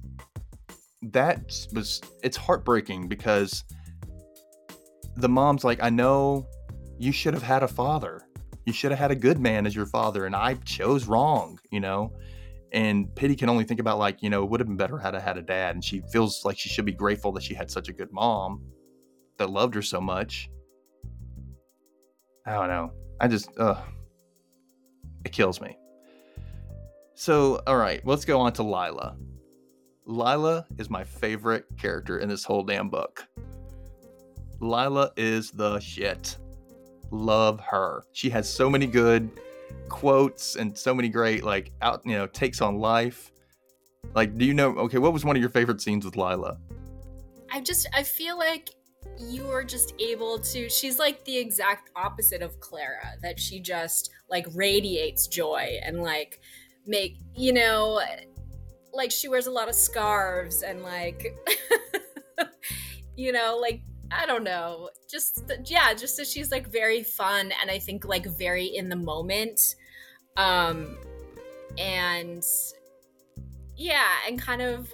that 1.03 1.51
was, 1.73 2.01
it's 2.23 2.37
heartbreaking 2.37 3.07
because 3.07 3.63
the 5.15 5.29
mom's 5.29 5.63
like, 5.63 5.81
I 5.81 5.89
know 5.89 6.47
you 6.97 7.11
should 7.11 7.33
have 7.33 7.43
had 7.43 7.63
a 7.63 7.67
father. 7.67 8.21
You 8.65 8.73
should 8.73 8.91
have 8.91 8.99
had 8.99 9.11
a 9.11 9.15
good 9.15 9.39
man 9.39 9.65
as 9.65 9.75
your 9.75 9.85
father, 9.85 10.25
and 10.25 10.35
I 10.35 10.55
chose 10.65 11.05
wrong, 11.05 11.59
you 11.71 11.79
know? 11.79 12.11
And 12.71 13.13
Piddy 13.15 13.35
can 13.35 13.47
only 13.47 13.63
think 13.63 13.79
about, 13.79 13.99
like, 13.99 14.23
you 14.23 14.29
know, 14.29 14.43
it 14.43 14.49
would 14.49 14.59
have 14.59 14.67
been 14.67 14.75
better 14.75 14.97
had 14.97 15.15
I 15.15 15.19
had 15.19 15.37
a 15.37 15.41
dad. 15.41 15.75
And 15.75 15.85
she 15.85 16.01
feels 16.11 16.43
like 16.43 16.57
she 16.57 16.67
should 16.67 16.83
be 16.83 16.91
grateful 16.91 17.31
that 17.33 17.43
she 17.43 17.53
had 17.53 17.69
such 17.71 17.87
a 17.89 17.93
good 17.93 18.11
mom 18.11 18.61
that 19.37 19.49
loved 19.49 19.75
her 19.75 19.81
so 19.81 20.01
much. 20.01 20.49
I 22.45 22.53
don't 22.53 22.67
know. 22.67 22.91
I 23.21 23.27
just, 23.27 23.49
ugh. 23.57 23.77
It 25.23 25.31
kills 25.31 25.61
me. 25.61 25.77
So, 27.15 27.61
all 27.65 27.77
right, 27.77 28.05
let's 28.05 28.25
go 28.25 28.39
on 28.41 28.53
to 28.53 28.63
Lila. 28.63 29.17
Lila 30.05 30.65
is 30.77 30.89
my 30.89 31.03
favorite 31.03 31.65
character 31.77 32.19
in 32.19 32.29
this 32.29 32.43
whole 32.43 32.63
damn 32.63 32.89
book. 32.89 33.25
Lila 34.59 35.11
is 35.17 35.51
the 35.51 35.79
shit 35.79 36.37
love 37.11 37.59
her. 37.59 38.03
She 38.11 38.29
has 38.29 38.51
so 38.51 38.69
many 38.69 38.87
good 38.87 39.29
quotes 39.89 40.55
and 40.55 40.77
so 40.77 40.93
many 40.93 41.09
great 41.09 41.43
like 41.43 41.71
out 41.81 42.01
you 42.05 42.15
know 42.15 42.27
takes 42.27 42.61
on 42.61 42.79
life. 42.79 43.31
Like, 44.13 44.37
do 44.37 44.45
you 44.45 44.53
know? 44.53 44.77
Okay, 44.77 44.97
what 44.97 45.13
was 45.13 45.25
one 45.25 45.35
of 45.35 45.41
your 45.41 45.49
favorite 45.49 45.81
scenes 45.81 46.05
with 46.05 46.15
Lila? 46.15 46.57
I 47.51 47.61
just 47.61 47.87
I 47.93 48.03
feel 48.03 48.37
like 48.37 48.69
you 49.19 49.49
are 49.49 49.63
just 49.63 49.93
able 49.99 50.39
to 50.39 50.67
she's 50.69 50.99
like 50.99 51.23
the 51.25 51.37
exact 51.37 51.89
opposite 51.95 52.41
of 52.41 52.59
Clara 52.59 53.13
that 53.21 53.39
she 53.39 53.59
just 53.59 54.11
like 54.29 54.45
radiates 54.53 55.27
joy 55.27 55.77
and 55.83 56.01
like 56.01 56.39
make 56.85 57.17
you 57.35 57.53
know 57.53 58.01
like 58.93 59.11
she 59.11 59.27
wears 59.27 59.47
a 59.47 59.51
lot 59.51 59.67
of 59.67 59.75
scarves 59.75 60.61
and 60.61 60.81
like 60.83 61.35
you 63.15 63.31
know 63.31 63.57
like 63.61 63.81
I 64.11 64.25
don't 64.25 64.43
know. 64.43 64.89
Just 65.09 65.43
yeah, 65.65 65.93
just 65.93 66.17
that 66.17 66.27
she's 66.27 66.51
like 66.51 66.67
very 66.67 67.03
fun 67.03 67.51
and 67.61 67.71
I 67.71 67.79
think 67.79 68.05
like 68.05 68.25
very 68.25 68.65
in 68.65 68.89
the 68.89 68.95
moment. 68.95 69.75
Um 70.37 70.97
and 71.77 72.43
yeah, 73.75 74.07
and 74.27 74.39
kind 74.39 74.61
of 74.61 74.93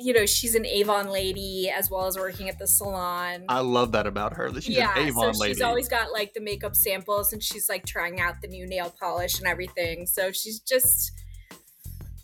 you 0.00 0.14
know, 0.14 0.24
she's 0.24 0.54
an 0.54 0.64
Avon 0.64 1.10
lady 1.10 1.70
as 1.70 1.90
well 1.90 2.06
as 2.06 2.16
working 2.16 2.48
at 2.48 2.58
the 2.58 2.66
salon. 2.66 3.44
I 3.48 3.60
love 3.60 3.92
that 3.92 4.06
about 4.06 4.34
her. 4.34 4.50
That 4.50 4.64
she's 4.64 4.76
yeah, 4.76 4.98
an 4.98 5.08
Avon 5.08 5.34
so 5.34 5.40
lady. 5.40 5.54
She's 5.54 5.62
always 5.62 5.88
got 5.88 6.10
like 6.10 6.32
the 6.32 6.40
makeup 6.40 6.74
samples 6.74 7.32
and 7.32 7.42
she's 7.42 7.68
like 7.68 7.84
trying 7.84 8.18
out 8.20 8.40
the 8.40 8.48
new 8.48 8.66
nail 8.66 8.94
polish 8.98 9.38
and 9.38 9.46
everything. 9.46 10.06
So 10.06 10.32
she's 10.32 10.60
just 10.60 11.12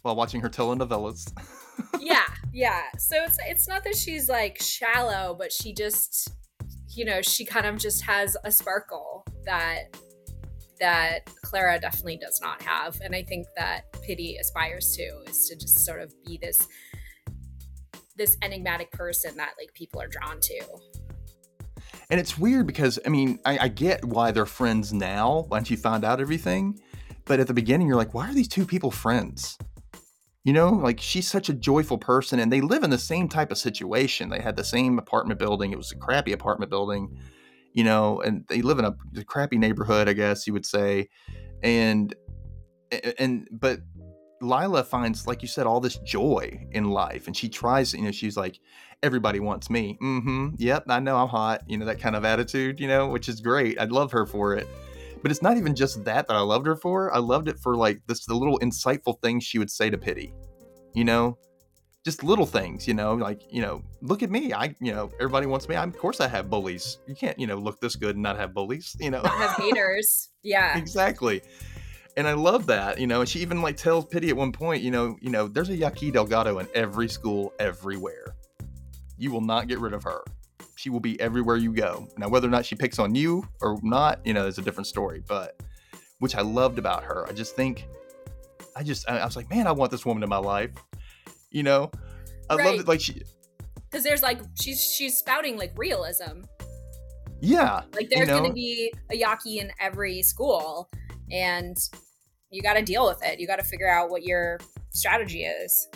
while 0.03 0.17
watching 0.17 0.41
her 0.41 0.49
telenovelas. 0.49 1.31
yeah, 2.01 2.25
yeah. 2.53 2.85
So 2.99 3.17
it's 3.25 3.39
it's 3.47 3.69
not 3.69 3.85
that 3.85 3.97
she's 3.97 4.29
like 4.29 4.61
shallow, 4.61 5.37
but 5.39 5.53
she 5.53 5.75
just 5.75 6.31
you 6.95 7.05
know, 7.05 7.21
she 7.21 7.45
kind 7.45 7.67
of 7.67 7.77
just 7.77 8.03
has 8.05 8.37
a 8.45 8.51
sparkle 8.51 9.27
that 9.45 9.95
that 10.81 11.27
Clara 11.43 11.79
definitely 11.79 12.17
does 12.17 12.41
not 12.43 12.61
have. 12.63 12.99
And 13.03 13.15
I 13.15 13.23
think 13.23 13.47
that 13.57 13.93
Piddy 14.03 14.37
aspires 14.41 14.95
to 14.97 15.03
is 15.29 15.49
to 15.49 15.57
just 15.57 15.85
sort 15.85 16.01
of 16.01 16.13
be 16.25 16.39
this 16.41 16.67
this 18.17 18.37
enigmatic 18.43 18.91
person 18.93 19.37
that 19.37 19.53
like 19.59 19.73
people 19.75 20.01
are 20.01 20.09
drawn 20.09 20.41
to. 20.41 20.61
And 22.11 22.21
it's 22.21 22.39
weird 22.39 22.67
because 22.67 22.99
I 23.05 23.09
mean, 23.09 23.39
I, 23.45 23.59
I 23.59 23.69
get 23.69 24.05
why 24.05 24.31
they're 24.31 24.47
friends 24.47 24.93
now 24.93 25.47
once 25.51 25.71
you 25.71 25.77
find 25.77 26.05
out 26.05 26.21
everything. 26.21 26.79
But 27.25 27.41
at 27.41 27.47
the 27.47 27.55
beginning 27.55 27.89
you're 27.89 27.97
like, 27.97 28.15
why 28.15 28.31
are 28.31 28.35
these 28.35 28.49
two 28.49 28.65
people 28.65 28.91
friends? 28.91 29.59
You 30.45 30.53
know, 30.53 30.71
like 30.71 31.01
she's 31.01 31.27
such 31.27 31.49
a 31.49 31.53
joyful 31.53 31.99
person, 31.99 32.39
and 32.39 32.53
they 32.53 32.61
live 32.61 32.85
in 32.85 32.91
the 32.91 32.99
same 32.99 33.29
type 33.29 33.51
of 33.51 33.59
situation. 33.59 34.29
They 34.29 34.39
had 34.39 34.55
the 34.55 34.63
same 34.63 34.97
apartment 34.97 35.41
building. 35.41 35.73
It 35.73 35.77
was 35.77 35.91
a 35.91 35.97
crappy 35.97 36.31
apartment 36.31 36.71
building, 36.71 37.19
you 37.73 37.83
know, 37.83 38.21
and 38.21 38.45
they 38.49 38.63
live 38.63 38.79
in 38.79 38.85
a, 38.85 38.95
a 39.17 39.25
crappy 39.25 39.59
neighborhood, 39.59 40.09
I 40.09 40.13
guess 40.13 40.47
you 40.47 40.53
would 40.53 40.65
say. 40.65 41.09
And, 41.65 42.15
and, 43.19 43.49
but 43.51 43.81
Lila 44.41 44.85
finds, 44.85 45.27
like 45.27 45.43
you 45.43 45.49
said, 45.49 45.67
all 45.67 45.81
this 45.81 45.99
joy 45.99 46.67
in 46.73 46.91
life, 46.91 47.27
and 47.27 47.37
she 47.37 47.49
tries. 47.49 47.95
You 47.95 48.03
know, 48.03 48.11
she's 48.11 48.37
like, 48.37 48.59
"Everybody 49.03 49.41
wants 49.41 49.71
me." 49.71 49.99
Mm-hmm. 50.03 50.49
Yep, 50.59 50.85
I 50.89 51.01
know 51.01 51.17
I'm 51.17 51.29
hot. 51.29 51.63
You 51.67 51.79
know 51.79 51.87
that 51.87 52.01
kind 52.01 52.17
of 52.17 52.25
attitude. 52.25 52.81
You 52.81 52.89
know, 52.89 53.09
which 53.09 53.29
is 53.29 53.41
great. 53.41 53.81
I'd 53.81 53.93
love 53.93 54.13
her 54.13 54.27
for 54.27 54.55
it. 54.55 54.69
But 55.23 55.31
it's 55.31 55.43
not 55.43 55.57
even 55.57 55.75
just 55.75 56.05
that 56.05 56.29
that 56.29 56.37
I 56.37 56.41
loved 56.41 56.67
her 56.67 56.77
for. 56.77 57.13
I 57.15 57.19
loved 57.19 57.49
it 57.49 57.59
for 57.59 57.77
like 57.77 58.01
this 58.07 58.27
the 58.27 58.35
little 58.35 58.59
insightful 58.61 59.21
things 59.23 59.45
she 59.45 59.59
would 59.59 59.71
say 59.71 59.91
to 59.91 59.99
Piddy. 59.99 60.35
You 60.95 61.05
know, 61.05 61.39
just 62.07 62.23
little 62.23 62.47
things, 62.47 62.87
you 62.87 62.95
know, 62.95 63.15
like, 63.15 63.43
you 63.53 63.61
know, 63.61 63.83
look 64.01 64.23
at 64.23 64.31
me. 64.31 64.53
I, 64.53 64.77
you 64.81 64.95
know, 64.95 65.11
everybody 65.15 65.47
wants 65.47 65.69
me. 65.69 65.75
I, 65.75 65.83
of 65.83 65.99
course 65.99 66.21
I 66.21 66.29
have 66.29 66.49
bullies. 66.49 66.99
You 67.09 67.17
can't, 67.17 67.37
you 67.37 67.49
know, 67.49 67.57
look 67.57 67.81
this 67.81 67.97
good 67.97 68.15
and 68.15 68.23
not 68.23 68.39
have 68.39 68.55
bullies, 68.55 68.97
you 69.01 69.11
know. 69.11 69.23
Not 69.23 69.33
have 69.33 69.57
haters. 69.57 70.29
Yeah. 70.45 70.79
exactly. 70.79 71.43
And 72.17 72.27
I 72.27 72.33
love 72.33 72.67
that, 72.67 72.99
you 72.99 73.07
know, 73.07 73.21
and 73.21 73.29
she 73.29 73.41
even 73.41 73.61
like 73.61 73.77
tells 73.77 74.07
Piddy 74.07 74.31
at 74.31 74.37
one 74.37 74.53
point, 74.53 74.83
you 74.83 74.91
know, 74.91 75.17
you 75.21 75.31
know, 75.31 75.49
there's 75.49 75.69
a 75.69 75.77
Yaqui 75.77 76.11
Delgado 76.11 76.59
in 76.61 76.69
every 76.75 77.09
school 77.09 77.53
everywhere. 77.59 78.35
You 79.19 79.31
will 79.31 79.43
not 79.43 79.69
get 79.69 79.79
rid 79.79 79.93
of 79.93 80.03
her 80.05 80.23
she 80.77 80.91
will 80.91 81.01
be 81.01 81.19
everywhere 81.21 81.57
you 81.57 81.73
go. 81.73 82.07
Now, 82.17 82.29
whether 82.29 82.47
or 82.47 82.51
not 82.51 82.65
she 82.65 82.77
picks 82.77 82.99
on 82.99 83.15
you 83.15 83.49
or 83.61 83.79
not, 83.83 84.21
you 84.25 84.35
know, 84.35 84.47
is 84.47 84.59
a 84.59 84.63
different 84.63 84.87
story. 84.87 85.23
But 85.27 85.61
which 86.19 86.37
I 86.37 86.43
loved 86.43 86.79
about 86.79 87.03
her. 87.05 87.27
I 87.29 87.33
just 87.33 87.57
think, 87.57 87.87
I 88.77 88.83
just, 88.83 89.09
I, 89.09 89.25
was 89.25 89.37
like, 89.37 89.51
man, 89.51 89.67
I 89.67 89.73
want 89.73 89.91
this 89.91 90.07
woman 90.07 90.23
in 90.23 90.29
my 90.29 90.37
life. 90.37 90.71
You 91.51 91.63
know, 91.63 91.91
I 92.49 92.57
right. 92.57 92.67
love 92.67 92.81
it. 92.81 92.89
Like 92.89 93.01
she, 93.01 93.23
because 93.91 94.05
there's 94.05 94.23
like 94.23 94.41
she's 94.61 94.85
she's 94.85 95.17
spouting 95.17 95.57
like 95.57 95.73
realism. 95.77 96.43
Yeah, 97.41 97.83
like 97.95 98.11
there's 98.11 98.21
you 98.21 98.27
know? 98.27 98.39
going 98.39 98.51
to 98.51 98.55
be 98.55 98.93
a 99.11 99.17
Yaqui 99.17 99.59
in 99.59 99.71
every 99.81 100.23
school, 100.23 100.91
and 101.31 101.77
you 102.51 102.63
got 102.63 102.75
to 102.75 102.83
deal 102.83 103.07
with 103.07 103.25
it. 103.25 103.41
You 103.41 103.47
got 103.47 103.57
to 103.57 103.65
figure 103.65 103.89
out 103.89 104.11
what 104.11 104.23
your 104.23 104.59
strategy 104.91 105.45
is. 105.45 105.89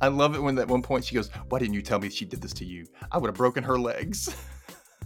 I 0.00 0.08
love 0.08 0.36
it 0.36 0.42
when 0.42 0.58
at 0.58 0.68
one 0.68 0.82
point 0.82 1.04
she 1.04 1.14
goes, 1.14 1.28
"Why 1.48 1.58
didn't 1.58 1.74
you 1.74 1.82
tell 1.82 1.98
me 1.98 2.08
she 2.08 2.24
did 2.24 2.40
this 2.40 2.52
to 2.54 2.64
you? 2.64 2.86
I 3.10 3.18
would 3.18 3.28
have 3.28 3.36
broken 3.36 3.64
her 3.64 3.78
legs." 3.78 4.34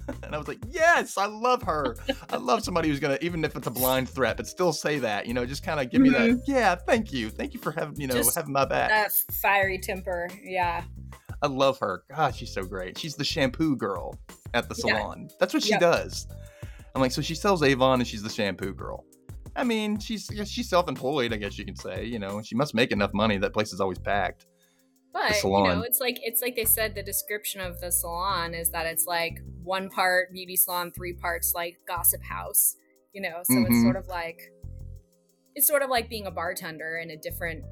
and 0.23 0.35
I 0.35 0.39
was 0.39 0.49
like, 0.49 0.59
yes, 0.69 1.17
I 1.17 1.27
love 1.27 1.63
her. 1.63 1.97
I 2.31 2.37
love 2.37 2.63
somebody 2.65 2.89
who's 2.89 3.01
gonna, 3.01 3.19
even 3.21 3.45
if 3.45 3.57
it's 3.57 3.67
a 3.67 3.71
blind 3.71 4.09
threat, 4.09 4.37
but 4.37 4.47
still 4.47 4.73
say 4.73 4.99
that. 4.99 5.27
You 5.27 5.35
know, 5.35 5.47
just 5.47 5.63
kind 5.63 5.81
of 5.81 5.91
give 5.91 6.01
mm-hmm. 6.01 6.13
me 6.13 6.19
that. 6.19 6.31
Mm-hmm. 6.31 6.51
Yeah, 6.51 6.75
thank 6.75 7.13
you, 7.13 7.31
thank 7.31 7.55
you 7.55 7.61
for 7.61 7.73
having 7.73 8.01
you 8.01 8.07
know 8.07 8.15
just 8.15 8.35
having 8.35 8.53
my 8.53 8.65
back. 8.65 8.91
That 8.91 9.13
fiery 9.35 9.79
temper, 9.79 10.29
yeah. 10.43 10.85
I 11.43 11.49
love 11.49 11.79
her. 11.81 12.05
God, 12.15 12.37
she's 12.37 12.53
so 12.53 12.63
great. 12.63 12.97
She's 12.97 13.17
the 13.17 13.25
shampoo 13.25 13.77
girl 13.77 14.17
at 14.55 14.69
the 14.69 14.77
salon. 14.77 15.27
Yeah. 15.29 15.37
That's 15.41 15.53
what 15.53 15.63
she 15.63 15.71
yep. 15.71 15.81
does. 15.81 16.29
I'm 16.95 17.01
like, 17.01 17.11
so 17.11 17.21
she 17.23 17.35
sells 17.35 17.63
Avon 17.63 18.01
and 18.01 18.07
she's 18.07 18.23
the 18.23 18.31
shampoo 18.31 18.75
girl. 18.75 19.05
I 19.55 19.65
mean, 19.65 19.99
she's 19.99 20.31
she's 20.47 20.69
self-employed, 20.69 21.33
I 21.33 21.37
guess 21.37 21.59
you 21.59 21.65
can 21.65 21.77
say. 21.77 22.05
You 22.05 22.19
know, 22.19 22.43
she 22.43 22.55
must 22.55 22.75
make 22.75 22.91
enough 22.91 23.13
money. 23.13 23.37
That 23.39 23.53
place 23.53 23.73
is 23.73 23.81
always 23.81 23.99
packed. 23.99 24.47
But 25.13 25.43
you 25.43 25.51
know, 25.51 25.83
it's 25.83 26.01
like 26.01 26.19
it's 26.23 26.41
like 26.41 26.57
they 26.57 26.65
said. 26.65 26.95
The 26.95 27.03
description 27.03 27.61
of 27.61 27.81
the 27.81 27.93
salon 27.93 28.55
is 28.55 28.71
that 28.71 28.87
it's 28.87 29.05
like 29.05 29.41
one 29.63 29.91
part 29.91 30.33
beauty 30.33 30.57
salon, 30.57 30.91
three 30.91 31.13
parts 31.13 31.53
like 31.55 31.79
gossip 31.87 32.23
house. 32.23 32.77
You 33.13 33.21
know, 33.21 33.41
so 33.45 33.55
mm-hmm. 33.55 33.73
it's 33.73 33.83
sort 33.83 33.97
of 33.97 34.07
like 34.09 34.41
it's 35.55 35.67
sort 35.67 35.83
of 35.83 35.91
like 35.91 36.09
being 36.09 36.27
a 36.27 36.31
bartender 36.31 36.99
in 37.03 37.11
a 37.11 37.17
different 37.17 37.63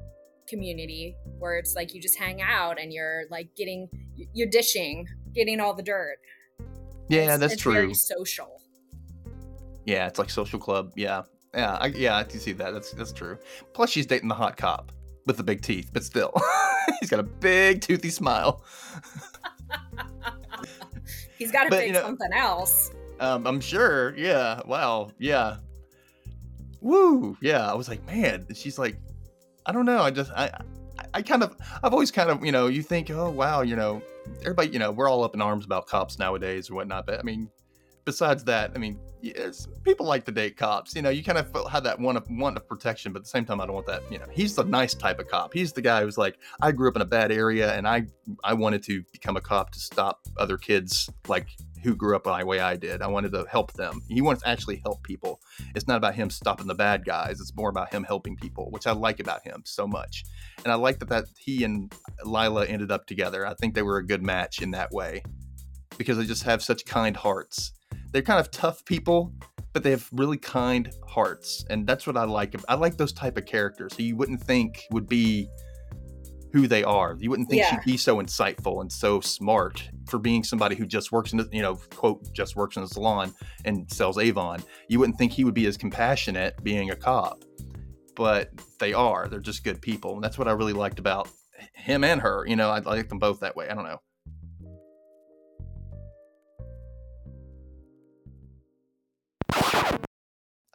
community 0.47 1.15
where 1.39 1.57
it's 1.57 1.73
like 1.75 1.95
you 1.95 2.01
just 2.01 2.17
hang 2.17 2.41
out 2.41 2.79
and 2.79 2.93
you're 2.93 3.23
like 3.31 3.55
getting 3.55 3.89
you're 4.33 4.49
dishing, 4.49 5.07
getting 5.33 5.59
all 5.59 5.73
the 5.73 5.81
dirt. 5.81 6.17
Yeah, 7.09 7.31
it's, 7.31 7.39
that's 7.39 7.53
it's 7.53 7.61
true. 7.61 7.73
Very 7.73 7.93
social. 7.95 8.61
Yeah, 9.85 10.05
it's 10.05 10.19
like 10.19 10.29
social 10.29 10.59
club. 10.59 10.91
Yeah, 10.95 11.23
yeah, 11.53 11.77
I, 11.79 11.87
yeah, 11.87 12.17
I 12.17 12.23
can 12.23 12.39
see 12.39 12.53
that. 12.53 12.73
That's 12.73 12.91
that's 12.91 13.11
true. 13.11 13.37
Plus, 13.73 13.89
she's 13.89 14.05
dating 14.05 14.29
the 14.29 14.35
hot 14.35 14.57
cop 14.57 14.91
with 15.25 15.37
the 15.37 15.43
big 15.43 15.61
teeth, 15.61 15.89
but 15.93 16.03
still, 16.03 16.33
he's 16.99 17.09
got 17.09 17.19
a 17.19 17.23
big 17.23 17.81
toothy 17.81 18.09
smile. 18.09 18.63
he's 21.37 21.51
got 21.51 21.65
to 21.65 21.69
fix 21.71 21.87
you 21.87 21.93
know, 21.93 22.01
something 22.01 22.33
else. 22.33 22.91
Um, 23.19 23.45
I'm 23.45 23.59
sure. 23.59 24.15
Yeah. 24.17 24.61
Wow. 24.65 25.11
Yeah. 25.19 25.57
Woo. 26.81 27.37
Yeah. 27.41 27.69
I 27.69 27.75
was 27.75 27.87
like, 27.89 28.05
man. 28.07 28.45
She's 28.53 28.79
like, 28.79 28.97
I 29.65 29.71
don't 29.71 29.85
know. 29.85 30.01
I 30.01 30.11
just, 30.11 30.31
I, 30.31 30.51
I 31.13 31.21
kind 31.21 31.43
of, 31.43 31.55
I've 31.83 31.93
always 31.93 32.11
kind 32.11 32.29
of, 32.29 32.43
you 32.45 32.51
know, 32.51 32.67
you 32.67 32.81
think, 32.81 33.11
oh 33.11 33.29
wow, 33.29 33.61
you 33.61 33.75
know, 33.75 34.01
everybody, 34.41 34.69
you 34.69 34.79
know, 34.79 34.91
we're 34.91 35.09
all 35.09 35.23
up 35.23 35.35
in 35.35 35.41
arms 35.41 35.65
about 35.65 35.85
cops 35.85 36.17
nowadays 36.17 36.69
or 36.69 36.75
whatnot. 36.75 37.05
But 37.05 37.19
I 37.19 37.23
mean, 37.23 37.49
besides 38.05 38.43
that, 38.45 38.71
I 38.73 38.79
mean, 38.79 38.99
yes, 39.21 39.67
people 39.83 40.05
like 40.05 40.25
to 40.25 40.31
date 40.31 40.57
cops. 40.57 40.95
You 40.95 41.01
know, 41.01 41.09
you 41.09 41.23
kind 41.23 41.37
of 41.37 41.53
have 41.69 41.83
that 41.83 41.99
one 41.99 42.17
of 42.17 42.25
want 42.29 42.57
of 42.57 42.67
protection, 42.67 43.13
but 43.13 43.19
at 43.19 43.23
the 43.23 43.29
same 43.29 43.45
time, 43.45 43.61
I 43.61 43.65
don't 43.65 43.75
want 43.75 43.87
that. 43.87 44.03
You 44.11 44.19
know, 44.19 44.25
he's 44.31 44.55
the 44.55 44.63
nice 44.63 44.93
type 44.93 45.19
of 45.19 45.27
cop. 45.27 45.53
He's 45.53 45.73
the 45.73 45.81
guy 45.81 46.03
who's 46.03 46.17
like, 46.17 46.37
I 46.61 46.71
grew 46.71 46.89
up 46.89 46.95
in 46.95 47.01
a 47.01 47.05
bad 47.05 47.31
area, 47.31 47.73
and 47.73 47.87
I 47.87 48.07
I 48.43 48.53
wanted 48.53 48.83
to 48.83 49.03
become 49.11 49.37
a 49.37 49.41
cop 49.41 49.71
to 49.71 49.79
stop 49.79 50.21
other 50.37 50.57
kids 50.57 51.09
like 51.27 51.47
who 51.83 51.95
grew 51.95 52.15
up 52.15 52.23
the 52.23 52.45
way 52.45 52.59
I 52.59 52.75
did. 52.75 53.01
I 53.01 53.07
wanted 53.07 53.31
to 53.31 53.45
help 53.49 53.73
them. 53.73 54.01
He 54.07 54.21
wants 54.21 54.43
to 54.43 54.49
actually 54.49 54.81
help 54.83 55.03
people. 55.03 55.41
It's 55.75 55.87
not 55.87 55.97
about 55.97 56.13
him 56.13 56.29
stopping 56.29 56.67
the 56.67 56.75
bad 56.75 57.05
guys. 57.05 57.41
It's 57.41 57.55
more 57.55 57.69
about 57.69 57.91
him 57.91 58.03
helping 58.03 58.35
people, 58.35 58.69
which 58.69 58.85
I 58.85 58.91
like 58.91 59.19
about 59.19 59.43
him 59.43 59.63
so 59.65 59.87
much. 59.87 60.23
And 60.63 60.71
I 60.71 60.75
like 60.75 60.99
that 60.99 61.09
that 61.09 61.25
he 61.39 61.63
and 61.63 61.91
Lila 62.23 62.67
ended 62.67 62.91
up 62.91 63.07
together. 63.07 63.47
I 63.47 63.55
think 63.55 63.73
they 63.73 63.81
were 63.81 63.97
a 63.97 64.05
good 64.05 64.21
match 64.21 64.61
in 64.61 64.71
that 64.71 64.91
way 64.91 65.23
because 65.97 66.17
they 66.17 66.25
just 66.25 66.43
have 66.43 66.61
such 66.61 66.85
kind 66.85 67.17
hearts 67.17 67.73
they're 68.11 68.21
kind 68.21 68.39
of 68.39 68.51
tough 68.51 68.83
people, 68.85 69.33
but 69.73 69.83
they 69.83 69.91
have 69.91 70.07
really 70.11 70.37
kind 70.37 70.91
hearts, 71.07 71.65
and 71.69 71.87
that's 71.87 72.05
what 72.05 72.17
I 72.17 72.25
like. 72.25 72.55
I 72.67 72.75
like 72.75 72.97
those 72.97 73.13
type 73.13 73.37
of 73.37 73.45
characters 73.45 73.93
who 73.95 74.03
you 74.03 74.15
wouldn't 74.15 74.41
think 74.41 74.85
would 74.91 75.07
be 75.07 75.47
who 76.53 76.67
they 76.67 76.83
are. 76.83 77.15
You 77.19 77.29
wouldn't 77.29 77.49
think 77.49 77.61
yeah. 77.61 77.69
she'd 77.69 77.91
be 77.91 77.97
so 77.97 78.17
insightful 78.17 78.81
and 78.81 78.91
so 78.91 79.21
smart 79.21 79.89
for 80.09 80.19
being 80.19 80.43
somebody 80.43 80.75
who 80.75 80.85
just 80.85 81.11
works 81.11 81.31
in 81.31 81.37
the, 81.37 81.47
you 81.51 81.61
know, 81.61 81.75
quote, 81.95 82.33
just 82.33 82.55
works 82.55 82.75
in 82.75 82.81
the 82.81 82.89
salon 82.89 83.33
and 83.63 83.89
sells 83.91 84.17
Avon. 84.17 84.61
You 84.89 84.99
wouldn't 84.99 85.17
think 85.17 85.31
he 85.31 85.45
would 85.45 85.53
be 85.53 85.65
as 85.67 85.77
compassionate 85.77 86.61
being 86.63 86.91
a 86.91 86.95
cop, 86.95 87.43
but 88.15 88.49
they 88.79 88.93
are. 88.93 89.27
They're 89.29 89.39
just 89.39 89.63
good 89.63 89.81
people. 89.81 90.15
And 90.15 90.23
that's 90.23 90.37
what 90.37 90.47
I 90.47 90.51
really 90.51 90.73
liked 90.73 90.99
about 90.99 91.29
him 91.73 92.03
and 92.03 92.19
her. 92.19 92.45
You 92.45 92.57
know, 92.57 92.69
I, 92.69 92.77
I 92.77 92.81
like 92.81 93.07
them 93.07 93.19
both 93.19 93.39
that 93.39 93.55
way. 93.55 93.69
I 93.69 93.73
don't 93.73 93.85
know. 93.85 94.01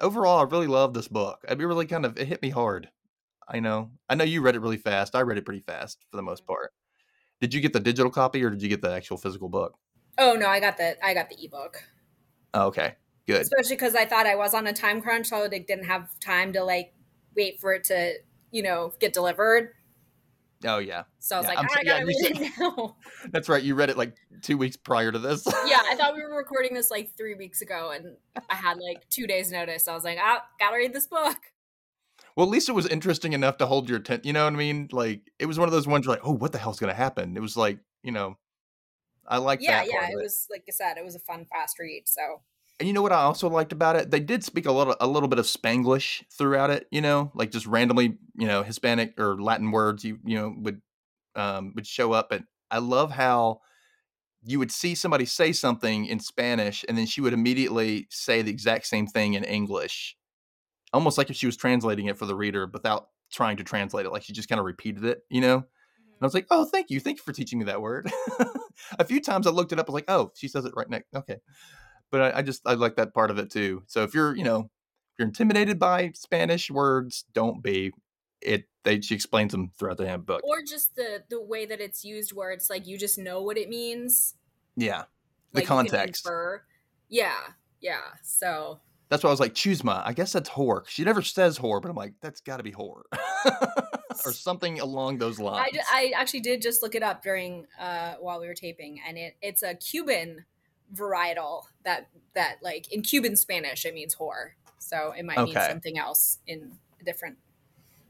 Overall, 0.01 0.41
I 0.41 0.43
really 0.43 0.67
love 0.67 0.95
this 0.95 1.09
book. 1.09 1.45
I 1.49 1.55
mean, 1.55 1.67
really 1.67 1.87
kind 1.87 2.05
of 2.05 2.19
it 2.19 2.29
hit 2.29 2.43
me 2.43 2.51
hard. 2.51 2.91
I 3.49 3.61
know. 3.61 3.91
I 4.09 4.15
know 4.15 4.25
you 4.25 4.43
read 4.43 4.57
it 4.57 4.61
really 4.61 4.77
fast. 4.77 5.15
I 5.15 5.21
read 5.21 5.39
it 5.39 5.45
pretty 5.45 5.61
fast 5.61 6.05
for 6.11 6.17
the 6.17 6.23
most 6.23 6.43
mm-hmm. 6.43 6.53
part. 6.53 6.73
Did 7.41 7.55
you 7.55 7.61
get 7.61 7.73
the 7.73 7.81
digital 7.81 8.11
copy 8.11 8.43
or 8.43 8.51
did 8.51 8.63
you 8.63 8.69
get 8.69 8.83
the 8.83 8.93
actual 8.93 9.19
physical 9.19 9.49
book? 9.49 9.79
Oh 10.19 10.35
no, 10.35 10.49
I 10.49 10.61
got 10.61 10.79
the 10.79 10.97
I 11.05 11.13
got 11.15 11.29
the 11.29 11.37
ebook. 11.45 11.83
Oh, 12.55 12.67
okay, 12.69 12.95
good. 13.27 13.43
Especially 13.43 13.77
because 13.77 13.95
I 13.95 14.07
thought 14.07 14.27
I 14.27 14.35
was 14.35 14.55
on 14.55 14.67
a 14.67 14.73
time 14.73 15.03
crunch, 15.03 15.27
so 15.27 15.45
I 15.45 15.49
didn't 15.49 15.85
have 15.85 16.09
time 16.21 16.55
to 16.55 16.65
like 16.65 16.95
wait 17.37 17.61
for 17.61 17.75
it 17.75 17.85
to 17.85 18.15
you 18.51 18.63
know 18.63 18.95
get 18.99 19.13
delivered. 19.13 19.73
Oh 20.65 20.79
yeah. 20.79 21.05
So 21.19 21.37
I 21.37 21.39
was 21.41 21.49
yeah, 21.49 21.55
like, 21.55 21.59
oh, 21.71 21.75
I 21.75 21.85
gotta 21.85 21.99
yeah, 22.01 22.29
read 22.29 22.41
it 22.41 22.53
now. 22.59 22.97
That's 23.31 23.49
right. 23.49 23.63
You 23.63 23.75
read 23.75 23.91
it 23.91 23.97
like 23.97 24.17
two 24.43 24.57
weeks 24.57 24.77
prior 24.77 25.13
to 25.13 25.19
this. 25.19 25.45
yeah, 25.67 25.81
I 25.85 25.95
thought 25.97 26.15
we 26.15 26.23
were 26.23 26.37
recording 26.37 26.75
this 26.75 26.91
like 26.91 27.17
three 27.17 27.35
weeks 27.35 27.61
ago, 27.61 27.93
and 27.95 28.17
I 28.49 28.55
had 28.55 28.79
like 28.79 29.09
two 29.11 29.27
days 29.27 29.51
notice. 29.51 29.89
I 29.89 29.95
was 29.95 30.05
like, 30.05 30.19
oh, 30.23 30.39
gotta 30.59 30.77
read 30.77 30.95
this 30.95 31.07
book. 31.07 31.37
Well, 32.35 32.47
at 32.47 32.51
least 32.51 32.69
it 32.69 32.73
was 32.73 32.87
interesting 32.87 33.33
enough 33.33 33.59
to 33.59 33.67
hold 33.67 33.89
your 33.89 33.99
attention. 33.99 34.27
You 34.27 34.33
know 34.33 34.45
what 34.45 34.53
I 34.53 34.57
mean? 34.57 34.89
Like 34.93 35.31
it 35.39 35.47
was 35.47 35.59
one 35.59 35.69
of 35.69 35.73
those 35.73 35.87
ones 35.87 36.07
like, 36.07 36.21
oh, 36.23 36.33
what 36.33 36.53
the 36.53 36.59
hell's 36.59 36.79
gonna 36.79 36.95
happen? 36.95 37.37
It 37.37 37.41
was 37.41 37.57
like, 37.57 37.79
you 38.03 38.13
know, 38.13 38.39
I 39.27 39.39
like 39.39 39.61
yeah, 39.61 39.85
that. 39.85 39.89
Yeah, 39.93 40.09
it, 40.09 40.13
it 40.13 40.23
was 40.23 40.47
like 40.51 40.65
I 40.69 40.73
said, 40.73 40.97
it 40.97 41.05
was 41.05 41.15
a 41.15 41.21
fun, 41.21 41.45
fast 41.45 41.79
read. 41.79 42.05
So 42.07 42.41
and 42.79 42.87
you 42.87 42.93
know 42.93 43.03
what 43.03 43.13
I 43.13 43.23
also 43.23 43.49
liked 43.49 43.73
about 43.73 43.97
it? 43.97 44.11
They 44.11 44.21
did 44.21 44.45
speak 44.45 44.67
a 44.67 44.73
little 44.73 44.97
a 45.01 45.07
little 45.07 45.29
bit 45.29 45.39
of 45.39 45.47
Spanglish 45.47 46.25
throughout 46.31 46.71
it, 46.71 46.87
you 46.91 47.01
know, 47.01 47.31
like 47.35 47.51
just 47.51 47.67
randomly, 47.67 48.19
you 48.35 48.47
know, 48.47 48.63
Hispanic 48.63 49.19
or 49.19 49.41
Latin 49.41 49.71
words 49.71 50.05
you 50.05 50.19
you 50.25 50.37
know 50.37 50.55
would 50.59 50.83
um 51.35 51.73
would 51.75 51.87
show 51.87 52.13
up 52.13 52.33
and 52.33 52.45
I 52.71 52.79
love 52.79 53.13
how 53.13 53.61
you 54.45 54.59
would 54.59 54.71
see 54.71 54.95
somebody 54.95 55.25
say 55.25 55.53
something 55.53 56.07
in 56.07 56.21
Spanish 56.21 56.85
and 56.87 56.99
then 56.99 57.07
she 57.07 57.21
would 57.21 57.33
immediately 57.33 58.07
say 58.11 58.43
the 58.43 58.51
exact 58.51 58.87
same 58.87 59.07
thing 59.07 59.35
in 59.35 59.45
English. 59.45 60.17
Almost 60.93 61.19
like 61.19 61.31
if 61.31 61.37
she 61.37 61.47
was 61.47 61.57
translating 61.57 62.07
it 62.07 62.19
for 62.19 62.27
the 62.27 62.37
reader 62.37 62.69
without 62.73 63.09
trying 63.33 63.57
to 63.57 63.65
translate 63.65 64.07
it, 64.07 64.13
like 64.13 64.23
she 64.23 64.33
just 64.33 64.49
kind 64.49 64.59
of 64.59 64.67
repeated 64.67 65.05
it, 65.05 65.23
you 65.31 65.41
know? 65.41 65.57
And 65.57 66.23
I 66.23 66.25
was 66.25 66.33
like, 66.33 66.47
oh, 66.51 66.65
thank 66.65 66.91
you. 66.91 67.01
Thank 67.01 67.19
you 67.19 67.25
for 67.25 67.33
teaching 67.33 67.59
me 67.59 67.65
that 67.67 67.83
word. 67.83 68.11
a 68.99 69.05
few 69.05 69.21
times 69.21 69.47
I 69.47 69.51
looked 69.51 69.73
it 69.73 69.81
up. 69.81 69.89
I 69.89 69.93
was 69.93 69.95
like, 69.95 70.09
oh, 70.09 70.31
she 70.37 70.49
says 70.49 70.65
it 70.65 70.73
right 70.77 70.89
next. 70.89 71.13
Okay 71.15 71.39
but 72.11 72.21
I, 72.21 72.39
I 72.39 72.43
just 72.43 72.63
I 72.67 72.75
like 72.75 72.97
that 72.97 73.15
part 73.15 73.31
of 73.31 73.39
it 73.39 73.51
too. 73.51 73.83
So 73.87 74.03
if 74.03 74.15
you're 74.15 74.37
you 74.37 74.45
know 74.45 74.61
if 74.61 75.19
you're 75.19 75.29
intimidated 75.29 75.79
by 75.79 76.13
Spanish 76.15 76.71
words, 76.71 77.25
don't 77.33 77.63
be. 77.63 77.93
It 78.43 78.65
they 78.85 79.01
she 79.01 79.15
explains 79.15 79.53
them 79.53 79.71
throughout 79.79 79.97
the 79.97 80.07
handbook. 80.07 80.43
Or 80.45 80.63
just 80.63 80.95
the 80.95 81.25
the 81.29 81.41
way 81.41 81.67
that 81.67 81.81
it's 81.81 82.05
used, 82.05 82.33
where 82.33 82.51
it's 82.51 82.71
like 82.71 82.87
you 82.87 82.99
just 82.99 83.19
know 83.19 83.43
what 83.43 83.57
it 83.57 83.69
means. 83.69 84.35
Yeah, 84.77 85.05
the 85.53 85.61
like 85.61 85.67
context. 85.67 86.29
Yeah, 87.09 87.35
yeah. 87.81 88.01
So 88.23 88.81
that's 89.09 89.25
why 89.25 89.29
I 89.29 89.33
was 89.33 89.41
like, 89.41 89.55
chusma. 89.55 90.03
I 90.05 90.13
guess 90.13 90.33
that's 90.33 90.51
whore. 90.51 90.87
She 90.87 91.05
never 91.05 91.23
says 91.23 91.59
whore, 91.59 91.81
but 91.81 91.91
I'm 91.91 91.97
like, 91.97 92.15
that's 92.21 92.41
got 92.41 92.59
to 92.59 92.63
be 92.63 92.73
whore. 92.73 93.03
or 94.25 94.33
something 94.33 94.81
along 94.81 95.19
those 95.19 95.39
lines. 95.39 95.77
I, 95.91 96.09
I 96.09 96.13
actually 96.21 96.41
did 96.41 96.63
just 96.63 96.83
look 96.83 96.95
it 96.95 97.03
up 97.03 97.23
during 97.23 97.67
uh, 97.79 98.15
while 98.21 98.41
we 98.41 98.47
were 98.47 98.55
taping, 98.55 99.01
and 99.07 99.17
it 99.17 99.37
it's 99.41 99.63
a 99.63 99.75
Cuban 99.75 100.45
varietal 100.95 101.65
that 101.85 102.09
that 102.35 102.57
like 102.63 102.93
in 102.93 103.03
Cuban 103.03 103.37
Spanish 103.37 103.85
it 103.85 103.95
means 103.95 104.15
whore. 104.15 104.51
So 104.79 105.13
it 105.17 105.25
might 105.25 105.39
okay. 105.39 105.53
mean 105.53 105.69
something 105.69 105.99
else 105.99 106.39
in 106.47 106.73
a 107.01 107.05
different 107.05 107.39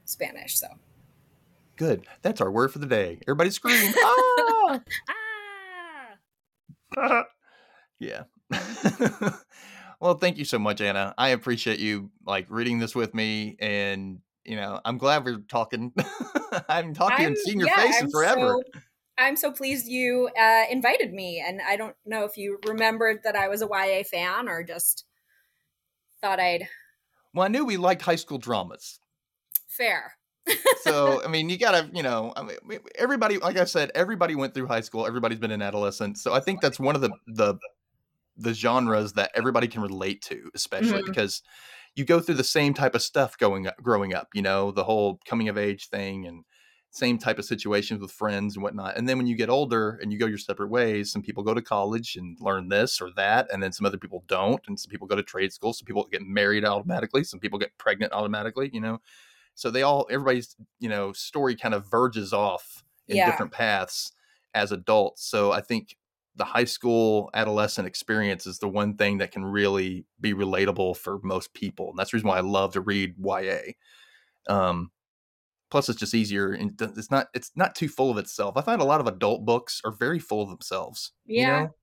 Spanish. 0.05 0.59
So 0.59 0.68
good. 1.77 2.07
That's 2.22 2.41
our 2.41 2.51
word 2.51 2.72
for 2.72 2.79
the 2.79 2.87
day. 2.87 3.18
Everybody 3.22 3.51
scream. 3.51 3.93
ah! 3.99 4.81
ah! 6.97 7.24
yeah. 7.99 8.24
well, 10.01 10.14
thank 10.14 10.39
you 10.39 10.45
so 10.45 10.59
much, 10.59 10.81
Anna. 10.81 11.14
I 11.16 11.29
appreciate 11.29 11.79
you 11.79 12.11
like 12.24 12.47
reading 12.49 12.79
this 12.79 12.95
with 12.95 13.14
me 13.14 13.57
and 13.59 14.20
you 14.45 14.55
know, 14.55 14.81
I'm 14.85 14.97
glad 14.97 15.24
we're 15.24 15.39
talking. 15.39 15.93
I 16.68 16.77
haven't 16.77 16.95
talked 16.95 17.16
to 17.16 17.22
you 17.22 17.29
and 17.29 17.39
seen 17.39 17.59
your 17.59 17.68
yeah, 17.68 17.83
face 17.83 18.01
in 18.01 18.11
forever. 18.11 18.62
So, 18.72 18.81
I'm 19.19 19.37
so 19.37 19.51
pleased 19.51 19.87
you 19.87 20.29
uh, 20.39 20.64
invited 20.71 21.12
me. 21.12 21.43
And 21.47 21.61
I 21.67 21.77
don't 21.77 21.97
know 22.05 22.25
if 22.25 22.37
you 22.37 22.59
remembered 22.67 23.21
that 23.25 23.37
I 23.37 23.49
was 23.49 23.62
a 23.62 23.69
YA 23.71 24.03
fan 24.03 24.49
or 24.49 24.62
just 24.62 25.05
thought 26.21 26.41
I'd. 26.41 26.69
Well, 27.35 27.45
I 27.45 27.49
knew 27.49 27.64
we 27.64 27.77
liked 27.77 28.03
high 28.03 28.17
school 28.17 28.39
dramas. 28.39 29.01
Fair. 29.69 30.14
so, 30.83 31.23
I 31.25 31.29
mean, 31.29 31.49
you 31.49 31.59
gotta, 31.59 31.91
you 31.93 32.03
know, 32.03 32.33
I 32.37 32.43
mean, 32.43 32.81
everybody, 32.97 33.39
like 33.39 33.57
I 33.57 33.64
said, 33.64 33.91
everybody 33.95 34.35
went 34.35 34.55
through 34.55 34.67
high 34.67 34.81
school. 34.83 35.07
Everybody's 35.07 35.39
been 35.39 35.51
an 35.51 35.62
adolescent. 35.62 36.19
So 36.19 36.35
I 36.35 36.41
think 36.41 36.61
that's 36.61 36.79
one 36.79 36.95
of 36.95 37.01
the, 37.01 37.11
the, 37.27 37.55
the 38.37 38.53
genres 38.53 39.14
that 39.14 39.31
everybody 39.35 39.67
can 39.67 39.81
relate 39.81 40.21
to, 40.23 40.51
especially 40.55 41.01
mm-hmm. 41.01 41.11
because 41.11 41.43
you 41.95 42.05
go 42.05 42.21
through 42.21 42.35
the 42.35 42.45
same 42.45 42.75
type 42.75 42.95
of 42.95 43.03
stuff 43.03 43.39
going 43.39 43.67
up, 43.67 43.77
growing 43.83 44.14
up, 44.14 44.29
you 44.35 44.43
know, 44.43 44.71
the 44.71 44.85
whole 44.85 45.19
coming 45.27 45.49
of 45.49 45.57
age 45.57 45.89
thing 45.89 46.27
and 46.27 46.45
same 46.97 47.18
type 47.18 47.38
of 47.38 47.44
situations 47.44 48.01
with 48.01 48.11
friends 48.11 48.57
and 48.57 48.62
whatnot. 48.62 48.97
And 48.97 49.09
then 49.09 49.18
when 49.18 49.26
you 49.26 49.36
get 49.36 49.51
older 49.51 49.99
and 50.01 50.12
you 50.12 50.18
go 50.18 50.26
your 50.26 50.38
separate 50.38 50.70
ways, 50.70 51.12
some 51.12 51.22
people 51.22 51.42
go 51.42 51.53
to 51.55 51.62
college 51.62 52.16
and 52.16 52.38
learn 52.40 52.68
this 52.68 53.01
or 53.01 53.11
that, 53.16 53.53
and 53.53 53.62
then 53.62 53.72
some 53.72 53.84
other 53.86 53.99
people 53.99 54.24
don't, 54.28 54.66
and 54.66 54.78
some 54.80 54.90
people 54.90 55.07
go 55.07 55.16
to 55.16 55.22
trade 55.22 55.53
school. 55.53 55.72
Some 55.72 55.84
people 55.86 56.05
get 56.11 56.22
married 56.22 56.64
automatically. 56.64 57.24
Some 57.24 57.40
people 57.40 57.59
get 57.59 57.76
pregnant 57.78 58.12
automatically. 58.12 58.70
You 58.72 58.80
know, 58.80 59.01
so 59.55 59.70
they 59.70 59.82
all 59.82 60.07
everybody's 60.11 60.57
you 60.80 60.88
know 60.88 61.12
story 61.12 61.57
kind 61.57 61.74
of 61.74 61.90
verges 61.90 62.32
off 62.32 62.84
in 63.09 63.16
Yeah. 63.16 63.24
different 63.24 63.53
paths 63.53 64.12
as 64.55 64.72
adults. 64.72 65.24
So 65.24 65.53
I 65.53 65.61
think 65.61 65.97
the 66.34 66.44
high 66.44 66.64
school 66.64 67.30
adolescent 67.34 67.86
experience 67.88 68.47
is 68.47 68.59
the 68.59 68.68
one 68.68 68.97
thing 68.97 69.18
that 69.18 69.32
can 69.32 69.44
really 69.44 70.07
be 70.20 70.34
relatable 70.34 70.97
for 70.99 71.18
most 71.22 71.55
people, 71.55 71.90
and 71.90 71.99
that's 71.99 72.11
the 72.11 72.16
reason 72.16 72.28
why 72.28 72.38
I 72.38 72.42
love 72.42 72.72
to 72.74 72.80
read 72.80 73.14
YA. 73.18 73.74
Um, 74.49 74.90
plus, 75.71 75.89
it's 75.89 75.99
just 75.99 76.14
easier, 76.14 76.53
and 76.53 76.81
it's 76.81 77.11
not 77.11 77.29
it's 77.35 77.51
not 77.57 77.75
too 77.75 77.89
full 77.89 78.11
of 78.11 78.19
itself. 78.19 78.57
I 78.57 78.62
find 78.62 78.81
a 78.81 78.85
lot 78.85 79.01
of 79.01 79.07
adult 79.07 79.45
books 79.45 79.81
are 79.85 79.93
very 79.93 80.19
full 80.19 80.43
of 80.43 80.49
themselves. 80.49 81.12
you 81.25 81.41
Yeah. 81.43 81.61
know? 81.62 81.75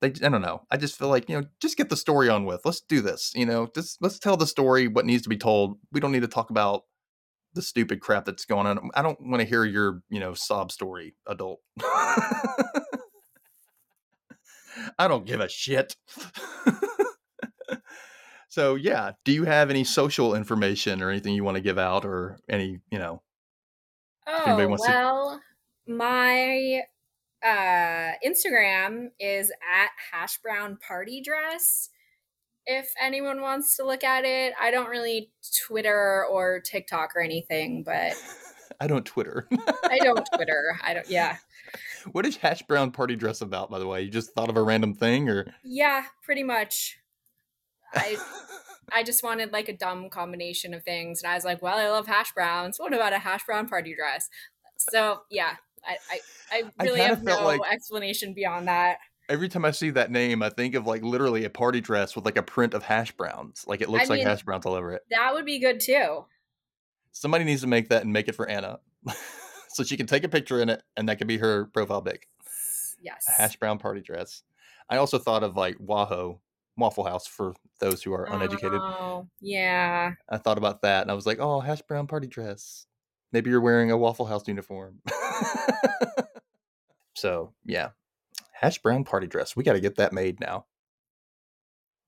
They, 0.00 0.08
I 0.08 0.28
don't 0.30 0.42
know. 0.42 0.62
I 0.68 0.78
just 0.78 0.98
feel 0.98 1.08
like 1.08 1.28
you 1.28 1.40
know, 1.40 1.46
just 1.60 1.76
get 1.76 1.88
the 1.88 1.96
story 1.96 2.28
on 2.28 2.44
with. 2.44 2.62
Let's 2.64 2.80
do 2.80 3.00
this. 3.00 3.30
You 3.36 3.46
know, 3.46 3.68
just 3.72 3.98
let's 4.02 4.18
tell 4.18 4.36
the 4.36 4.46
story. 4.48 4.88
What 4.88 5.06
needs 5.06 5.22
to 5.22 5.28
be 5.28 5.36
told. 5.36 5.78
We 5.92 6.00
don't 6.00 6.10
need 6.12 6.22
to 6.22 6.28
talk 6.28 6.50
about 6.50 6.82
the 7.54 7.62
stupid 7.62 8.00
crap 8.00 8.24
that's 8.24 8.44
going 8.44 8.66
on. 8.66 8.90
I 8.94 9.02
don't 9.02 9.20
want 9.20 9.40
to 9.42 9.46
hear 9.46 9.64
your, 9.64 10.02
you 10.08 10.18
know, 10.18 10.34
sob 10.34 10.72
story, 10.72 11.14
adult. 11.26 11.60
I 14.98 15.06
don't 15.06 15.26
give 15.26 15.40
a 15.40 15.48
shit. 15.48 15.94
so 18.52 18.74
yeah, 18.74 19.12
do 19.24 19.32
you 19.32 19.44
have 19.44 19.70
any 19.70 19.82
social 19.82 20.34
information 20.34 21.00
or 21.00 21.08
anything 21.08 21.32
you 21.32 21.42
want 21.42 21.54
to 21.54 21.62
give 21.62 21.78
out 21.78 22.04
or 22.04 22.38
any, 22.50 22.80
you 22.90 22.98
know, 22.98 23.22
Oh 24.26 24.68
wants 24.68 24.84
to- 24.84 24.90
well, 24.90 25.40
my 25.88 26.82
uh, 27.42 28.10
Instagram 28.22 29.06
is 29.18 29.50
at 29.50 29.88
hash 30.12 30.36
brown 30.42 30.76
party 30.86 31.22
dress. 31.22 31.88
If 32.66 32.92
anyone 33.00 33.40
wants 33.40 33.74
to 33.78 33.86
look 33.86 34.04
at 34.04 34.26
it, 34.26 34.52
I 34.60 34.70
don't 34.70 34.90
really 34.90 35.32
Twitter 35.66 36.26
or 36.30 36.60
TikTok 36.60 37.16
or 37.16 37.22
anything, 37.22 37.84
but 37.84 38.12
I 38.82 38.86
don't 38.86 39.06
Twitter. 39.06 39.48
I 39.50 39.98
don't 40.02 40.28
Twitter. 40.34 40.78
I 40.84 40.92
don't. 40.92 41.08
Yeah, 41.08 41.38
what 42.12 42.26
is 42.26 42.36
hash 42.36 42.60
brown 42.64 42.90
party 42.90 43.16
dress 43.16 43.40
about, 43.40 43.70
by 43.70 43.78
the 43.78 43.86
way? 43.86 44.02
You 44.02 44.10
just 44.10 44.34
thought 44.34 44.50
of 44.50 44.58
a 44.58 44.62
random 44.62 44.92
thing 44.92 45.30
or 45.30 45.54
yeah, 45.64 46.04
pretty 46.22 46.42
much. 46.42 46.98
I 47.94 48.16
I 48.92 49.02
just 49.02 49.22
wanted 49.22 49.52
like 49.52 49.68
a 49.68 49.76
dumb 49.76 50.10
combination 50.10 50.74
of 50.74 50.82
things, 50.84 51.22
and 51.22 51.30
I 51.30 51.34
was 51.34 51.44
like, 51.44 51.62
well, 51.62 51.78
I 51.78 51.88
love 51.88 52.06
hash 52.06 52.32
browns. 52.32 52.78
What 52.78 52.92
about 52.92 53.12
a 53.12 53.18
hash 53.18 53.44
brown 53.44 53.68
party 53.68 53.94
dress? 53.94 54.28
So 54.90 55.22
yeah, 55.30 55.56
I 55.86 55.96
I, 56.10 56.20
I 56.50 56.62
I 56.78 56.84
really 56.84 56.98
kinda 56.98 57.14
have 57.14 57.22
no 57.22 57.44
like- 57.44 57.60
explanation 57.70 58.34
beyond 58.34 58.68
that. 58.68 58.98
every 59.28 59.48
time 59.48 59.64
I 59.64 59.70
see 59.70 59.90
that 59.90 60.10
name, 60.10 60.42
I 60.42 60.50
think 60.50 60.74
of 60.74 60.86
like 60.86 61.02
literally 61.02 61.44
a 61.44 61.50
party 61.50 61.80
dress 61.80 62.14
with 62.16 62.24
like 62.24 62.36
a 62.36 62.42
print 62.42 62.74
of 62.74 62.82
hash 62.82 63.12
browns. 63.12 63.64
Like 63.66 63.80
it 63.80 63.88
looks 63.88 64.10
like 64.10 64.18
mean- 64.18 64.26
hash 64.26 64.42
browns 64.42 64.66
all 64.66 64.74
over 64.74 64.92
it. 64.92 65.02
That 65.10 65.32
would 65.32 65.46
be 65.46 65.58
good 65.58 65.80
too. 65.80 66.24
Somebody 67.12 67.44
needs 67.44 67.60
to 67.60 67.66
make 67.66 67.88
that 67.90 68.02
and 68.02 68.12
make 68.12 68.28
it 68.28 68.34
for 68.34 68.48
Anna. 68.48 68.80
so 69.68 69.84
she 69.84 69.96
can 69.96 70.06
take 70.06 70.24
a 70.24 70.28
picture 70.28 70.60
in 70.60 70.68
it 70.68 70.82
and 70.96 71.08
that 71.08 71.18
could 71.18 71.26
be 71.26 71.38
her 71.38 71.66
profile 71.66 72.02
pic. 72.02 72.28
Yes. 73.00 73.24
A 73.28 73.32
hash 73.32 73.56
brown 73.56 73.78
party 73.78 74.00
dress. 74.00 74.42
I 74.88 74.96
also 74.96 75.18
thought 75.18 75.42
of 75.42 75.56
like 75.56 75.76
Waho, 75.78 76.38
Waffle 76.76 77.04
House 77.04 77.26
for 77.26 77.54
those 77.80 78.02
who 78.02 78.12
are 78.12 78.24
uneducated. 78.24 78.80
Oh, 78.80 79.28
yeah. 79.40 80.12
I 80.28 80.38
thought 80.38 80.58
about 80.58 80.82
that 80.82 81.02
and 81.02 81.10
I 81.10 81.14
was 81.14 81.26
like, 81.26 81.38
oh, 81.40 81.60
hash 81.60 81.82
brown 81.82 82.06
party 82.06 82.26
dress. 82.26 82.86
Maybe 83.32 83.50
you're 83.50 83.60
wearing 83.60 83.90
a 83.90 83.96
Waffle 83.96 84.26
House 84.26 84.46
uniform. 84.46 85.00
so, 87.14 87.52
yeah. 87.64 87.90
Hash 88.52 88.78
brown 88.78 89.04
party 89.04 89.26
dress. 89.26 89.56
We 89.56 89.64
got 89.64 89.72
to 89.72 89.80
get 89.80 89.96
that 89.96 90.12
made 90.12 90.40
now. 90.40 90.66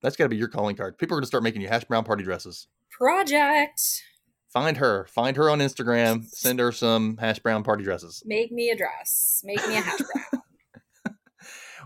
That's 0.02 0.16
got 0.16 0.24
to 0.26 0.28
be 0.28 0.36
your 0.36 0.48
calling 0.48 0.76
card. 0.76 0.98
People 0.98 1.14
are 1.14 1.18
going 1.18 1.24
to 1.24 1.28
start 1.28 1.42
making 1.42 1.62
you 1.62 1.68
hash 1.68 1.84
brown 1.84 2.04
party 2.04 2.24
dresses. 2.24 2.68
Project. 2.90 4.02
Find 4.48 4.76
her. 4.76 5.06
Find 5.06 5.36
her 5.36 5.50
on 5.50 5.58
Instagram. 5.58 6.24
Send 6.26 6.60
her 6.60 6.70
some 6.72 7.16
hash 7.16 7.38
brown 7.38 7.64
party 7.64 7.84
dresses. 7.84 8.22
Make 8.24 8.52
me 8.52 8.70
a 8.70 8.76
dress. 8.76 9.42
Make 9.44 9.66
me 9.66 9.78
a 9.78 9.80
hash 9.80 10.00
brown. 10.00 10.42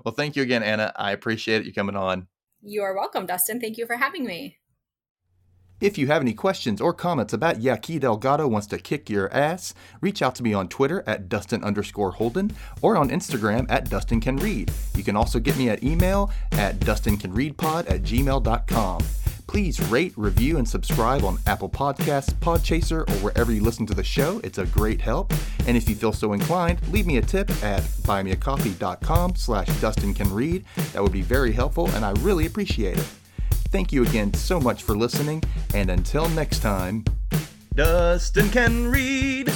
Well, 0.04 0.14
thank 0.14 0.36
you 0.36 0.42
again, 0.42 0.62
Anna. 0.62 0.92
I 0.96 1.12
appreciate 1.12 1.64
you 1.64 1.72
coming 1.72 1.96
on. 1.96 2.28
You 2.62 2.82
are 2.82 2.94
welcome, 2.94 3.26
Dustin. 3.26 3.60
Thank 3.60 3.78
you 3.78 3.86
for 3.86 3.96
having 3.96 4.24
me. 4.24 4.58
If 5.80 5.96
you 5.96 6.08
have 6.08 6.22
any 6.22 6.34
questions 6.34 6.80
or 6.80 6.92
comments 6.92 7.32
about 7.32 7.60
Yaqui 7.60 8.00
Delgado 8.00 8.48
wants 8.48 8.66
to 8.68 8.78
kick 8.78 9.08
your 9.08 9.32
ass, 9.32 9.74
reach 10.00 10.22
out 10.22 10.34
to 10.36 10.42
me 10.42 10.52
on 10.52 10.68
Twitter 10.68 11.04
at 11.06 11.28
Dustin 11.28 11.62
underscore 11.62 12.10
Holden 12.10 12.50
or 12.82 12.96
on 12.96 13.10
Instagram 13.10 13.64
at 13.70 13.88
Dustin 13.88 14.20
Can 14.20 14.38
Read. 14.38 14.72
You 14.96 15.04
can 15.04 15.14
also 15.14 15.38
get 15.38 15.56
me 15.56 15.68
at 15.68 15.84
email 15.84 16.32
at 16.52 16.80
DustinCanReadPod 16.80 17.88
at 17.88 18.02
gmail.com. 18.02 19.02
Please 19.48 19.80
rate, 19.88 20.12
review, 20.16 20.58
and 20.58 20.68
subscribe 20.68 21.24
on 21.24 21.38
Apple 21.46 21.70
Podcasts, 21.70 22.34
Podchaser, 22.34 23.08
or 23.08 23.14
wherever 23.14 23.50
you 23.50 23.62
listen 23.62 23.86
to 23.86 23.94
the 23.94 24.04
show. 24.04 24.42
It's 24.44 24.58
a 24.58 24.66
great 24.66 25.00
help. 25.00 25.32
And 25.66 25.74
if 25.74 25.88
you 25.88 25.94
feel 25.94 26.12
so 26.12 26.34
inclined, 26.34 26.86
leave 26.88 27.06
me 27.06 27.16
a 27.16 27.22
tip 27.22 27.50
at 27.62 27.80
buymeacoffee.com 28.02 29.36
slash 29.36 29.66
Dustin 29.80 30.12
Can 30.12 30.30
Read. 30.32 30.66
That 30.92 31.02
would 31.02 31.12
be 31.12 31.22
very 31.22 31.50
helpful, 31.50 31.88
and 31.92 32.04
I 32.04 32.10
really 32.20 32.44
appreciate 32.44 32.98
it. 32.98 33.06
Thank 33.70 33.90
you 33.90 34.02
again 34.02 34.34
so 34.34 34.60
much 34.60 34.82
for 34.82 34.94
listening, 34.94 35.42
and 35.72 35.90
until 35.90 36.28
next 36.28 36.60
time, 36.60 37.04
Dustin 37.74 38.50
can 38.50 38.88
read. 38.88 39.50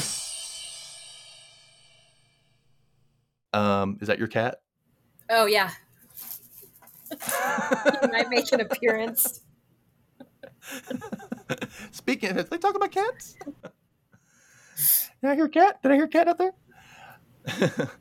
Um, 3.52 3.98
is 4.00 4.08
that 4.08 4.18
your 4.18 4.28
cat? 4.28 4.60
Oh, 5.28 5.44
yeah. 5.44 5.70
he 7.10 8.06
might 8.08 8.30
make 8.30 8.50
an 8.52 8.60
appearance. 8.62 9.42
Speaking, 11.90 12.38
of, 12.38 12.50
they 12.50 12.58
talk 12.58 12.74
about 12.74 12.90
cats. 12.90 13.36
Did 15.22 15.30
I 15.30 15.34
hear 15.34 15.46
a 15.46 15.50
cat? 15.50 15.82
Did 15.82 15.92
I 15.92 15.94
hear 15.96 16.04
a 16.04 16.08
cat 16.08 16.28
out 16.28 16.38
there? 16.38 16.52